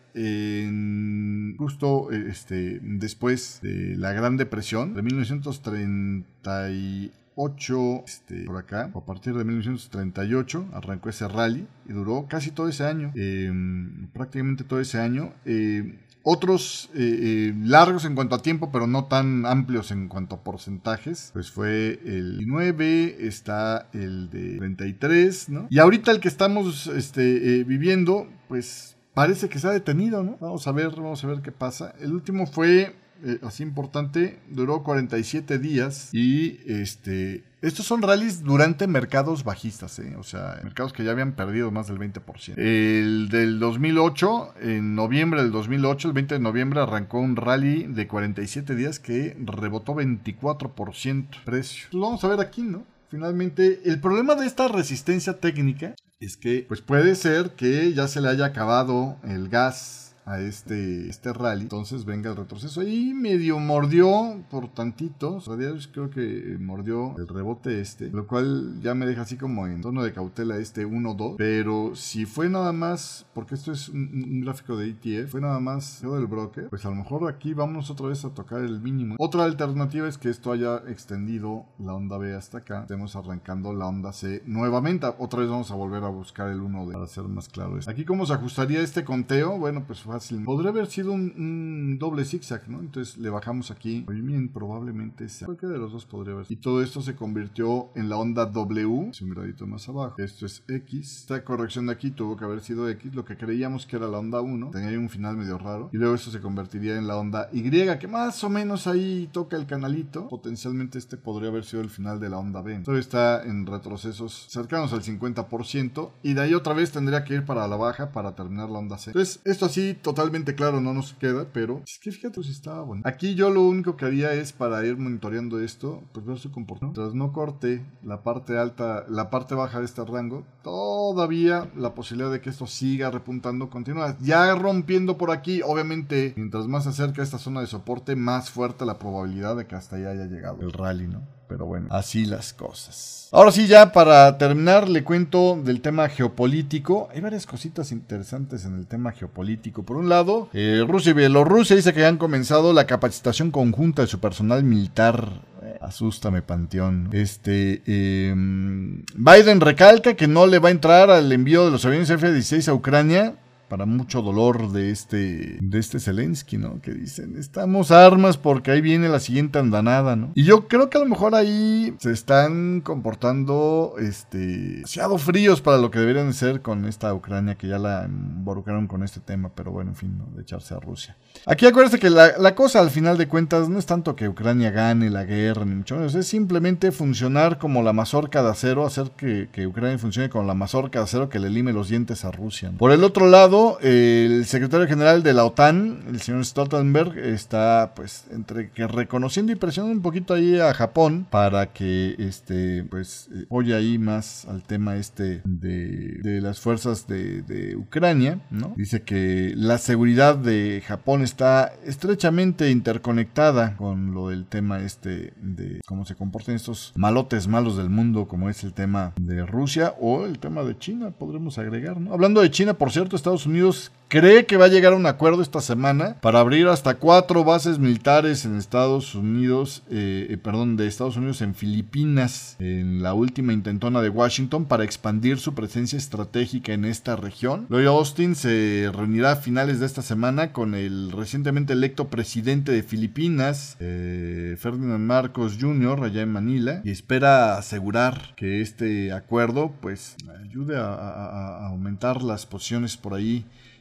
justo 1.58 2.10
este, 2.10 2.80
después 2.82 3.60
de 3.62 3.96
la 3.96 4.12
Gran 4.12 4.36
Depresión 4.36 4.94
de 4.94 5.02
1938 5.02 7.20
8 7.42 8.04
este, 8.06 8.44
por 8.44 8.58
acá, 8.58 8.90
a 8.94 9.00
partir 9.00 9.34
de 9.34 9.44
1938, 9.44 10.68
arrancó 10.74 11.08
ese 11.08 11.26
rally 11.26 11.66
y 11.88 11.92
duró 11.92 12.26
casi 12.28 12.50
todo 12.50 12.68
ese 12.68 12.84
año, 12.84 13.12
em, 13.14 14.08
prácticamente 14.08 14.62
todo 14.62 14.78
ese 14.78 14.98
año. 14.98 15.32
Em, 15.46 15.96
otros 16.22 16.90
eh, 16.94 16.98
eh, 17.00 17.54
largos 17.62 18.04
en 18.04 18.14
cuanto 18.14 18.34
a 18.34 18.42
tiempo, 18.42 18.70
pero 18.72 18.86
no 18.86 19.04
tan 19.06 19.46
amplios 19.46 19.90
en 19.90 20.08
cuanto 20.08 20.36
a 20.36 20.44
porcentajes, 20.44 21.30
pues 21.32 21.50
fue 21.50 22.00
el 22.04 22.46
9, 22.46 23.16
está 23.20 23.88
el 23.92 24.30
de 24.30 24.58
33, 24.58 25.48
¿no? 25.48 25.66
Y 25.70 25.78
ahorita 25.78 26.10
el 26.10 26.20
que 26.20 26.28
estamos 26.28 26.86
este, 26.88 27.60
eh, 27.60 27.64
viviendo, 27.64 28.28
pues 28.48 28.96
parece 29.14 29.48
que 29.48 29.58
se 29.58 29.68
ha 29.68 29.72
detenido, 29.72 30.22
¿no? 30.22 30.36
Vamos 30.40 30.66
a 30.66 30.72
ver, 30.72 30.90
vamos 30.90 31.22
a 31.24 31.26
ver 31.26 31.40
qué 31.40 31.52
pasa. 31.52 31.94
El 32.00 32.12
último 32.12 32.46
fue 32.46 32.94
eh, 33.24 33.38
así 33.42 33.62
importante, 33.62 34.38
duró 34.48 34.82
47 34.82 35.58
días 35.58 36.10
y 36.12 36.58
este... 36.66 37.44
Estos 37.62 37.84
son 37.84 38.00
rallies 38.00 38.42
durante 38.42 38.86
mercados 38.86 39.44
bajistas, 39.44 39.98
¿eh? 39.98 40.16
o 40.16 40.22
sea, 40.22 40.58
mercados 40.64 40.94
que 40.94 41.04
ya 41.04 41.10
habían 41.10 41.32
perdido 41.32 41.70
más 41.70 41.88
del 41.88 41.98
20%. 41.98 42.54
El 42.56 43.28
del 43.28 43.58
2008, 43.58 44.54
en 44.62 44.94
noviembre 44.94 45.42
del 45.42 45.52
2008, 45.52 46.08
el 46.08 46.14
20 46.14 46.34
de 46.36 46.40
noviembre, 46.40 46.80
arrancó 46.80 47.20
un 47.20 47.36
rally 47.36 47.82
de 47.82 48.06
47 48.06 48.74
días 48.74 48.98
que 48.98 49.36
rebotó 49.44 49.94
24% 49.94 51.44
precio. 51.44 51.88
Lo 51.92 52.00
vamos 52.00 52.24
a 52.24 52.28
ver 52.28 52.40
aquí, 52.40 52.62
¿no? 52.62 52.86
Finalmente, 53.10 53.80
el 53.84 54.00
problema 54.00 54.36
de 54.36 54.46
esta 54.46 54.68
resistencia 54.68 55.38
técnica 55.38 55.94
es 56.20 56.36
que, 56.36 56.64
pues 56.68 56.80
puede 56.80 57.14
ser 57.14 57.50
que 57.50 57.92
ya 57.92 58.06
se 58.08 58.20
le 58.20 58.28
haya 58.28 58.46
acabado 58.46 59.16
el 59.24 59.48
gas 59.48 60.09
a 60.24 60.40
este, 60.40 61.08
este 61.08 61.32
rally. 61.32 61.62
Entonces 61.62 62.04
venga 62.04 62.30
el 62.30 62.36
retroceso. 62.36 62.82
Y 62.82 63.14
medio 63.14 63.58
mordió 63.58 64.42
por 64.50 64.68
tantito. 64.68 65.40
Radiales 65.46 65.88
creo 65.88 66.10
que 66.10 66.56
mordió 66.60 67.16
el 67.18 67.28
rebote 67.28 67.80
este. 67.80 68.10
Lo 68.10 68.26
cual 68.26 68.80
ya 68.80 68.94
me 68.94 69.06
deja 69.06 69.22
así 69.22 69.36
como 69.36 69.66
en 69.66 69.80
tono 69.80 70.02
de 70.02 70.12
cautela 70.12 70.56
este 70.56 70.86
1-2. 70.86 71.36
Pero 71.36 71.94
si 71.94 72.26
fue 72.26 72.48
nada 72.48 72.72
más, 72.72 73.26
porque 73.34 73.54
esto 73.54 73.72
es 73.72 73.88
un, 73.88 74.40
gráfico 74.40 74.76
de 74.76 74.90
ETF, 74.90 75.30
fue 75.30 75.40
nada 75.40 75.60
más 75.60 76.02
del 76.02 76.26
broker. 76.26 76.68
Pues 76.68 76.84
a 76.84 76.90
lo 76.90 76.96
mejor 76.96 77.28
aquí 77.28 77.54
vamos 77.54 77.90
otra 77.90 78.08
vez 78.08 78.24
a 78.24 78.30
tocar 78.30 78.60
el 78.60 78.80
mínimo. 78.80 79.16
Otra 79.18 79.44
alternativa 79.44 80.08
es 80.08 80.18
que 80.18 80.30
esto 80.30 80.52
haya 80.52 80.82
extendido 80.88 81.66
la 81.78 81.94
onda 81.94 82.18
B 82.18 82.34
hasta 82.34 82.58
acá. 82.58 82.82
Estemos 82.82 83.16
arrancando 83.16 83.72
la 83.72 83.86
onda 83.86 84.12
C 84.12 84.42
nuevamente. 84.46 85.06
Otra 85.18 85.40
vez 85.40 85.48
vamos 85.48 85.70
a 85.70 85.74
volver 85.74 86.04
a 86.04 86.08
buscar 86.08 86.48
el 86.48 86.60
1D 86.60 86.92
para 86.92 87.06
ser 87.06 87.24
más 87.24 87.48
claro. 87.48 87.78
Aquí 87.86 88.04
cómo 88.04 88.26
se 88.26 88.32
ajustaría 88.32 88.80
este 88.80 89.04
conteo. 89.04 89.58
Bueno, 89.58 89.84
pues 89.86 90.02
Podría 90.44 90.70
haber 90.70 90.86
sido 90.86 91.12
un, 91.12 91.98
doble 91.98 92.24
zigzag, 92.24 92.68
¿no? 92.68 92.80
Entonces 92.80 93.18
le 93.18 93.30
bajamos 93.30 93.70
aquí. 93.70 94.04
Movimiento 94.06 94.52
probablemente 94.52 95.28
sea. 95.28 95.46
Cualquiera 95.46 95.74
de 95.74 95.80
los 95.80 95.92
dos 95.92 96.06
podría 96.06 96.34
haber. 96.34 96.46
Y 96.48 96.56
todo 96.56 96.82
esto 96.82 97.00
se 97.02 97.14
convirtió 97.14 97.90
en 97.94 98.08
la 98.08 98.16
onda 98.16 98.46
W. 98.46 98.86
un 98.86 99.30
gradito 99.30 99.66
más 99.66 99.88
abajo. 99.88 100.14
Esto 100.18 100.46
es 100.46 100.62
X. 100.68 101.20
Esta 101.20 101.44
corrección 101.44 101.86
de 101.86 101.92
aquí 101.92 102.10
tuvo 102.10 102.36
que 102.36 102.44
haber 102.44 102.60
sido 102.60 102.88
X. 102.88 103.14
Lo 103.14 103.24
que 103.24 103.36
creíamos 103.36 103.86
que 103.86 103.96
era 103.96 104.08
la 104.08 104.18
onda 104.18 104.40
1. 104.40 104.70
Tenía 104.70 104.98
un 104.98 105.08
final 105.08 105.36
medio 105.36 105.58
raro. 105.58 105.90
Y 105.92 105.96
luego 105.96 106.14
esto 106.14 106.30
se 106.30 106.40
convertiría 106.40 106.96
en 106.96 107.06
la 107.06 107.16
onda 107.16 107.48
Y. 107.52 107.70
Que 107.70 108.08
más 108.08 108.42
o 108.44 108.50
menos 108.50 108.86
ahí 108.86 109.28
toca 109.32 109.56
el 109.56 109.66
canalito. 109.66 110.28
Potencialmente 110.28 110.98
este 110.98 111.16
podría 111.16 111.50
haber 111.50 111.64
sido 111.64 111.82
el 111.82 111.88
final 111.88 112.20
de 112.20 112.28
la 112.28 112.38
onda 112.38 112.62
B. 112.62 112.80
Todo 112.80 112.98
está 112.98 113.42
en 113.44 113.66
retrocesos 113.66 114.46
cercanos 114.48 114.92
al 114.92 115.02
50%. 115.02 116.10
Y 116.22 116.34
de 116.34 116.40
ahí 116.40 116.54
otra 116.54 116.74
vez 116.74 116.92
tendría 116.92 117.24
que 117.24 117.34
ir 117.34 117.44
para 117.44 117.66
la 117.68 117.76
baja 117.76 118.12
para 118.12 118.34
terminar 118.34 118.70
la 118.70 118.78
onda 118.78 118.98
C. 118.98 119.10
Entonces 119.10 119.40
esto 119.44 119.66
así 119.66 119.96
totalmente 120.02 120.54
claro 120.54 120.80
no 120.80 120.94
nos 120.94 121.14
queda, 121.14 121.46
pero 121.52 121.82
es 121.86 121.98
que 121.98 122.10
fíjate 122.10 122.42
si 122.42 122.50
estaba 122.50 122.82
bueno. 122.82 123.02
Aquí 123.04 123.34
yo 123.34 123.50
lo 123.50 123.62
único 123.62 123.96
que 123.96 124.04
haría 124.04 124.32
es 124.32 124.52
para 124.52 124.84
ir 124.84 124.96
monitoreando 124.96 125.60
esto, 125.60 126.02
pues 126.12 126.26
ver 126.26 126.38
su 126.38 126.50
comportamiento. 126.50 127.00
Tras 127.00 127.14
no 127.14 127.32
corte 127.32 127.84
la 128.02 128.22
parte 128.22 128.58
alta, 128.58 129.04
la 129.08 129.30
parte 129.30 129.54
baja 129.54 129.78
de 129.78 129.84
este 129.84 130.04
rango, 130.04 130.44
todavía 130.62 131.70
la 131.76 131.94
posibilidad 131.94 132.30
de 132.30 132.40
que 132.40 132.50
esto 132.50 132.66
siga 132.66 133.10
repuntando 133.10 133.70
continúa. 133.70 134.16
Ya 134.20 134.54
rompiendo 134.54 135.18
por 135.18 135.30
aquí, 135.30 135.62
obviamente, 135.62 136.34
mientras 136.36 136.66
más 136.66 136.84
se 136.84 136.90
acerca 136.90 137.22
esta 137.22 137.38
zona 137.38 137.60
de 137.60 137.66
soporte, 137.66 138.16
más 138.16 138.50
fuerte 138.50 138.84
la 138.84 138.98
probabilidad 138.98 139.56
de 139.56 139.66
que 139.66 139.74
hasta 139.74 139.96
allá 139.96 140.10
haya 140.10 140.26
llegado 140.26 140.60
el 140.62 140.72
rally, 140.72 141.06
¿no? 141.06 141.39
Pero 141.50 141.66
bueno, 141.66 141.88
así 141.90 142.26
las 142.26 142.52
cosas. 142.52 143.28
Ahora 143.32 143.50
sí, 143.50 143.66
ya 143.66 143.90
para 143.90 144.38
terminar, 144.38 144.88
le 144.88 145.02
cuento 145.02 145.60
del 145.60 145.80
tema 145.80 146.08
geopolítico. 146.08 147.08
Hay 147.12 147.20
varias 147.20 147.44
cositas 147.44 147.90
interesantes 147.90 148.64
en 148.64 148.76
el 148.76 148.86
tema 148.86 149.10
geopolítico. 149.10 149.82
Por 149.82 149.96
un 149.96 150.08
lado, 150.08 150.48
eh, 150.52 150.84
Rusia 150.86 151.10
y 151.10 151.14
Bielorrusia 151.14 151.74
dice 151.74 151.92
que 151.92 152.06
han 152.06 152.18
comenzado 152.18 152.72
la 152.72 152.86
capacitación 152.86 153.50
conjunta 153.50 154.02
de 154.02 154.08
su 154.08 154.20
personal 154.20 154.62
militar 154.62 155.42
eh, 155.62 155.76
asústame, 155.80 156.40
Panteón. 156.40 157.10
Este. 157.12 157.82
Em, 157.84 159.04
Biden 159.14 159.60
recalca 159.60 160.14
que 160.14 160.28
no 160.28 160.46
le 160.46 160.58
va 160.58 160.68
a 160.68 160.72
entrar 160.72 161.10
al 161.10 161.30
envío 161.32 161.66
de 161.66 161.70
los 161.72 161.84
aviones 161.84 162.08
F-16 162.08 162.68
a 162.68 162.74
Ucrania 162.74 163.34
para 163.70 163.86
mucho 163.86 164.20
dolor 164.20 164.72
de 164.72 164.90
este, 164.90 165.56
de 165.60 165.78
este 165.78 166.00
Zelensky, 166.00 166.58
¿no? 166.58 166.82
Que 166.82 166.92
dicen, 166.92 167.36
estamos 167.38 167.92
armas 167.92 168.36
porque 168.36 168.72
ahí 168.72 168.80
viene 168.80 169.08
la 169.08 169.20
siguiente 169.20 169.60
andanada, 169.60 170.16
¿no? 170.16 170.32
Y 170.34 170.42
yo 170.42 170.66
creo 170.66 170.90
que 170.90 170.98
a 170.98 171.00
lo 171.00 171.06
mejor 171.06 171.36
ahí 171.36 171.94
se 172.00 172.10
están 172.10 172.80
comportando, 172.80 173.94
este, 174.00 174.38
demasiado 174.38 175.18
fríos 175.18 175.60
para 175.60 175.78
lo 175.78 175.92
que 175.92 176.00
deberían 176.00 176.26
de 176.26 176.32
ser 176.32 176.62
con 176.62 176.84
esta 176.84 177.14
Ucrania 177.14 177.54
que 177.54 177.68
ya 177.68 177.78
la 177.78 178.06
involucraron 178.08 178.88
con 178.88 179.04
este 179.04 179.20
tema, 179.20 179.52
pero 179.54 179.70
bueno, 179.70 179.90
en 179.90 179.96
fin, 179.96 180.18
¿no? 180.18 180.26
De 180.34 180.42
echarse 180.42 180.74
a 180.74 180.80
Rusia. 180.80 181.16
Aquí 181.46 181.64
acuérdense 181.64 182.00
que 182.00 182.10
la, 182.10 182.54
cosa 182.56 182.80
al 182.80 182.90
final 182.90 183.18
de 183.18 183.28
cuentas 183.28 183.68
no 183.68 183.78
es 183.78 183.86
tanto 183.86 184.16
que 184.16 184.28
Ucrania 184.28 184.72
gane 184.72 185.10
la 185.10 185.24
guerra, 185.24 185.64
ni 185.64 185.76
mucho 185.76 185.94
menos, 185.94 186.16
es 186.16 186.26
simplemente 186.26 186.90
funcionar 186.90 187.58
como 187.58 187.84
la 187.84 187.92
mazorca 187.92 188.42
de 188.42 188.50
acero, 188.50 188.84
hacer 188.84 189.12
que 189.12 189.66
Ucrania 189.68 189.96
funcione 189.96 190.28
como 190.28 190.44
la 190.44 190.54
mazorca 190.54 190.98
de 190.98 191.04
acero 191.04 191.28
que 191.28 191.38
le 191.38 191.50
lime 191.50 191.72
los 191.72 191.88
dientes 191.88 192.24
a 192.24 192.32
Rusia. 192.32 192.72
Por 192.76 192.90
el 192.90 193.04
otro 193.04 193.28
lado, 193.28 193.59
el 193.80 194.44
secretario 194.46 194.86
general 194.86 195.22
de 195.22 195.34
la 195.34 195.44
OTAN, 195.44 196.04
el 196.08 196.20
señor 196.20 196.44
Stoltenberg, 196.44 197.18
está 197.18 197.92
pues 197.94 198.24
entre 198.30 198.70
que 198.70 198.86
reconociendo 198.86 199.52
y 199.52 199.56
presionando 199.56 199.94
un 199.94 200.02
poquito 200.02 200.34
ahí 200.34 200.58
a 200.58 200.72
Japón 200.74 201.26
para 201.30 201.72
que 201.72 202.14
este 202.18 202.84
pues 202.84 203.28
oye 203.48 203.74
ahí 203.74 203.98
más 203.98 204.46
al 204.46 204.62
tema 204.62 204.96
este 204.96 205.42
de, 205.44 206.40
las 206.40 206.60
fuerzas 206.60 207.06
de, 207.06 207.42
de, 207.42 207.76
Ucrania, 207.76 208.40
¿no? 208.50 208.72
Dice 208.76 209.02
que 209.02 209.52
la 209.56 209.78
seguridad 209.78 210.36
de 210.36 210.82
Japón 210.86 211.22
está 211.22 211.72
estrechamente 211.84 212.70
interconectada 212.70 213.76
con 213.76 214.14
lo 214.14 214.28
del 214.28 214.46
tema 214.46 214.80
este 214.80 215.34
de 215.40 215.80
cómo 215.86 216.04
se 216.04 216.14
comportan 216.14 216.54
estos 216.54 216.92
malotes 216.96 217.46
malos 217.48 217.76
del 217.76 217.90
mundo, 217.90 218.26
como 218.26 218.48
es 218.48 218.64
el 218.64 218.72
tema 218.72 219.12
de 219.20 219.44
Rusia 219.44 219.94
o 220.00 220.24
el 220.24 220.38
tema 220.38 220.62
de 220.62 220.78
China, 220.78 221.10
podremos 221.10 221.58
agregar, 221.58 222.00
¿no? 222.00 222.12
Hablando 222.12 222.40
de 222.40 222.50
China, 222.50 222.74
por 222.74 222.90
cierto, 222.90 223.16
Estados 223.16 223.46
Unidos 223.46 223.49
Unidos 223.50 223.90
cree 224.10 224.44
que 224.44 224.56
va 224.56 224.64
a 224.64 224.68
llegar 224.68 224.92
a 224.92 224.96
un 224.96 225.06
acuerdo 225.06 225.40
esta 225.40 225.60
semana 225.60 226.16
para 226.20 226.40
abrir 226.40 226.66
hasta 226.66 226.96
cuatro 226.96 227.44
bases 227.44 227.78
militares 227.78 228.44
en 228.44 228.56
Estados 228.56 229.14
Unidos, 229.14 229.84
eh, 229.88 230.26
eh, 230.30 230.36
perdón, 230.36 230.76
de 230.76 230.88
Estados 230.88 231.16
Unidos 231.16 231.42
en 231.42 231.54
Filipinas, 231.54 232.56
en 232.58 233.04
la 233.04 233.14
última 233.14 233.52
intentona 233.52 234.02
de 234.02 234.08
Washington 234.08 234.64
para 234.64 234.82
expandir 234.82 235.38
su 235.38 235.54
presencia 235.54 235.96
estratégica 235.96 236.72
en 236.72 236.86
esta 236.86 237.14
región. 237.14 237.66
Lloyd 237.70 237.86
Austin 237.86 238.34
se 238.34 238.90
reunirá 238.92 239.32
a 239.32 239.36
finales 239.36 239.78
de 239.78 239.86
esta 239.86 240.02
semana 240.02 240.52
con 240.52 240.74
el 240.74 241.12
recientemente 241.12 241.74
electo 241.74 242.08
presidente 242.08 242.72
de 242.72 242.82
Filipinas, 242.82 243.76
eh, 243.78 244.56
Ferdinand 244.58 245.06
Marcos 245.06 245.56
Jr., 245.60 246.02
allá 246.02 246.22
en 246.22 246.32
Manila, 246.32 246.80
y 246.82 246.90
espera 246.90 247.56
asegurar 247.56 248.34
que 248.34 248.60
este 248.60 249.12
acuerdo 249.12 249.72
pues 249.80 250.16
ayude 250.42 250.76
a 250.76 251.68
aumentar 251.68 252.24
las 252.24 252.44
posiciones 252.44 252.96
por 252.96 253.14
ahí 253.14 253.39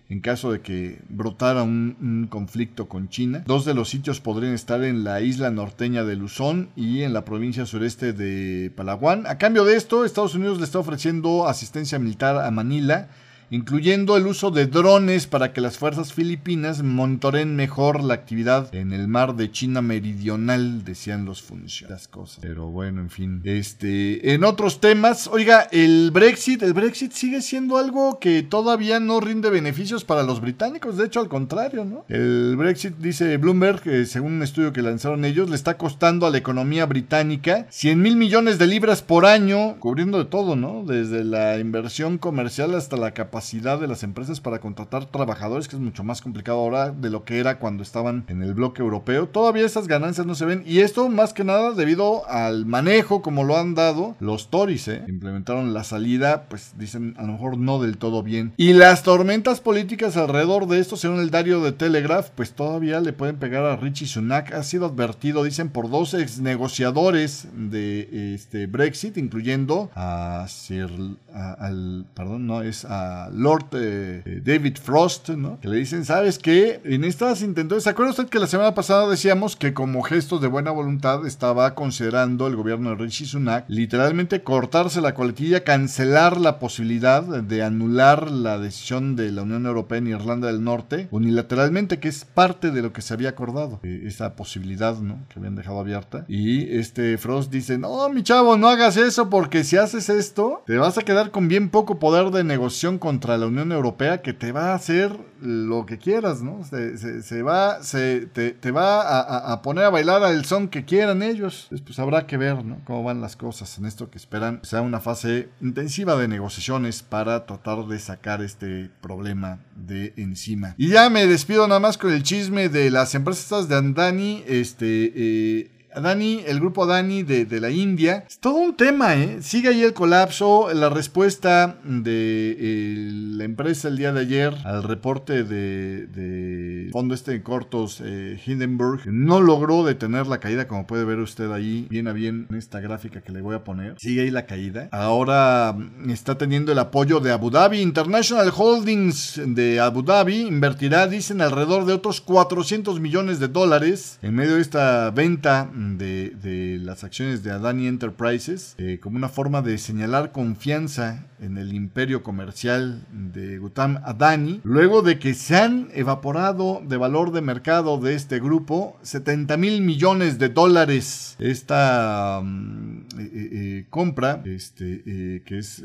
en 0.09 0.21
caso 0.21 0.51
de 0.51 0.61
que 0.61 0.99
brotara 1.07 1.61
un, 1.61 2.27
conflicto 2.29 2.89
con 2.89 3.09
China. 3.09 3.43
Dos 3.45 3.63
de 3.63 3.75
los 3.75 3.89
sitios 3.89 4.19
podrían 4.19 4.53
estar 4.53 4.83
en 4.83 5.03
la 5.03 5.21
isla 5.21 5.51
norteña 5.51 6.03
de 6.03 6.15
Luzón 6.15 6.69
y 6.75 7.03
en 7.03 7.13
la 7.13 7.25
provincia 7.25 7.65
sureste 7.65 8.11
de 8.11 8.71
Palawan. 8.75 9.27
A 9.27 9.37
cambio 9.37 9.65
de 9.65 9.75
esto, 9.75 10.03
Estados 10.03 10.33
Unidos 10.33 10.57
le 10.57 10.65
está 10.65 10.79
ofreciendo 10.79 11.47
asistencia 11.47 11.99
militar 11.99 12.37
a 12.37 12.49
Manila 12.49 13.09
incluyendo 13.51 14.17
el 14.17 14.27
uso 14.27 14.51
de 14.51 14.67
drones 14.67 15.27
para 15.27 15.53
que 15.53 15.61
las 15.61 15.77
fuerzas 15.77 16.13
filipinas 16.13 16.83
monitoreen 16.83 17.55
mejor 17.55 18.03
la 18.03 18.13
actividad 18.13 18.73
en 18.75 18.93
el 18.93 19.07
mar 19.07 19.35
de 19.35 19.51
China 19.51 19.81
meridional, 19.81 20.83
decían 20.83 21.25
los 21.25 21.41
funcionarios. 21.41 22.09
Pero 22.41 22.67
bueno, 22.67 23.01
en 23.01 23.09
fin. 23.09 23.41
Este, 23.43 24.33
en 24.33 24.43
otros 24.43 24.79
temas, 24.79 25.27
oiga, 25.27 25.67
el 25.71 26.11
Brexit, 26.11 26.61
el 26.61 26.73
Brexit 26.73 27.11
sigue 27.11 27.41
siendo 27.41 27.77
algo 27.77 28.19
que 28.19 28.43
todavía 28.43 28.99
no 28.99 29.19
rinde 29.19 29.49
beneficios 29.49 30.03
para 30.03 30.23
los 30.23 30.41
británicos, 30.41 30.97
de 30.97 31.05
hecho 31.05 31.19
al 31.19 31.29
contrario, 31.29 31.85
¿no? 31.85 32.05
El 32.09 32.55
Brexit, 32.57 32.97
dice 32.97 33.37
Bloomberg, 33.37 33.81
eh, 33.85 34.05
según 34.05 34.33
un 34.33 34.43
estudio 34.43 34.73
que 34.73 34.81
lanzaron 34.81 35.25
ellos, 35.25 35.49
le 35.49 35.55
está 35.55 35.77
costando 35.77 36.27
a 36.27 36.29
la 36.29 36.37
economía 36.37 36.85
británica 36.85 37.65
100 37.69 38.01
mil 38.01 38.15
millones 38.15 38.59
de 38.59 38.67
libras 38.67 39.01
por 39.01 39.25
año, 39.25 39.77
cubriendo 39.79 40.17
de 40.17 40.25
todo, 40.25 40.55
¿no? 40.55 40.83
Desde 40.85 41.23
la 41.23 41.57
inversión 41.59 42.17
comercial 42.17 42.75
hasta 42.75 42.97
la 42.97 43.11
capacidad 43.11 43.38
de 43.39 43.87
las 43.87 44.03
empresas 44.03 44.39
para 44.39 44.59
contratar 44.59 45.05
trabajadores, 45.05 45.67
que 45.67 45.75
es 45.75 45.81
mucho 45.81 46.03
más 46.03 46.21
complicado 46.21 46.59
ahora 46.59 46.91
de 46.91 47.09
lo 47.09 47.23
que 47.23 47.39
era 47.39 47.59
cuando 47.59 47.83
estaban 47.83 48.25
en 48.27 48.43
el 48.43 48.53
bloque 48.53 48.81
europeo. 48.81 49.27
Todavía 49.27 49.65
esas 49.65 49.87
ganancias 49.87 50.27
no 50.27 50.35
se 50.35 50.45
ven 50.45 50.63
y 50.65 50.79
esto 50.79 51.09
más 51.09 51.33
que 51.33 51.43
nada 51.43 51.71
debido 51.71 52.27
al 52.29 52.65
manejo 52.65 53.21
como 53.21 53.43
lo 53.43 53.57
han 53.57 53.75
dado 53.75 54.15
los 54.19 54.49
Tories, 54.49 54.87
¿eh? 54.87 55.03
Implementaron 55.07 55.73
la 55.73 55.83
salida, 55.83 56.45
pues 56.49 56.73
dicen 56.77 57.15
a 57.17 57.23
lo 57.23 57.33
mejor 57.33 57.57
no 57.57 57.79
del 57.79 57.97
todo 57.97 58.23
bien. 58.23 58.53
Y 58.57 58.73
las 58.73 59.03
tormentas 59.03 59.61
políticas 59.61 60.17
alrededor 60.17 60.67
de 60.67 60.79
esto, 60.79 60.97
según 60.97 61.19
el 61.19 61.31
diario 61.31 61.61
de 61.61 61.71
Telegraph, 61.71 62.29
pues 62.35 62.51
todavía 62.51 62.99
le 62.99 63.13
pueden 63.13 63.37
pegar 63.37 63.63
a 63.65 63.75
Richie 63.75 64.07
Sunak. 64.07 64.53
Ha 64.53 64.63
sido 64.63 64.85
advertido, 64.85 65.43
dicen, 65.43 65.69
por 65.69 65.89
dos 65.89 66.13
ex 66.13 66.39
negociadores 66.39 67.47
de 67.53 68.33
este 68.35 68.67
Brexit, 68.67 69.17
incluyendo 69.17 69.89
a 69.95 70.45
Sir, 70.47 70.89
al, 71.33 72.05
perdón, 72.13 72.47
no, 72.47 72.61
es 72.61 72.85
a 72.85 73.28
Lord 73.33 73.67
eh, 73.73 74.41
David 74.43 74.77
Frost, 74.81 75.29
¿no? 75.29 75.59
Que 75.59 75.67
le 75.67 75.77
dicen, 75.77 76.05
¿sabes 76.05 76.39
qué? 76.39 76.81
En 76.83 77.03
estas 77.03 77.41
intentos, 77.41 77.83
¿se 77.83 77.89
acuerda 77.89 78.11
usted 78.11 78.29
que 78.29 78.39
la 78.39 78.47
semana 78.47 78.73
pasada 78.73 79.09
decíamos 79.09 79.55
que 79.55 79.73
como 79.73 80.01
gestos 80.01 80.41
de 80.41 80.47
buena 80.47 80.71
voluntad 80.71 81.25
estaba 81.25 81.75
considerando 81.75 82.47
el 82.47 82.55
gobierno 82.55 82.89
de 82.89 82.95
Richie 82.95 83.25
Sunak 83.25 83.65
literalmente 83.67 84.43
cortarse 84.43 85.01
la 85.01 85.13
coletilla, 85.13 85.63
cancelar 85.63 86.39
la 86.39 86.59
posibilidad 86.59 87.23
de 87.23 87.63
anular 87.63 88.31
la 88.31 88.59
decisión 88.59 89.15
de 89.15 89.31
la 89.31 89.43
Unión 89.43 89.65
Europea 89.65 89.99
en 89.99 90.07
Irlanda 90.07 90.47
del 90.47 90.63
Norte 90.63 91.07
unilateralmente, 91.11 91.99
que 91.99 92.07
es 92.07 92.25
parte 92.25 92.71
de 92.71 92.81
lo 92.81 92.93
que 92.93 93.01
se 93.01 93.13
había 93.13 93.29
acordado, 93.29 93.79
eh, 93.83 94.03
esa 94.05 94.35
posibilidad, 94.35 94.97
¿no? 94.97 95.19
Que 95.29 95.39
habían 95.39 95.55
dejado 95.55 95.79
abierta. 95.79 96.25
Y 96.27 96.77
este 96.77 97.17
Frost 97.17 97.51
dice, 97.51 97.77
no, 97.77 98.09
mi 98.09 98.23
chavo, 98.23 98.57
no 98.57 98.67
hagas 98.67 98.97
eso 98.97 99.29
porque 99.29 99.63
si 99.63 99.77
haces 99.77 100.09
esto, 100.09 100.63
te 100.65 100.77
vas 100.77 100.97
a 100.97 101.03
quedar 101.03 101.31
con 101.31 101.47
bien 101.47 101.69
poco 101.69 101.99
poder 101.99 102.31
de 102.31 102.43
negociación 102.43 102.97
contra 103.19 103.37
la 103.37 103.47
Unión 103.47 103.73
Europea 103.73 104.21
que 104.21 104.31
te 104.31 104.53
va 104.53 104.71
a 104.71 104.75
hacer 104.75 105.13
lo 105.41 105.85
que 105.85 105.97
quieras, 105.97 106.41
¿no? 106.41 106.63
Se, 106.63 107.41
va, 107.41 107.83
se, 107.83 108.27
te, 108.27 108.71
va 108.71 109.51
a, 109.51 109.61
poner 109.61 109.83
a 109.83 109.89
bailar 109.89 110.23
al 110.23 110.45
son 110.45 110.69
que 110.69 110.85
quieran 110.85 111.21
ellos. 111.21 111.67
pues 111.85 111.99
habrá 111.99 112.25
que 112.25 112.37
ver, 112.37 112.63
¿no? 112.63 112.79
Cómo 112.85 113.03
van 113.03 113.19
las 113.19 113.35
cosas 113.35 113.77
en 113.77 113.85
esto 113.85 114.09
que 114.09 114.17
esperan 114.17 114.61
sea 114.63 114.81
una 114.81 115.01
fase 115.01 115.49
intensiva 115.59 116.15
de 116.15 116.29
negociaciones 116.29 117.03
para 117.03 117.45
tratar 117.45 117.87
de 117.87 117.99
sacar 117.99 118.41
este 118.41 118.89
problema 119.01 119.59
de 119.75 120.13
encima. 120.15 120.75
Y 120.77 120.87
ya 120.87 121.09
me 121.09 121.27
despido 121.27 121.67
nada 121.67 121.81
más 121.81 121.97
con 121.97 122.13
el 122.13 122.23
chisme 122.23 122.69
de 122.69 122.89
las 122.89 123.15
empresas 123.15 123.67
de 123.67 123.75
Andani, 123.75 124.45
este... 124.47 125.11
Eh, 125.13 125.71
Dani, 125.95 126.43
el 126.45 126.59
grupo 126.59 126.85
Dani 126.85 127.23
de, 127.23 127.59
la 127.59 127.69
India. 127.69 128.23
Es 128.27 128.39
todo 128.39 128.55
un 128.55 128.75
tema, 128.75 129.15
¿eh? 129.15 129.39
Sigue 129.41 129.69
ahí 129.69 129.81
el 129.81 129.93
colapso. 129.93 130.73
La 130.73 130.89
respuesta 130.89 131.77
de 131.83 133.09
la 133.39 133.43
empresa 133.43 133.87
el 133.87 133.97
día 133.97 134.13
de 134.13 134.21
ayer 134.21 134.55
al 134.65 134.83
reporte 134.83 135.43
de, 135.43 136.89
fondo 136.91 137.13
este 137.13 137.35
en 137.35 137.41
cortos 137.41 138.01
eh, 138.03 138.39
Hindenburg 138.45 139.01
no 139.05 139.41
logró 139.41 139.83
detener 139.83 140.27
la 140.27 140.39
caída, 140.39 140.67
como 140.67 140.87
puede 140.87 141.05
ver 141.05 141.19
usted 141.19 141.51
ahí, 141.51 141.87
bien 141.89 142.07
a 142.07 142.13
bien 142.13 142.47
en 142.49 142.57
esta 142.57 142.79
gráfica 142.79 143.21
que 143.21 143.31
le 143.31 143.41
voy 143.41 143.55
a 143.55 143.63
poner. 143.63 143.95
Sigue 143.99 144.21
ahí 144.21 144.31
la 144.31 144.45
caída. 144.45 144.89
Ahora 144.91 145.73
mm, 145.73 146.09
está 146.09 146.37
teniendo 146.37 146.71
el 146.71 146.79
apoyo 146.79 147.19
de 147.19 147.31
Abu 147.31 147.49
Dhabi. 147.49 147.81
International 147.81 148.51
Holdings 148.55 149.41
de 149.45 149.79
Abu 149.79 150.03
Dhabi 150.03 150.41
invertirá, 150.41 151.07
dicen, 151.07 151.41
alrededor 151.41 151.85
de 151.85 151.93
otros 151.93 152.21
400 152.21 152.99
millones 152.99 153.39
de 153.39 153.47
dólares 153.47 154.19
en 154.21 154.35
medio 154.35 154.55
de 154.55 154.61
esta 154.61 155.11
venta 155.11 155.69
de, 155.79 156.77
las 156.81 157.03
acciones 157.03 157.43
de 157.43 157.51
Adani 157.51 157.87
Enterprises 157.87 158.75
eh, 158.77 158.99
como 159.01 159.17
una 159.17 159.29
forma 159.29 159.61
de 159.61 159.77
señalar 159.77 160.31
confianza 160.31 161.25
en 161.39 161.57
el 161.57 161.73
imperio 161.73 162.21
comercial 162.21 163.05
de 163.11 163.59
Gutam 163.59 164.01
Adani, 164.03 164.59
luego 164.63 165.01
de 165.01 165.19
que 165.19 165.33
se 165.33 165.55
han 165.55 165.87
evaporado 165.93 166.81
de 166.85 166.97
valor 166.97 167.31
de 167.31 167.41
mercado 167.41 167.97
de 167.97 168.15
este 168.15 168.39
grupo 168.39 168.97
70 169.03 169.55
mil 169.55 169.81
millones 169.81 170.37
de 170.37 170.49
dólares. 170.49 171.37
Esta 171.39 172.41
mm, 172.43 172.99
eh, 173.17 173.29
eh, 173.33 173.85
compra, 173.89 174.41
este, 174.43 175.41
que 175.45 175.57
es 175.57 175.81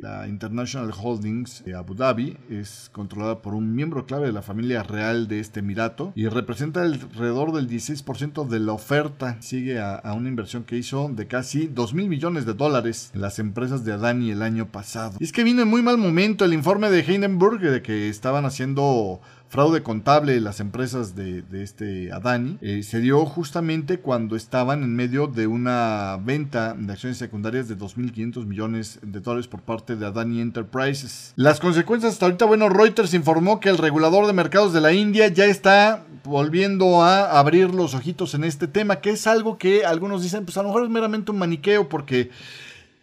la 0.00 0.26
International 0.26 0.90
Holdings 0.90 1.64
de 1.64 1.74
Abu 1.74 1.94
Dhabi, 1.94 2.38
es 2.48 2.88
controlada 2.92 3.42
por 3.42 3.54
un 3.54 3.74
miembro 3.74 4.06
clave 4.06 4.28
de 4.28 4.32
la 4.32 4.42
familia 4.42 4.82
real 4.82 5.28
de 5.28 5.40
este 5.40 5.60
emirato 5.60 6.12
y 6.14 6.28
representa 6.28 6.80
alrededor 6.80 7.52
del 7.52 7.68
16% 7.68 8.48
de 8.48 8.60
la 8.60 8.72
oferta 8.72 9.17
sigue 9.40 9.80
a, 9.80 10.00
una 10.14 10.28
inversión 10.28 10.64
que 10.64 10.76
hizo 10.76 11.08
de 11.08 11.26
casi 11.26 11.66
2 11.66 11.94
mil 11.94 12.08
millones 12.08 12.46
de 12.46 12.54
dólares 12.54 13.10
en 13.14 13.20
las 13.20 13.38
empresas 13.38 13.84
de 13.84 13.92
Adani 13.92 14.30
el 14.30 14.42
año 14.42 14.66
pasado. 14.66 15.14
Y 15.20 15.24
es 15.24 15.32
que 15.32 15.44
vino 15.44 15.62
en 15.62 15.68
muy 15.68 15.82
mal 15.82 15.98
momento 15.98 16.44
el 16.44 16.52
informe 16.52 16.90
de 16.90 17.00
Hindenburg 17.00 17.60
de 17.60 17.82
que 17.82 18.08
estaban 18.08 18.44
haciendo 18.44 19.20
fraude 19.48 19.82
contable 19.82 20.40
las 20.40 20.60
empresas 20.60 21.14
de, 21.14 21.42
este 21.52 22.12
Adani 22.12 22.58
eh, 22.60 22.82
se 22.82 23.00
dio 23.00 23.24
justamente 23.24 23.98
cuando 23.98 24.36
estaban 24.36 24.82
en 24.82 24.94
medio 24.94 25.26
de 25.26 25.46
una 25.46 26.18
venta 26.22 26.74
de 26.74 26.92
acciones 26.92 27.18
secundarias 27.18 27.68
de 27.68 27.76
2.500 27.76 28.44
millones 28.44 28.98
de 29.02 29.20
dólares 29.20 29.48
por 29.48 29.62
parte 29.62 29.96
de 29.96 30.06
Adani 30.06 30.40
Enterprises. 30.40 31.32
Las 31.36 31.60
consecuencias 31.60 32.12
hasta 32.12 32.26
ahorita, 32.26 32.44
bueno, 32.44 32.68
Reuters 32.68 33.14
informó 33.14 33.58
que 33.60 33.70
el 33.70 33.78
regulador 33.78 34.26
de 34.26 34.32
mercados 34.34 34.72
de 34.72 34.80
la 34.80 34.92
India 34.92 35.28
ya 35.28 35.46
está 35.46 36.04
volviendo 36.24 37.02
a 37.02 37.38
abrir 37.38 37.74
los 37.74 37.94
ojitos 37.94 38.34
en 38.34 38.44
este 38.44 38.68
tema, 38.68 39.00
que 39.00 39.10
es 39.10 39.26
algo 39.26 39.56
que 39.56 39.86
algunos 39.86 40.22
dicen, 40.22 40.44
pues 40.44 40.56
a 40.58 40.62
lo 40.62 40.68
mejor 40.68 40.84
es 40.84 40.90
meramente 40.90 41.30
un 41.30 41.38
maniqueo 41.38 41.88
porque 41.88 42.30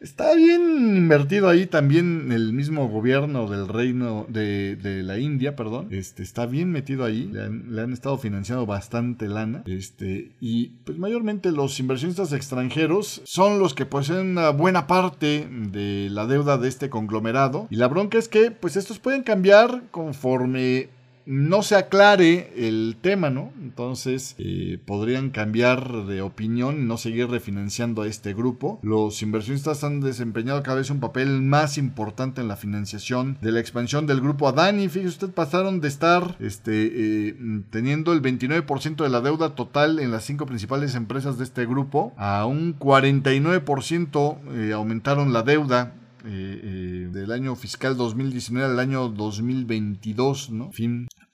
Está 0.02 0.36
bien 0.36 0.98
invertido 0.98 1.50
ahí 1.50 1.66
también 1.66 2.32
el 2.32 2.54
mismo 2.54 2.88
gobierno 2.88 3.50
del 3.50 3.68
reino 3.68 4.26
de, 4.30 5.02
la 5.04 5.20
India, 5.20 5.56
perdón. 5.56 5.88
Este, 5.92 6.24
está 6.24 6.46
bien 6.46 6.72
metido 6.72 7.06
ahí. 7.06 7.32
Le 7.32 7.82
han, 7.82 7.94
estado 7.94 8.18
financiando 8.18 8.66
bastante 8.66 9.28
lana. 9.28 9.64
Este, 9.66 10.32
y 10.42 10.68
pues 10.86 10.98
mayormente 10.98 11.52
los 11.52 11.80
inversionistas 11.80 12.34
extranjeros 12.34 13.22
son 13.26 13.60
los 13.60 13.74
que 13.74 13.86
poseen 13.86 14.32
una 14.32 14.50
buena 14.50 14.88
parte 14.88 15.48
de 15.50 16.10
la 16.12 16.26
deuda 16.28 16.58
de 16.58 16.68
este 16.68 16.90
conglomerado. 16.90 17.68
Y 17.70 17.78
la 17.78 17.88
bronca 17.88 18.18
es 18.18 18.28
que 18.28 18.52
pues 18.52 18.76
estos 18.76 19.00
pueden 19.00 19.24
cambiar 19.24 19.84
conforme 19.92 20.90
no 21.26 21.64
se 21.64 21.76
aclare 21.76 22.54
el 22.56 22.98
tema, 23.02 23.30
¿no? 23.30 23.52
Entonces 23.62 24.36
eh, 24.38 24.80
podrían 24.86 25.32
cambiar 25.32 26.06
de 26.06 26.22
opinión 26.22 26.82
y 26.82 26.86
no 26.86 26.98
seguir 26.98 27.30
refinanciando 27.30 28.04
a 28.04 28.08
este 28.08 28.34
grupo. 28.34 28.80
Los 28.84 29.22
inversionistas 29.22 29.84
han 29.84 30.02
desempeñado 30.02 30.62
cada 30.64 30.78
vez 30.78 30.90
un 30.90 31.00
papel 31.00 31.42
más 31.42 31.78
importante 31.78 32.42
en 32.42 32.48
la 32.48 32.58
financiación 32.58 33.38
de 33.42 33.52
la 33.52 33.60
expansión 33.60 34.06
del 34.08 34.22
grupo 34.22 34.48
Adani. 34.48 34.88
Fíjese 34.88 35.10
usted, 35.10 35.30
pasaron 35.32 35.82
de 35.82 35.88
estar 35.88 36.36
este, 36.40 37.30
eh, 37.30 37.36
teniendo 37.70 38.14
el 38.14 38.22
29% 38.22 39.04
de 39.04 39.10
la 39.10 39.22
deuda 39.22 39.56
total 39.56 40.00
en 40.00 40.12
las 40.12 40.24
cinco 40.24 40.46
principales 40.46 40.96
empresas 40.96 41.38
de 41.38 41.44
este 41.44 41.66
grupo 41.66 42.14
a 42.18 42.46
un 42.46 42.78
49% 42.78 44.38
eh, 44.54 44.74
aumentaron 44.74 45.34
la 45.34 45.44
deuda 45.44 45.94
eh, 46.28 46.60
eh, 46.64 47.10
del 47.12 47.32
año 47.32 47.56
fiscal 47.56 47.96
2019 47.96 48.74
al 48.74 48.80
año 48.80 49.10
2022, 49.10 50.50
¿no? 50.50 50.72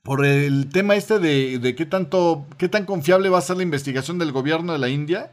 Por 0.04 0.26
el 0.26 0.68
tema 0.68 0.96
este 0.96 1.20
de, 1.20 1.76
qué 1.76 1.86
tanto, 1.86 2.46
qué 2.58 2.68
tan 2.68 2.86
confiable 2.86 3.30
va 3.30 3.38
a 3.38 3.42
ser 3.42 3.58
la 3.58 3.64
investigación 3.64 4.18
del 4.18 4.32
gobierno 4.32 4.74
de 4.74 4.80
la 4.80 4.90
India, 4.90 5.32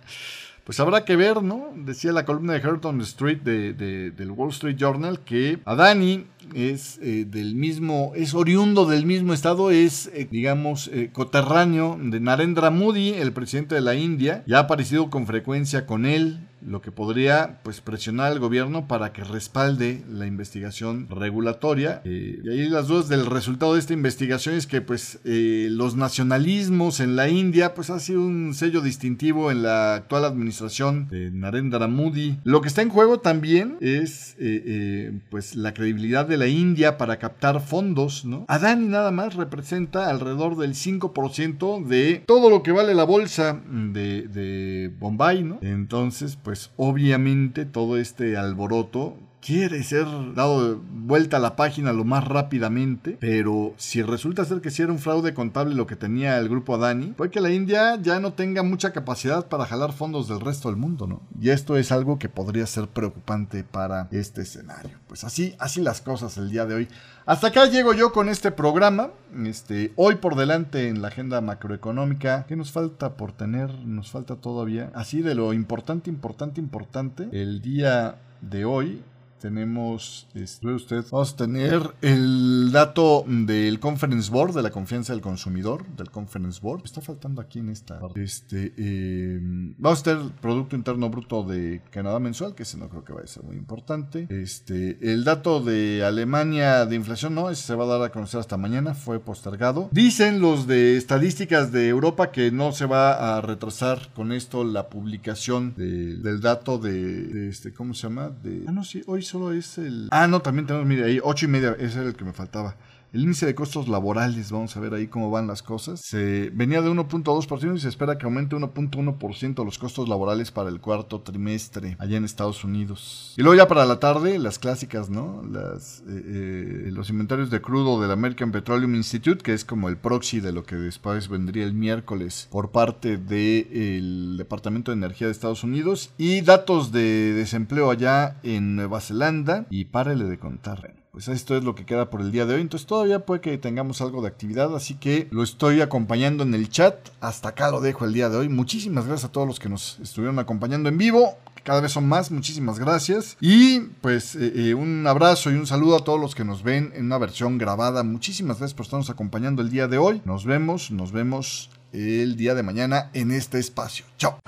pues 0.64 0.78
habrá 0.78 1.04
que 1.04 1.16
ver, 1.16 1.42
¿no? 1.42 1.72
Decía 1.74 2.12
la 2.12 2.24
columna 2.24 2.52
de 2.52 2.60
Herton 2.60 3.00
Street 3.00 3.38
del 3.40 4.30
Wall 4.30 4.50
Street 4.50 4.76
Journal 4.76 5.20
que 5.20 5.58
Adani 5.64 6.26
es 6.54 7.00
eh, 7.02 7.24
del 7.26 7.54
mismo, 7.54 8.12
es 8.14 8.34
oriundo 8.34 8.86
del 8.86 9.06
mismo 9.06 9.32
estado, 9.32 9.70
es, 9.70 10.10
digamos, 10.30 10.90
coterráneo 11.12 11.98
de 12.00 12.20
Narendra 12.20 12.70
Modi, 12.70 13.14
el 13.14 13.32
presidente 13.32 13.74
de 13.74 13.80
la 13.80 13.96
India, 13.96 14.44
ya 14.46 14.58
ha 14.58 14.62
aparecido 14.62 15.10
con 15.10 15.26
frecuencia 15.26 15.84
con 15.84 16.06
él 16.06 16.48
lo 16.66 16.80
que 16.80 16.92
podría 16.92 17.60
pues 17.62 17.80
presionar 17.80 18.32
al 18.32 18.38
gobierno 18.38 18.88
para 18.88 19.12
que 19.12 19.24
respalde 19.24 20.02
la 20.10 20.26
investigación 20.26 21.08
regulatoria. 21.08 22.02
Eh, 22.04 22.40
y 22.42 22.48
ahí 22.48 22.68
las 22.68 22.88
dudas 22.88 23.08
del 23.08 23.26
resultado 23.26 23.74
de 23.74 23.80
esta 23.80 23.92
investigación 23.92 24.54
es 24.54 24.66
que 24.66 24.80
pues 24.80 25.20
eh, 25.24 25.68
los 25.70 25.96
nacionalismos 25.96 27.00
en 27.00 27.16
la 27.16 27.28
India 27.28 27.74
pues 27.74 27.90
ha 27.90 28.00
sido 28.00 28.22
un 28.22 28.54
sello 28.54 28.80
distintivo 28.80 29.50
en 29.50 29.62
la 29.62 29.94
actual 29.94 30.24
administración 30.24 31.08
de 31.08 31.30
Narendra 31.30 31.86
Modi. 31.86 32.38
Lo 32.44 32.60
que 32.60 32.68
está 32.68 32.82
en 32.82 32.90
juego 32.90 33.20
también 33.20 33.76
es 33.80 34.36
eh, 34.38 35.12
pues 35.30 35.54
la 35.56 35.74
credibilidad 35.74 36.26
de 36.26 36.36
la 36.36 36.46
India 36.46 36.98
para 36.98 37.18
captar 37.18 37.60
fondos, 37.60 38.24
¿no? 38.24 38.44
Adani 38.48 38.88
nada 38.88 39.10
más 39.10 39.34
representa 39.34 40.08
alrededor 40.08 40.56
del 40.56 40.74
5% 40.74 41.84
de 41.84 42.22
todo 42.26 42.50
lo 42.50 42.62
que 42.62 42.72
vale 42.72 42.94
la 42.94 43.04
bolsa 43.04 43.60
de, 43.68 44.22
de 44.22 44.92
Bombay, 44.98 45.42
¿no? 45.44 45.58
Entonces, 45.62 46.36
pues 46.42 46.57
obviamente 46.76 47.64
todo 47.64 47.96
este 47.98 48.36
alboroto 48.36 49.16
quiere 49.48 49.82
ser 49.82 50.06
dado 50.34 50.78
vuelta 50.90 51.38
a 51.38 51.40
la 51.40 51.56
página 51.56 51.94
lo 51.94 52.04
más 52.04 52.22
rápidamente, 52.22 53.16
pero 53.18 53.72
si 53.78 54.02
resulta 54.02 54.44
ser 54.44 54.60
que 54.60 54.70
si 54.70 54.82
era 54.82 54.92
un 54.92 54.98
fraude 54.98 55.32
contable 55.32 55.74
lo 55.74 55.86
que 55.86 55.96
tenía 55.96 56.36
el 56.36 56.50
grupo 56.50 56.74
Adani, 56.74 57.14
puede 57.16 57.30
que 57.30 57.40
la 57.40 57.50
India 57.50 57.96
ya 57.96 58.20
no 58.20 58.34
tenga 58.34 58.62
mucha 58.62 58.92
capacidad 58.92 59.46
para 59.46 59.64
jalar 59.64 59.94
fondos 59.94 60.28
del 60.28 60.40
resto 60.40 60.68
del 60.68 60.76
mundo, 60.76 61.06
¿no? 61.06 61.22
Y 61.40 61.48
esto 61.48 61.78
es 61.78 61.92
algo 61.92 62.18
que 62.18 62.28
podría 62.28 62.66
ser 62.66 62.88
preocupante 62.88 63.64
para 63.64 64.08
este 64.10 64.42
escenario. 64.42 64.98
Pues 65.06 65.24
así, 65.24 65.54
así 65.58 65.80
las 65.80 66.02
cosas 66.02 66.36
el 66.36 66.50
día 66.50 66.66
de 66.66 66.74
hoy. 66.74 66.88
Hasta 67.24 67.46
acá 67.46 67.64
llego 67.64 67.94
yo 67.94 68.12
con 68.12 68.28
este 68.28 68.50
programa. 68.50 69.12
Este, 69.46 69.94
hoy 69.96 70.16
por 70.16 70.36
delante 70.36 70.88
en 70.88 71.00
la 71.00 71.08
agenda 71.08 71.40
macroeconómica. 71.40 72.44
¿Qué 72.46 72.54
nos 72.54 72.70
falta 72.70 73.16
por 73.16 73.32
tener? 73.32 73.72
Nos 73.86 74.10
falta 74.10 74.36
todavía. 74.36 74.90
Así 74.94 75.22
de 75.22 75.34
lo 75.34 75.54
importante, 75.54 76.10
importante, 76.10 76.60
importante. 76.60 77.30
El 77.32 77.62
día 77.62 78.16
de 78.42 78.66
hoy 78.66 79.02
tenemos, 79.38 80.26
este, 80.34 80.66
usted, 80.68 81.04
vamos 81.10 81.32
a 81.32 81.36
tener 81.36 81.82
el 82.02 82.70
dato 82.72 83.24
del 83.26 83.80
Conference 83.80 84.30
Board, 84.30 84.54
de 84.54 84.62
la 84.62 84.70
confianza 84.70 85.12
del 85.12 85.22
consumidor, 85.22 85.86
del 85.96 86.10
Conference 86.10 86.60
Board. 86.60 86.82
Está 86.84 87.00
faltando 87.00 87.40
aquí 87.40 87.60
en 87.60 87.70
esta 87.70 88.00
Este, 88.14 88.72
eh, 88.76 89.38
vamos 89.78 90.00
a 90.00 90.02
tener 90.02 90.30
Producto 90.40 90.76
Interno 90.76 91.10
Bruto 91.10 91.42
de 91.42 91.82
Canadá 91.90 92.18
mensual, 92.18 92.54
que 92.54 92.64
ese 92.64 92.76
no 92.76 92.88
creo 92.88 93.04
que 93.04 93.12
vaya 93.12 93.24
a 93.24 93.28
ser 93.28 93.44
muy 93.44 93.56
importante. 93.56 94.26
Este, 94.30 94.98
el 95.12 95.24
dato 95.24 95.60
de 95.60 96.04
Alemania 96.04 96.86
de 96.86 96.96
inflación, 96.96 97.34
no, 97.34 97.50
ese 97.50 97.62
se 97.62 97.74
va 97.74 97.84
a 97.84 97.98
dar 97.98 98.02
a 98.02 98.12
conocer 98.12 98.40
hasta 98.40 98.56
mañana, 98.56 98.94
fue 98.94 99.20
postergado. 99.20 99.88
Dicen 99.92 100.40
los 100.40 100.66
de 100.66 100.96
estadísticas 100.96 101.72
de 101.72 101.88
Europa 101.88 102.30
que 102.32 102.50
no 102.50 102.72
se 102.72 102.86
va 102.86 103.36
a 103.36 103.40
retrasar 103.40 104.12
con 104.14 104.32
esto 104.32 104.64
la 104.64 104.88
publicación 104.88 105.74
del 105.76 106.40
dato 106.40 106.78
de, 106.78 107.48
este, 107.48 107.72
¿cómo 107.72 107.94
se 107.94 108.08
llama? 108.08 108.30
De, 108.42 108.64
ah, 108.66 108.72
no, 108.72 108.84
sí, 108.84 109.02
hoy 109.06 109.22
solo 109.28 109.52
es 109.52 109.78
el... 109.78 110.08
Ah, 110.10 110.26
no, 110.26 110.40
también 110.40 110.66
tenemos, 110.66 110.88
mire, 110.88 111.04
ahí, 111.04 111.20
ocho 111.22 111.46
y 111.46 111.48
media, 111.48 111.76
ese 111.78 112.00
era 112.00 112.08
el 112.08 112.16
que 112.16 112.24
me 112.24 112.32
faltaba. 112.32 112.74
El 113.10 113.22
índice 113.22 113.46
de 113.46 113.54
costos 113.54 113.88
laborales, 113.88 114.52
vamos 114.52 114.76
a 114.76 114.80
ver 114.80 114.92
ahí 114.92 115.06
cómo 115.06 115.30
van 115.30 115.46
las 115.46 115.62
cosas. 115.62 116.00
Se 116.00 116.50
venía 116.50 116.82
de 116.82 116.90
1.2% 116.90 117.76
y 117.76 117.80
se 117.80 117.88
espera 117.88 118.18
que 118.18 118.26
aumente 118.26 118.54
1.1% 118.54 119.64
los 119.64 119.78
costos 119.78 120.10
laborales 120.10 120.50
para 120.50 120.68
el 120.68 120.78
cuarto 120.80 121.22
trimestre 121.22 121.96
allá 121.98 122.18
en 122.18 122.24
Estados 122.26 122.64
Unidos. 122.64 123.32
Y 123.38 123.42
luego 123.42 123.56
ya 123.56 123.66
para 123.66 123.86
la 123.86 123.98
tarde, 123.98 124.38
las 124.38 124.58
clásicas, 124.58 125.08
¿no? 125.08 125.42
Las, 125.50 126.00
eh, 126.00 126.84
eh, 126.86 126.90
los 126.92 127.08
inventarios 127.08 127.48
de 127.48 127.62
crudo 127.62 127.98
del 127.98 128.10
American 128.10 128.52
Petroleum 128.52 128.94
Institute, 128.94 129.42
que 129.42 129.54
es 129.54 129.64
como 129.64 129.88
el 129.88 129.96
proxy 129.96 130.40
de 130.40 130.52
lo 130.52 130.64
que 130.64 130.76
después 130.76 131.28
vendría 131.28 131.64
el 131.64 131.72
miércoles 131.72 132.48
por 132.50 132.72
parte 132.72 133.16
del 133.16 134.36
Departamento 134.36 134.90
de 134.90 134.98
Energía 134.98 135.28
de 135.28 135.32
Estados 135.32 135.64
Unidos. 135.64 136.10
Y 136.18 136.42
datos 136.42 136.92
de 136.92 137.32
desempleo 137.32 137.90
allá 137.90 138.36
en 138.42 138.76
Nueva 138.76 139.00
Zelanda. 139.00 139.66
Y 139.70 139.86
párele 139.86 140.26
de 140.26 140.38
contar 140.38 140.94
pues 141.18 141.26
esto 141.26 141.56
es 141.56 141.64
lo 141.64 141.74
que 141.74 141.84
queda 141.84 142.10
por 142.10 142.20
el 142.20 142.30
día 142.30 142.46
de 142.46 142.54
hoy. 142.54 142.60
Entonces 142.60 142.86
todavía 142.86 143.26
puede 143.26 143.40
que 143.40 143.58
tengamos 143.58 144.00
algo 144.00 144.22
de 144.22 144.28
actividad, 144.28 144.72
así 144.76 144.94
que 144.94 145.26
lo 145.32 145.42
estoy 145.42 145.80
acompañando 145.80 146.44
en 146.44 146.54
el 146.54 146.68
chat. 146.70 146.94
Hasta 147.20 147.48
acá 147.48 147.72
lo 147.72 147.80
dejo 147.80 148.04
el 148.04 148.12
día 148.12 148.28
de 148.28 148.36
hoy. 148.36 148.48
Muchísimas 148.48 149.04
gracias 149.04 149.28
a 149.28 149.32
todos 149.32 149.48
los 149.48 149.58
que 149.58 149.68
nos 149.68 149.98
estuvieron 149.98 150.38
acompañando 150.38 150.88
en 150.88 150.96
vivo. 150.96 151.36
Cada 151.64 151.80
vez 151.80 151.90
son 151.90 152.06
más, 152.06 152.30
muchísimas 152.30 152.78
gracias. 152.78 153.36
Y 153.40 153.80
pues 154.00 154.36
eh, 154.36 154.52
eh, 154.54 154.74
un 154.74 155.04
abrazo 155.08 155.50
y 155.50 155.54
un 155.54 155.66
saludo 155.66 155.96
a 155.96 156.04
todos 156.04 156.20
los 156.20 156.36
que 156.36 156.44
nos 156.44 156.62
ven 156.62 156.92
en 156.94 157.06
una 157.06 157.18
versión 157.18 157.58
grabada. 157.58 158.04
Muchísimas 158.04 158.58
gracias 158.58 158.76
por 158.76 158.86
estarnos 158.86 159.10
acompañando 159.10 159.60
el 159.60 159.70
día 159.70 159.88
de 159.88 159.98
hoy. 159.98 160.22
Nos 160.24 160.44
vemos, 160.44 160.92
nos 160.92 161.10
vemos 161.10 161.70
el 161.92 162.36
día 162.36 162.54
de 162.54 162.62
mañana 162.62 163.10
en 163.12 163.32
este 163.32 163.58
espacio. 163.58 164.04
Chao. 164.18 164.38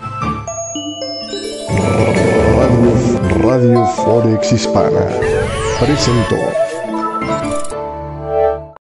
Radio, 2.57 3.41
Radio 3.43 3.87
Forex 3.87 4.53
Hispana 4.53 5.70
presentó. 5.81 6.70